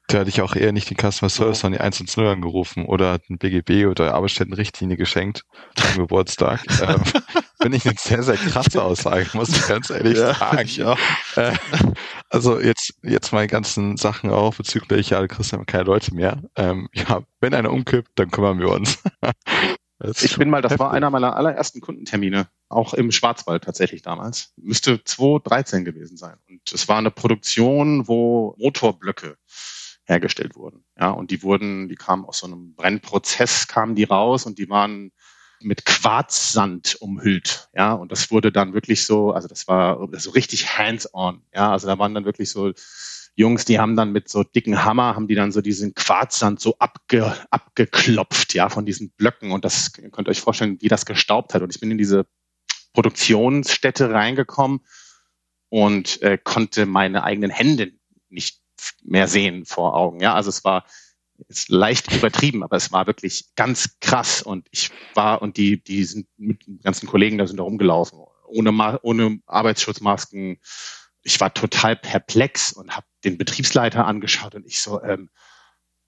da 0.07 0.19
hätte 0.19 0.29
ich 0.29 0.41
auch 0.41 0.55
eher 0.55 0.73
nicht 0.73 0.89
den 0.89 0.97
Customer 0.97 1.29
Service, 1.29 1.61
sondern 1.61 1.79
die 1.79 1.83
110 1.83 2.25
angerufen 2.25 2.85
oder 2.85 3.17
den 3.19 3.37
BGB 3.37 3.85
oder 3.85 4.13
Arbeitsstättenrichtlinie 4.13 4.97
geschenkt 4.97 5.43
zum 5.75 6.01
Geburtstag. 6.01 6.61
ähm, 6.81 7.01
Finde 7.61 7.77
ich 7.77 7.85
eine 7.85 7.95
sehr, 7.97 8.23
sehr 8.23 8.35
krasse 8.37 8.83
Aussage, 8.83 9.27
muss 9.33 9.49
ich 9.49 9.65
ganz 9.67 9.89
ehrlich 9.89 10.17
sagen. 10.17 10.59
ich 10.65 10.83
auch. 10.83 10.97
Äh, 11.35 11.53
also 12.29 12.59
jetzt, 12.59 12.93
jetzt 13.03 13.31
die 13.31 13.47
ganzen 13.47 13.95
Sachen 13.97 14.31
auch 14.31 14.55
bezüglich, 14.55 15.11
ja, 15.11 15.25
Christian, 15.27 15.65
keine 15.65 15.83
Leute 15.83 16.13
mehr. 16.13 16.41
Ähm, 16.57 16.89
ja, 16.93 17.21
wenn 17.39 17.53
einer 17.53 17.71
umkippt, 17.71 18.11
dann 18.15 18.31
kümmern 18.31 18.59
wir 18.59 18.69
uns. 18.69 18.99
Das 20.03 20.23
Ich 20.23 20.37
bin 20.37 20.49
mal, 20.49 20.61
das 20.61 20.79
war 20.79 20.87
heftig. 20.87 20.97
einer 20.97 21.09
meiner 21.09 21.35
allerersten 21.35 21.79
Kundentermine, 21.79 22.47
auch 22.69 22.93
im 22.93 23.11
Schwarzwald 23.11 23.63
tatsächlich 23.63 24.01
damals. 24.01 24.53
Müsste 24.57 25.03
2013 25.03 25.85
gewesen 25.85 26.17
sein. 26.17 26.37
Und 26.49 26.71
es 26.71 26.87
war 26.87 26.97
eine 26.97 27.11
Produktion, 27.11 28.07
wo 28.07 28.55
Motorblöcke 28.57 29.37
hergestellt 30.05 30.55
wurden. 30.55 30.83
Ja, 30.99 31.11
und 31.11 31.31
die 31.31 31.43
wurden, 31.43 31.87
die 31.87 31.95
kamen 31.95 32.25
aus 32.25 32.39
so 32.39 32.47
einem 32.47 32.73
Brennprozess, 32.75 33.67
kamen 33.67 33.95
die 33.95 34.03
raus 34.03 34.45
und 34.45 34.57
die 34.57 34.69
waren 34.69 35.11
mit 35.61 35.85
Quarzsand 35.85 36.97
umhüllt. 36.99 37.69
Ja, 37.73 37.93
und 37.93 38.11
das 38.11 38.31
wurde 38.31 38.51
dann 38.51 38.73
wirklich 38.73 39.05
so, 39.05 39.31
also 39.31 39.47
das 39.47 39.67
war 39.67 40.07
so 40.13 40.31
richtig 40.31 40.77
hands-on. 40.77 41.43
Ja, 41.53 41.71
also 41.71 41.87
da 41.87 41.99
waren 41.99 42.15
dann 42.15 42.25
wirklich 42.25 42.49
so 42.49 42.71
Jungs, 43.35 43.65
die 43.65 43.79
haben 43.79 43.95
dann 43.95 44.11
mit 44.11 44.29
so 44.29 44.43
dicken 44.43 44.83
Hammer, 44.83 45.15
haben 45.15 45.27
die 45.27 45.35
dann 45.35 45.51
so 45.51 45.61
diesen 45.61 45.95
Quarzsand 45.95 46.59
so 46.59 46.75
abge, 46.79 47.33
abgeklopft, 47.49 48.53
ja, 48.53 48.69
von 48.69 48.85
diesen 48.85 49.11
Blöcken. 49.11 49.51
Und 49.51 49.65
das 49.65 49.91
ihr 49.97 50.09
könnt 50.09 50.29
euch 50.29 50.41
vorstellen, 50.41 50.77
wie 50.81 50.89
das 50.89 51.05
gestaubt 51.05 51.53
hat. 51.53 51.61
Und 51.61 51.73
ich 51.73 51.79
bin 51.79 51.91
in 51.91 51.97
diese 51.97 52.25
Produktionsstätte 52.93 54.11
reingekommen 54.11 54.81
und 55.69 56.21
äh, 56.21 56.37
konnte 56.37 56.85
meine 56.85 57.23
eigenen 57.23 57.51
Hände 57.51 57.93
nicht 58.29 58.59
mehr 59.03 59.27
sehen 59.27 59.65
vor 59.65 59.95
Augen. 59.95 60.19
Ja, 60.19 60.33
also 60.33 60.49
es 60.49 60.63
war 60.63 60.85
ist 61.47 61.69
leicht 61.69 62.13
übertrieben, 62.13 62.63
aber 62.63 62.75
es 62.77 62.91
war 62.91 63.07
wirklich 63.07 63.55
ganz 63.55 63.97
krass. 63.99 64.41
Und 64.41 64.67
ich 64.71 64.91
war, 65.13 65.41
und 65.41 65.57
die, 65.57 65.83
die 65.83 66.03
sind 66.03 66.27
mit 66.37 66.65
den 66.67 66.79
ganzen 66.79 67.07
Kollegen 67.07 67.37
da 67.37 67.47
sind 67.47 67.57
da 67.57 67.63
rumgelaufen, 67.63 68.19
ohne, 68.47 68.99
ohne 69.01 69.39
Arbeitsschutzmasken. 69.45 70.59
Ich 71.23 71.39
war 71.39 71.53
total 71.53 71.95
perplex 71.95 72.73
und 72.73 72.95
habe 72.95 73.05
den 73.23 73.37
Betriebsleiter 73.37 74.05
angeschaut 74.05 74.55
und 74.55 74.65
ich 74.65 74.79
so, 74.79 75.01
ähm, 75.03 75.29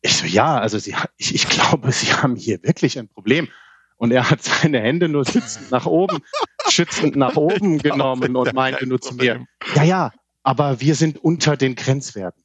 ich 0.01 0.17
so, 0.17 0.25
ja, 0.25 0.57
also 0.57 0.77
sie, 0.79 0.95
ich, 1.17 1.33
ich 1.33 1.47
glaube, 1.47 1.91
sie 1.91 2.13
haben 2.13 2.35
hier 2.35 2.61
wirklich 2.63 2.99
ein 2.99 3.07
Problem. 3.07 3.49
Und 3.95 4.11
er 4.11 4.29
hat 4.29 4.43
seine 4.43 4.81
Hände 4.81 5.07
nur 5.07 5.25
schützend 5.29 5.71
nach 5.71 5.85
oben, 5.85 6.19
schützend 6.67 7.15
nach 7.15 7.35
oben 7.35 7.77
genommen 7.77 8.35
und 8.35 8.53
meinte 8.53 8.85
nur 8.85 8.99
zu 8.99 9.15
mir, 9.15 9.45
ja, 9.75 9.83
ja, 9.83 10.13
aber 10.41 10.81
wir 10.81 10.95
sind 10.95 11.17
unter 11.23 11.55
den 11.55 11.75
Grenzwerten. 11.75 12.42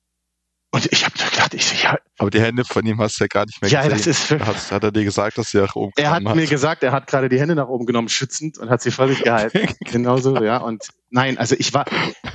Und 0.71 0.87
ich 0.93 1.05
habe 1.05 1.15
gedacht, 1.17 1.55
ich 1.55 1.65
so, 1.65 1.75
ja, 1.83 1.99
Aber 2.19 2.29
die 2.29 2.43
Hände 2.43 2.63
von 2.63 2.85
ihm 2.85 3.01
hast 3.01 3.19
du 3.19 3.25
ja 3.25 3.29
gar 3.29 3.47
nicht 3.47 3.61
mehr 3.63 3.71
ja, 3.71 3.83
gesehen. 3.83 3.97
das 3.97 4.07
ist 4.07 4.25
für, 4.25 4.47
hat, 4.47 4.71
hat 4.71 4.85
er 4.85 4.93
dir 4.93 5.05
gesagt, 5.05 5.39
dass 5.39 5.51
sie 5.51 5.59
nach 5.59 5.75
oben 5.75 5.93
er 5.97 6.11
hat 6.11 6.23
mir 6.23 6.47
gesagt, 6.47 6.83
er 6.83 6.93
hat 6.93 7.07
gerade 7.07 7.31
die 7.31 7.41
Hände 7.41 7.55
nach 7.55 7.69
oben 7.69 7.87
genommen, 7.87 8.11
schützend 8.11 8.59
und 8.59 8.69
hat 8.69 8.83
sie 8.83 8.91
vor 8.91 9.09
sich 9.09 9.23
gehalten. 9.23 9.67
Genauso, 9.81 10.37
ja. 10.43 10.59
Und 10.59 10.89
nein, 11.09 11.39
also 11.39 11.57
ich 11.59 11.73
war, 11.73 11.87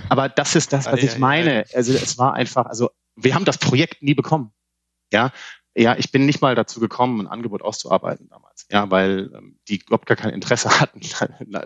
aber 0.09 0.29
das 0.29 0.55
ist 0.55 0.73
das, 0.73 0.88
was 0.88 0.99
Ei, 0.99 1.03
ich 1.03 1.15
ei, 1.15 1.19
meine. 1.19 1.65
Also 1.73 1.93
es 1.93 2.17
war 2.17 2.34
einfach, 2.34 2.65
also 2.65 2.89
wir 3.15 3.36
haben 3.36 3.45
das 3.45 3.59
Projekt 3.59 4.01
nie 4.01 4.15
bekommen. 4.15 4.51
Ja, 5.11 5.31
ja, 5.75 5.95
ich 5.97 6.11
bin 6.11 6.25
nicht 6.25 6.41
mal 6.41 6.53
dazu 6.53 6.79
gekommen, 6.79 7.21
ein 7.21 7.27
Angebot 7.27 7.63
auszuarbeiten 7.63 8.29
damals. 8.29 8.67
Ja, 8.71 8.91
weil 8.91 9.31
ähm, 9.36 9.59
die 9.67 9.77
überhaupt 9.77 10.05
gar 10.05 10.17
kein 10.17 10.29
Interesse 10.31 10.69
hatten, 10.79 11.01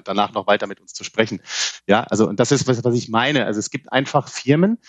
danach 0.03 0.31
noch 0.33 0.47
weiter 0.47 0.67
mit 0.67 0.79
uns 0.79 0.93
zu 0.93 1.03
sprechen. 1.03 1.41
Ja, 1.87 2.03
also 2.03 2.27
und 2.27 2.39
das 2.39 2.51
ist 2.51 2.67
was, 2.67 2.83
was 2.83 2.95
ich 2.95 3.09
meine. 3.09 3.45
Also 3.45 3.59
es 3.59 3.69
gibt 3.69 3.91
einfach 3.91 4.29
Firmen, 4.29 4.79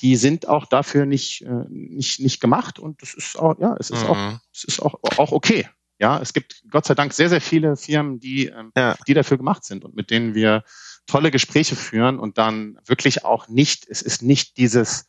die 0.00 0.16
sind 0.16 0.46
auch 0.48 0.66
dafür 0.66 1.06
nicht 1.06 1.42
äh, 1.42 1.64
nicht 1.68 2.20
nicht 2.20 2.40
gemacht 2.40 2.78
und 2.78 3.02
das 3.02 3.14
ist 3.14 3.38
auch 3.38 3.58
ja, 3.58 3.76
es 3.78 3.90
ist 3.90 4.04
auch 4.04 4.16
Mhm. 4.16 4.40
es 4.54 4.64
ist 4.64 4.80
auch 4.80 4.94
auch 5.18 5.32
okay. 5.32 5.68
Ja, 6.00 6.20
es 6.20 6.32
gibt 6.32 6.62
Gott 6.70 6.86
sei 6.86 6.94
Dank 6.94 7.12
sehr 7.12 7.28
sehr 7.28 7.40
viele 7.40 7.76
Firmen, 7.76 8.20
die 8.20 8.46
ähm, 8.46 8.72
Ja. 8.76 8.96
die 9.06 9.14
dafür 9.14 9.36
gemacht 9.36 9.64
sind 9.64 9.84
und 9.84 9.94
mit 9.96 10.10
denen 10.10 10.34
wir 10.34 10.62
tolle 11.06 11.30
Gespräche 11.30 11.74
führen 11.76 12.18
und 12.20 12.38
dann 12.38 12.78
wirklich 12.86 13.24
auch 13.24 13.48
nicht, 13.48 13.86
es 13.88 14.02
ist 14.02 14.22
nicht 14.22 14.56
dieses 14.58 15.06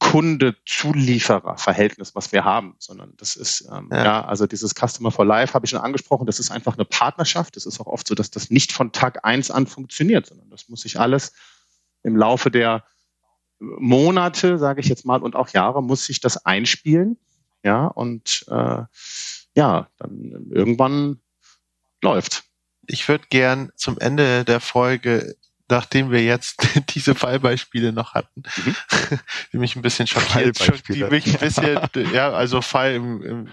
Kunde-Zulieferer-Verhältnis, 0.00 2.14
was 2.14 2.32
wir 2.32 2.44
haben, 2.44 2.74
sondern 2.78 3.14
das 3.16 3.36
ist, 3.36 3.62
ähm, 3.72 3.88
Ja. 3.90 4.04
ja. 4.04 4.24
also 4.24 4.46
dieses 4.46 4.74
Customer 4.74 5.10
for 5.10 5.24
Life 5.24 5.54
habe 5.54 5.64
ich 5.66 5.70
schon 5.70 5.80
angesprochen, 5.80 6.26
das 6.26 6.40
ist 6.40 6.50
einfach 6.50 6.74
eine 6.74 6.84
Partnerschaft. 6.84 7.56
Es 7.56 7.66
ist 7.66 7.80
auch 7.80 7.86
oft 7.86 8.06
so, 8.06 8.14
dass 8.14 8.30
das 8.30 8.50
nicht 8.50 8.72
von 8.72 8.92
Tag 8.92 9.24
eins 9.24 9.50
an 9.50 9.66
funktioniert, 9.66 10.26
sondern 10.26 10.50
das 10.50 10.68
muss 10.68 10.82
sich 10.82 10.98
alles 10.98 11.32
im 12.02 12.16
Laufe 12.16 12.50
der 12.50 12.84
Monate, 13.62 14.58
sage 14.58 14.80
ich 14.80 14.88
jetzt 14.88 15.06
mal, 15.06 15.22
und 15.22 15.36
auch 15.36 15.48
Jahre, 15.50 15.82
muss 15.82 16.04
sich 16.06 16.20
das 16.20 16.44
einspielen. 16.44 17.16
Ja, 17.64 17.86
und 17.86 18.44
äh, 18.48 18.82
ja, 19.54 19.88
dann 19.98 20.50
irgendwann 20.50 21.20
läuft. 22.02 22.44
Ich 22.86 23.08
würde 23.08 23.24
gern 23.30 23.70
zum 23.76 23.98
Ende 23.98 24.44
der 24.44 24.58
Folge, 24.58 25.36
nachdem 25.68 26.10
wir 26.10 26.22
jetzt 26.22 26.56
diese 26.94 27.14
Fallbeispiele 27.14 27.92
noch 27.92 28.14
hatten, 28.14 28.42
Mhm. 28.64 28.76
die 29.52 29.58
mich 29.58 29.76
ein 29.76 29.82
bisschen 29.82 30.06
schockiert, 30.06 30.58
die 30.88 31.04
mich 31.04 31.26
ein 31.26 31.38
bisschen, 31.38 31.78
ja, 32.12 32.32
also 32.32 32.60
Fall 32.60 32.94
im, 32.94 33.22
im, 33.22 33.48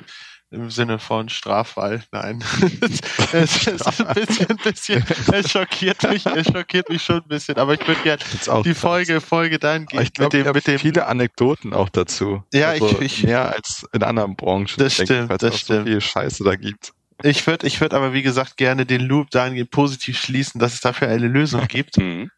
im 0.52 0.70
Sinne 0.72 0.97
von 1.00 1.30
Straffall, 1.30 2.04
nein. 2.12 2.43
es 3.34 3.68
ist 3.68 4.02
ein 4.02 4.14
bisschen, 4.16 4.47
ein 4.50 4.58
bisschen, 4.58 5.04
es 5.32 5.52
schockiert 5.52 6.04
mich, 6.10 6.26
es 6.26 6.47
schockiert 6.47 6.89
mich 6.89 7.04
schon 7.04 7.18
ein 7.18 7.28
bisschen, 7.28 7.58
aber 7.58 7.76
ich 7.76 7.88
würde 7.88 8.02
gerne 8.02 8.24
die 8.64 8.74
Folge, 8.74 9.22
Folge 9.22 9.60
dann 9.60 9.86
Aber 9.91 10.02
ich 10.02 10.14
glaube, 10.14 10.38
mit 10.43 10.54
mit 10.56 10.68
dem, 10.68 10.80
viele 10.80 11.06
Anekdoten 11.06 11.74
auch 11.74 11.89
dazu. 11.89 12.43
Ja, 12.54 12.70
also 12.70 12.88
ich- 13.02 13.20
ich- 13.20 13.24
mehr 13.24 13.54
als 13.54 13.86
in 13.93 14.02
anderen 14.04 14.36
Branchen. 14.36 14.68
Das 14.78 14.97
denke 14.97 15.14
stimmt, 15.28 15.41
das 15.43 15.54
auch 15.54 15.58
stimmt. 15.58 15.80
so 15.80 15.86
viel 15.86 16.02
Scheiße 16.02 16.43
da 16.43 16.56
gibt. 16.56 16.93
ich 17.24 17.45
würde, 17.45 17.68
ich 17.68 17.80
würde 17.82 17.95
aber 17.95 18.14
wie 18.14 18.22
gesagt 18.24 18.58
gerne 18.58 18.86
den 18.86 19.02
Loop 19.02 19.30
dahingehend 19.30 19.72
positiv 19.72 20.20
schließen, 20.20 20.60
dass 20.60 20.74
es 20.74 20.82
dafür 20.82 21.10
eine 21.10 21.28
Lösung 21.28 21.62
gibt. 21.68 21.97
Mhm. 21.97 22.32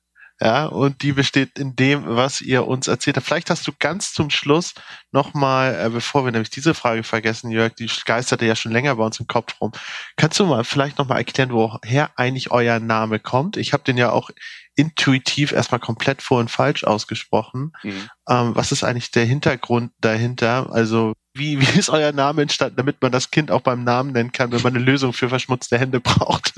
Ja, 0.44 0.66
und 0.66 1.04
die 1.04 1.12
besteht 1.12 1.60
in 1.60 1.76
dem, 1.76 2.04
was 2.08 2.42
ihr 2.42 2.66
uns 2.66 2.88
erzählt 2.88 3.16
habt. 3.16 3.28
Vielleicht 3.28 3.52
hast 3.52 3.68
du 3.68 3.74
ganz 3.78 4.12
zum 4.12 4.32
Schluss 4.32 4.74
nochmal, 5.12 5.80
äh, 5.80 5.90
bevor 5.90 6.26
wir 6.26 6.32
nämlich 6.32 6.50
diese 6.50 6.74
Frage 6.74 7.04
vergessen, 7.04 7.52
Jörg, 7.52 7.76
die 7.76 7.88
geisterte 8.06 8.48
ja 8.48 8.56
schon 8.56 8.72
länger 8.72 8.96
bei 8.96 9.06
uns 9.06 9.20
im 9.20 9.28
Kopf 9.28 9.62
rum. 9.62 9.72
Kannst 10.16 10.40
du 10.40 10.48
mal 10.48 10.64
vielleicht 10.64 10.98
nochmal 10.98 11.20
erklären, 11.20 11.52
woher 11.52 12.10
eigentlich 12.18 12.50
euer 12.50 12.80
Name 12.80 13.20
kommt? 13.20 13.56
Ich 13.56 13.72
habe 13.72 13.84
den 13.84 13.98
ja 13.98 14.12
auch 14.12 14.32
intuitiv 14.76 15.52
erstmal 15.52 15.80
komplett 15.80 16.24
vor 16.24 16.40
und 16.40 16.50
falsch 16.50 16.86
ausgesprochen. 16.86 17.74
Mhm. 17.84 18.10
Ähm, 18.28 18.56
was 18.56 18.72
ist 18.72 18.84
eigentlich 18.84 19.12
der 19.12 19.26
Hintergrund 19.26 19.92
dahinter? 20.00 20.72
Also 20.72 21.14
wie, 21.34 21.60
wie 21.62 21.80
ist 21.80 21.90
euer 21.90 22.12
Name 22.12 22.42
entstanden, 22.42 22.76
damit 22.76 23.02
man 23.02 23.12
das 23.12 23.32
Kind 23.32 23.52
auch 23.52 23.62
beim 23.62 23.84
Namen 23.84 24.12
nennen 24.12 24.32
kann, 24.32 24.52
wenn 24.52 24.62
man 24.62 24.76
eine 24.76 24.84
Lösung 24.84 25.14
für 25.14 25.30
verschmutzte 25.30 25.78
Hände 25.78 26.00
braucht? 26.00 26.54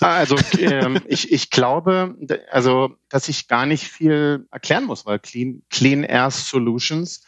Ah, 0.00 0.16
Also 0.16 0.36
ähm, 0.58 1.00
ich, 1.06 1.32
ich 1.32 1.50
glaube, 1.50 2.16
also 2.50 2.96
dass 3.08 3.28
ich 3.28 3.48
gar 3.48 3.66
nicht 3.66 3.84
viel 3.84 4.46
erklären 4.50 4.84
muss, 4.84 5.06
weil 5.06 5.18
Clean, 5.18 5.62
Clean 5.70 6.02
Air 6.02 6.30
Solutions 6.30 7.22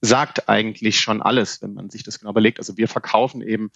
sagt 0.00 0.48
eigentlich 0.48 1.00
schon 1.00 1.22
alles, 1.22 1.60
wenn 1.62 1.74
man 1.74 1.90
sich 1.90 2.04
das 2.04 2.18
genau 2.20 2.30
überlegt. 2.30 2.58
Also 2.58 2.76
wir 2.76 2.86
verkaufen 2.88 3.42
eben 3.42 3.70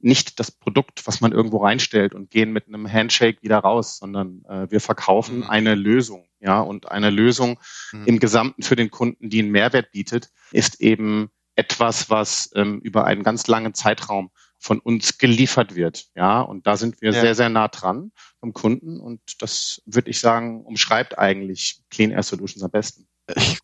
nicht 0.00 0.38
das 0.38 0.50
Produkt, 0.52 1.06
was 1.06 1.20
man 1.20 1.32
irgendwo 1.32 1.58
reinstellt 1.58 2.14
und 2.14 2.30
gehen 2.30 2.52
mit 2.52 2.68
einem 2.68 2.90
Handshake 2.90 3.42
wieder 3.42 3.58
raus, 3.58 3.98
sondern 3.98 4.44
äh, 4.48 4.70
wir 4.70 4.80
verkaufen 4.80 5.38
Mhm. 5.38 5.50
eine 5.50 5.74
Lösung, 5.74 6.28
ja, 6.40 6.60
und 6.60 6.90
eine 6.90 7.10
Lösung 7.10 7.58
Mhm. 7.92 8.06
im 8.06 8.18
Gesamten 8.20 8.62
für 8.62 8.76
den 8.76 8.90
Kunden, 8.90 9.30
die 9.30 9.40
einen 9.40 9.50
Mehrwert 9.50 9.90
bietet, 9.92 10.30
ist 10.52 10.80
eben 10.80 11.30
etwas, 11.56 12.10
was 12.10 12.50
ähm, 12.54 12.80
über 12.80 13.04
einen 13.04 13.22
ganz 13.22 13.46
langen 13.46 13.74
Zeitraum 13.74 14.30
von 14.58 14.78
uns 14.80 15.18
geliefert 15.18 15.74
wird. 15.74 16.06
Ja, 16.14 16.40
und 16.40 16.66
da 16.66 16.76
sind 16.76 17.00
wir 17.02 17.12
Ja. 17.12 17.20
sehr, 17.20 17.34
sehr 17.34 17.48
nah 17.50 17.68
dran 17.68 18.12
vom 18.40 18.52
Kunden. 18.52 18.98
Und 19.00 19.20
das 19.40 19.82
würde 19.84 20.10
ich 20.10 20.20
sagen, 20.20 20.64
umschreibt 20.64 21.18
eigentlich 21.18 21.82
Clean 21.90 22.10
Air 22.10 22.22
Solutions 22.22 22.62
am 22.62 22.70
besten. 22.70 23.06
Ich 23.36 23.58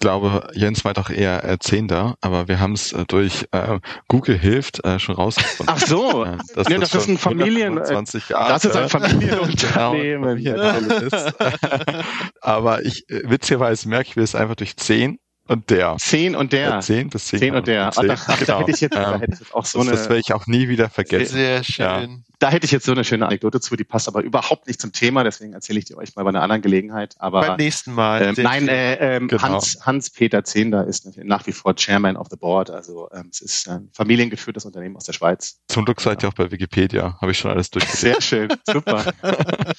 glaube, 0.00 0.48
Jens 0.54 0.84
meint 0.84 0.98
auch 0.98 1.08
eher 1.10 1.42
äh, 1.44 1.58
Zehnter, 1.58 2.16
aber 2.20 2.48
wir 2.48 2.60
haben 2.60 2.72
es 2.74 2.92
äh, 2.92 3.04
durch 3.06 3.46
äh, 3.52 3.80
Google 4.08 4.38
hilft 4.38 4.84
äh, 4.84 4.98
schon 4.98 5.14
rausgefunden. 5.14 5.74
Ach 5.74 5.80
so, 5.86 6.24
Äh, 6.24 6.36
nee, 6.68 6.78
das 6.78 6.94
ist 6.94 7.08
ein 7.08 7.16
Familien- 7.18 7.78
125 7.78 8.28
Jahre 8.30 8.48
das 8.52 8.64
ist 8.64 8.76
ein 8.76 8.88
genau, 8.88 8.88
Familienunternehmen. 8.88 10.24
Familienunternehmen 10.24 11.08
ist. 11.08 11.34
aber 12.40 12.84
ich, 12.84 13.08
äh, 13.08 13.22
witzigerweise 13.28 13.88
merke 13.88 14.10
ich 14.10 14.16
mir 14.16 14.22
es 14.22 14.34
einfach 14.34 14.54
durch 14.56 14.76
10 14.76 15.18
und 15.48 15.70
der. 15.70 15.96
Zehn 15.98 16.34
und 16.36 16.52
der. 16.52 16.80
Zehn 16.80 17.08
bis 17.08 17.26
zehn. 17.26 17.38
Zehn 17.38 17.54
und 17.54 17.66
der. 17.66 17.90
Zehn. 17.92 18.10
Ach, 18.10 18.16
da, 18.26 18.34
genau. 18.34 18.46
da, 18.46 18.58
hätte 18.60 18.70
ich 18.70 18.80
jetzt, 18.80 18.94
da 18.94 19.14
Ähm, 19.14 19.20
hätte 19.20 19.32
ich 19.34 19.40
jetzt 19.40 19.54
auch 19.54 19.64
so 19.64 19.78
das, 19.78 19.88
eine, 19.88 19.96
das 19.96 20.08
werde 20.08 20.20
ich 20.20 20.32
auch 20.34 20.46
nie 20.46 20.68
wieder 20.68 20.88
vergessen. 20.90 21.34
Sehr 21.34 21.62
schön. 21.64 21.84
Ja. 21.84 22.08
da 22.38 22.50
hätte 22.50 22.66
ich 22.66 22.72
jetzt 22.72 22.84
so 22.86 22.92
eine 22.92 23.04
schöne 23.04 23.26
Anekdote 23.26 23.60
zu, 23.60 23.76
die 23.76 23.84
passt 23.84 24.08
aber 24.08 24.22
überhaupt 24.22 24.66
nicht 24.66 24.80
zum 24.80 24.92
Thema, 24.92 25.24
deswegen 25.24 25.52
erzähle 25.52 25.78
ich 25.78 25.84
die 25.84 25.96
euch 25.96 26.14
mal 26.16 26.22
bei 26.24 26.28
einer 26.30 26.42
anderen 26.42 26.62
Gelegenheit. 26.62 27.14
Aber 27.18 27.40
Beim 27.40 27.56
nächsten 27.56 27.92
Mal. 27.92 28.22
ähm, 28.22 28.34
nein, 28.38 28.68
äh, 28.68 29.16
ähm, 29.16 29.28
Genau. 29.28 29.42
Hans, 29.42 29.78
Hans-Peter 29.86 30.44
Zehnder 30.44 30.86
ist 30.86 31.06
nach 31.24 31.46
wie 31.46 31.52
vor 31.52 31.74
Chairman 31.76 32.16
of 32.16 32.28
the 32.30 32.36
Board. 32.36 32.70
Also 32.70 33.08
ähm, 33.12 33.28
es 33.30 33.40
ist 33.40 33.68
ein 33.68 33.88
familiengeführtes 33.92 34.64
Unternehmen 34.64 34.96
aus 34.96 35.04
der 35.04 35.12
Schweiz. 35.12 35.60
Zum 35.68 35.84
Glück 35.84 36.00
seid 36.00 36.22
ihr 36.22 36.28
auch 36.28 36.34
bei 36.34 36.50
Wikipedia. 36.50 37.16
Habe 37.20 37.32
ich 37.32 37.38
schon 37.38 37.50
alles 37.50 37.70
durchgesehen. 37.70 38.14
Sehr 38.14 38.20
schön, 38.22 38.48
super. 38.70 39.04
ein 39.22 39.74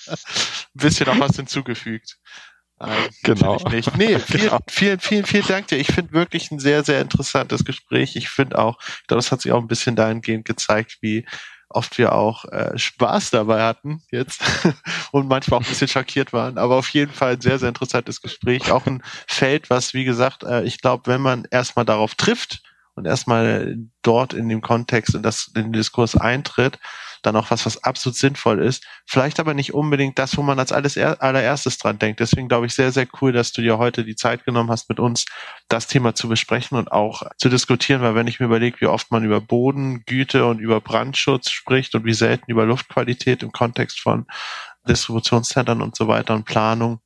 bisschen 0.73 1.07
noch 1.07 1.19
was 1.19 1.35
hinzugefügt. 1.35 2.17
Nein, 2.79 3.09
Genau. 3.23 3.57
Nicht. 3.69 3.97
Nee, 3.97 4.19
vielen, 4.19 4.41
Genau. 4.43 4.59
vielen, 4.69 4.99
vielen, 4.99 5.25
vielen 5.25 5.47
Dank 5.47 5.67
dir. 5.67 5.77
Ich 5.77 5.87
finde 5.87 6.13
wirklich 6.13 6.51
ein 6.51 6.59
sehr, 6.59 6.83
sehr 6.83 7.01
interessantes 7.01 7.65
Gespräch. 7.65 8.15
Ich 8.15 8.29
finde 8.29 8.59
auch, 8.59 8.77
ich 8.81 9.07
glaube, 9.07 9.19
das 9.19 9.31
hat 9.31 9.41
sich 9.41 9.51
auch 9.51 9.61
ein 9.61 9.67
bisschen 9.67 9.95
dahingehend 9.95 10.45
gezeigt, 10.45 10.97
wie 11.01 11.25
oft 11.69 11.97
wir 11.97 12.13
auch 12.13 12.45
äh, 12.45 12.77
Spaß 12.77 13.31
dabei 13.31 13.61
hatten 13.63 14.01
jetzt 14.09 14.41
und 15.11 15.27
manchmal 15.27 15.59
auch 15.59 15.63
ein 15.63 15.69
bisschen 15.69 15.87
schockiert 15.89 16.31
waren. 16.33 16.57
Aber 16.57 16.75
auf 16.75 16.89
jeden 16.89 17.11
Fall 17.11 17.33
ein 17.33 17.41
sehr, 17.41 17.59
sehr 17.59 17.69
interessantes 17.69 18.21
Gespräch. 18.21 18.71
Auch 18.71 18.85
ein 18.85 19.03
Feld, 19.27 19.69
was, 19.69 19.93
wie 19.93 20.05
gesagt, 20.05 20.43
äh, 20.43 20.63
ich 20.63 20.79
glaube, 20.79 21.07
wenn 21.07 21.21
man 21.21 21.45
erstmal 21.51 21.85
darauf 21.85 22.15
trifft 22.15 22.61
und 22.97 23.05
erstmal 23.05 23.77
dort 24.01 24.33
in 24.33 24.49
dem 24.49 24.61
Kontext 24.61 25.15
und 25.15 25.23
das 25.23 25.51
in 25.55 25.65
den 25.65 25.73
Diskurs 25.73 26.15
eintritt, 26.15 26.79
dann 27.21 27.35
auch 27.35 27.51
was, 27.51 27.65
was 27.65 27.83
absolut 27.83 28.17
sinnvoll 28.17 28.59
ist. 28.59 28.85
Vielleicht 29.05 29.39
aber 29.39 29.53
nicht 29.53 29.73
unbedingt 29.73 30.17
das, 30.17 30.37
wo 30.37 30.41
man 30.41 30.59
als 30.59 30.71
alles 30.71 30.97
er, 30.97 31.21
allererstes 31.21 31.77
dran 31.77 31.99
denkt. 31.99 32.19
Deswegen 32.19 32.47
glaube 32.47 32.65
ich 32.65 32.73
sehr, 32.73 32.91
sehr 32.91 33.07
cool, 33.21 33.31
dass 33.31 33.51
du 33.51 33.61
dir 33.61 33.77
heute 33.77 34.03
die 34.03 34.15
Zeit 34.15 34.45
genommen 34.45 34.71
hast, 34.71 34.89
mit 34.89 34.99
uns 34.99 35.25
das 35.67 35.87
Thema 35.87 36.15
zu 36.15 36.27
besprechen 36.27 36.77
und 36.77 36.91
auch 36.91 37.23
zu 37.37 37.49
diskutieren, 37.49 38.01
weil 38.01 38.15
wenn 38.15 38.27
ich 38.27 38.39
mir 38.39 38.47
überlege, 38.47 38.81
wie 38.81 38.87
oft 38.87 39.11
man 39.11 39.23
über 39.23 39.41
Bodengüte 39.41 40.45
und 40.45 40.59
über 40.59 40.81
Brandschutz 40.81 41.51
spricht 41.51 41.95
und 41.95 42.05
wie 42.05 42.13
selten 42.13 42.49
über 42.49 42.65
Luftqualität 42.65 43.43
im 43.43 43.51
Kontext 43.51 43.99
von 43.99 44.25
Distributionszentren 44.87 45.81
und 45.81 45.95
so 45.95 46.07
weiter 46.07 46.33
und 46.33 46.45
Planung, 46.45 46.99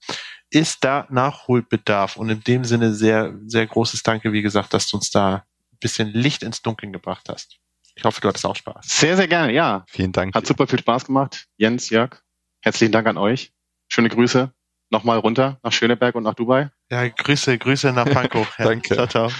ist 0.51 0.83
da 0.83 1.07
Nachholbedarf. 1.09 2.17
Und 2.17 2.29
in 2.29 2.43
dem 2.43 2.65
Sinne 2.65 2.93
sehr, 2.93 3.33
sehr 3.47 3.65
großes 3.65 4.03
Danke, 4.03 4.33
wie 4.33 4.41
gesagt, 4.41 4.73
dass 4.73 4.87
du 4.87 4.97
uns 4.97 5.09
da 5.09 5.45
bisschen 5.81 6.07
Licht 6.13 6.43
ins 6.43 6.61
Dunkeln 6.61 6.93
gebracht 6.93 7.27
hast. 7.27 7.57
Ich 7.95 8.05
hoffe, 8.05 8.21
du 8.21 8.29
hattest 8.29 8.45
auch 8.45 8.55
Spaß. 8.55 8.85
Sehr, 8.87 9.17
sehr 9.17 9.27
gerne, 9.27 9.51
ja. 9.51 9.83
Vielen 9.89 10.13
Dank. 10.13 10.33
Hat 10.33 10.47
super 10.47 10.65
viel 10.67 10.79
Spaß 10.79 11.05
gemacht. 11.05 11.47
Jens, 11.57 11.89
Jörg, 11.89 12.23
herzlichen 12.61 12.93
Dank 12.93 13.07
an 13.07 13.17
euch. 13.17 13.51
Schöne 13.89 14.09
Grüße. 14.09 14.53
Nochmal 14.89 15.19
runter 15.19 15.59
nach 15.63 15.71
Schöneberg 15.71 16.15
und 16.15 16.23
nach 16.23 16.33
Dubai. 16.33 16.69
Ja, 16.89 17.07
Grüße, 17.07 17.57
Grüße 17.57 17.91
nach 17.93 18.05
Pankow. 18.05 18.47
Danke. 18.57 18.95
Ciao, 18.95 19.07
ciao. 19.07 19.31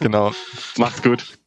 Genau. 0.00 0.32
Macht's 0.76 1.02
gut. 1.02 1.38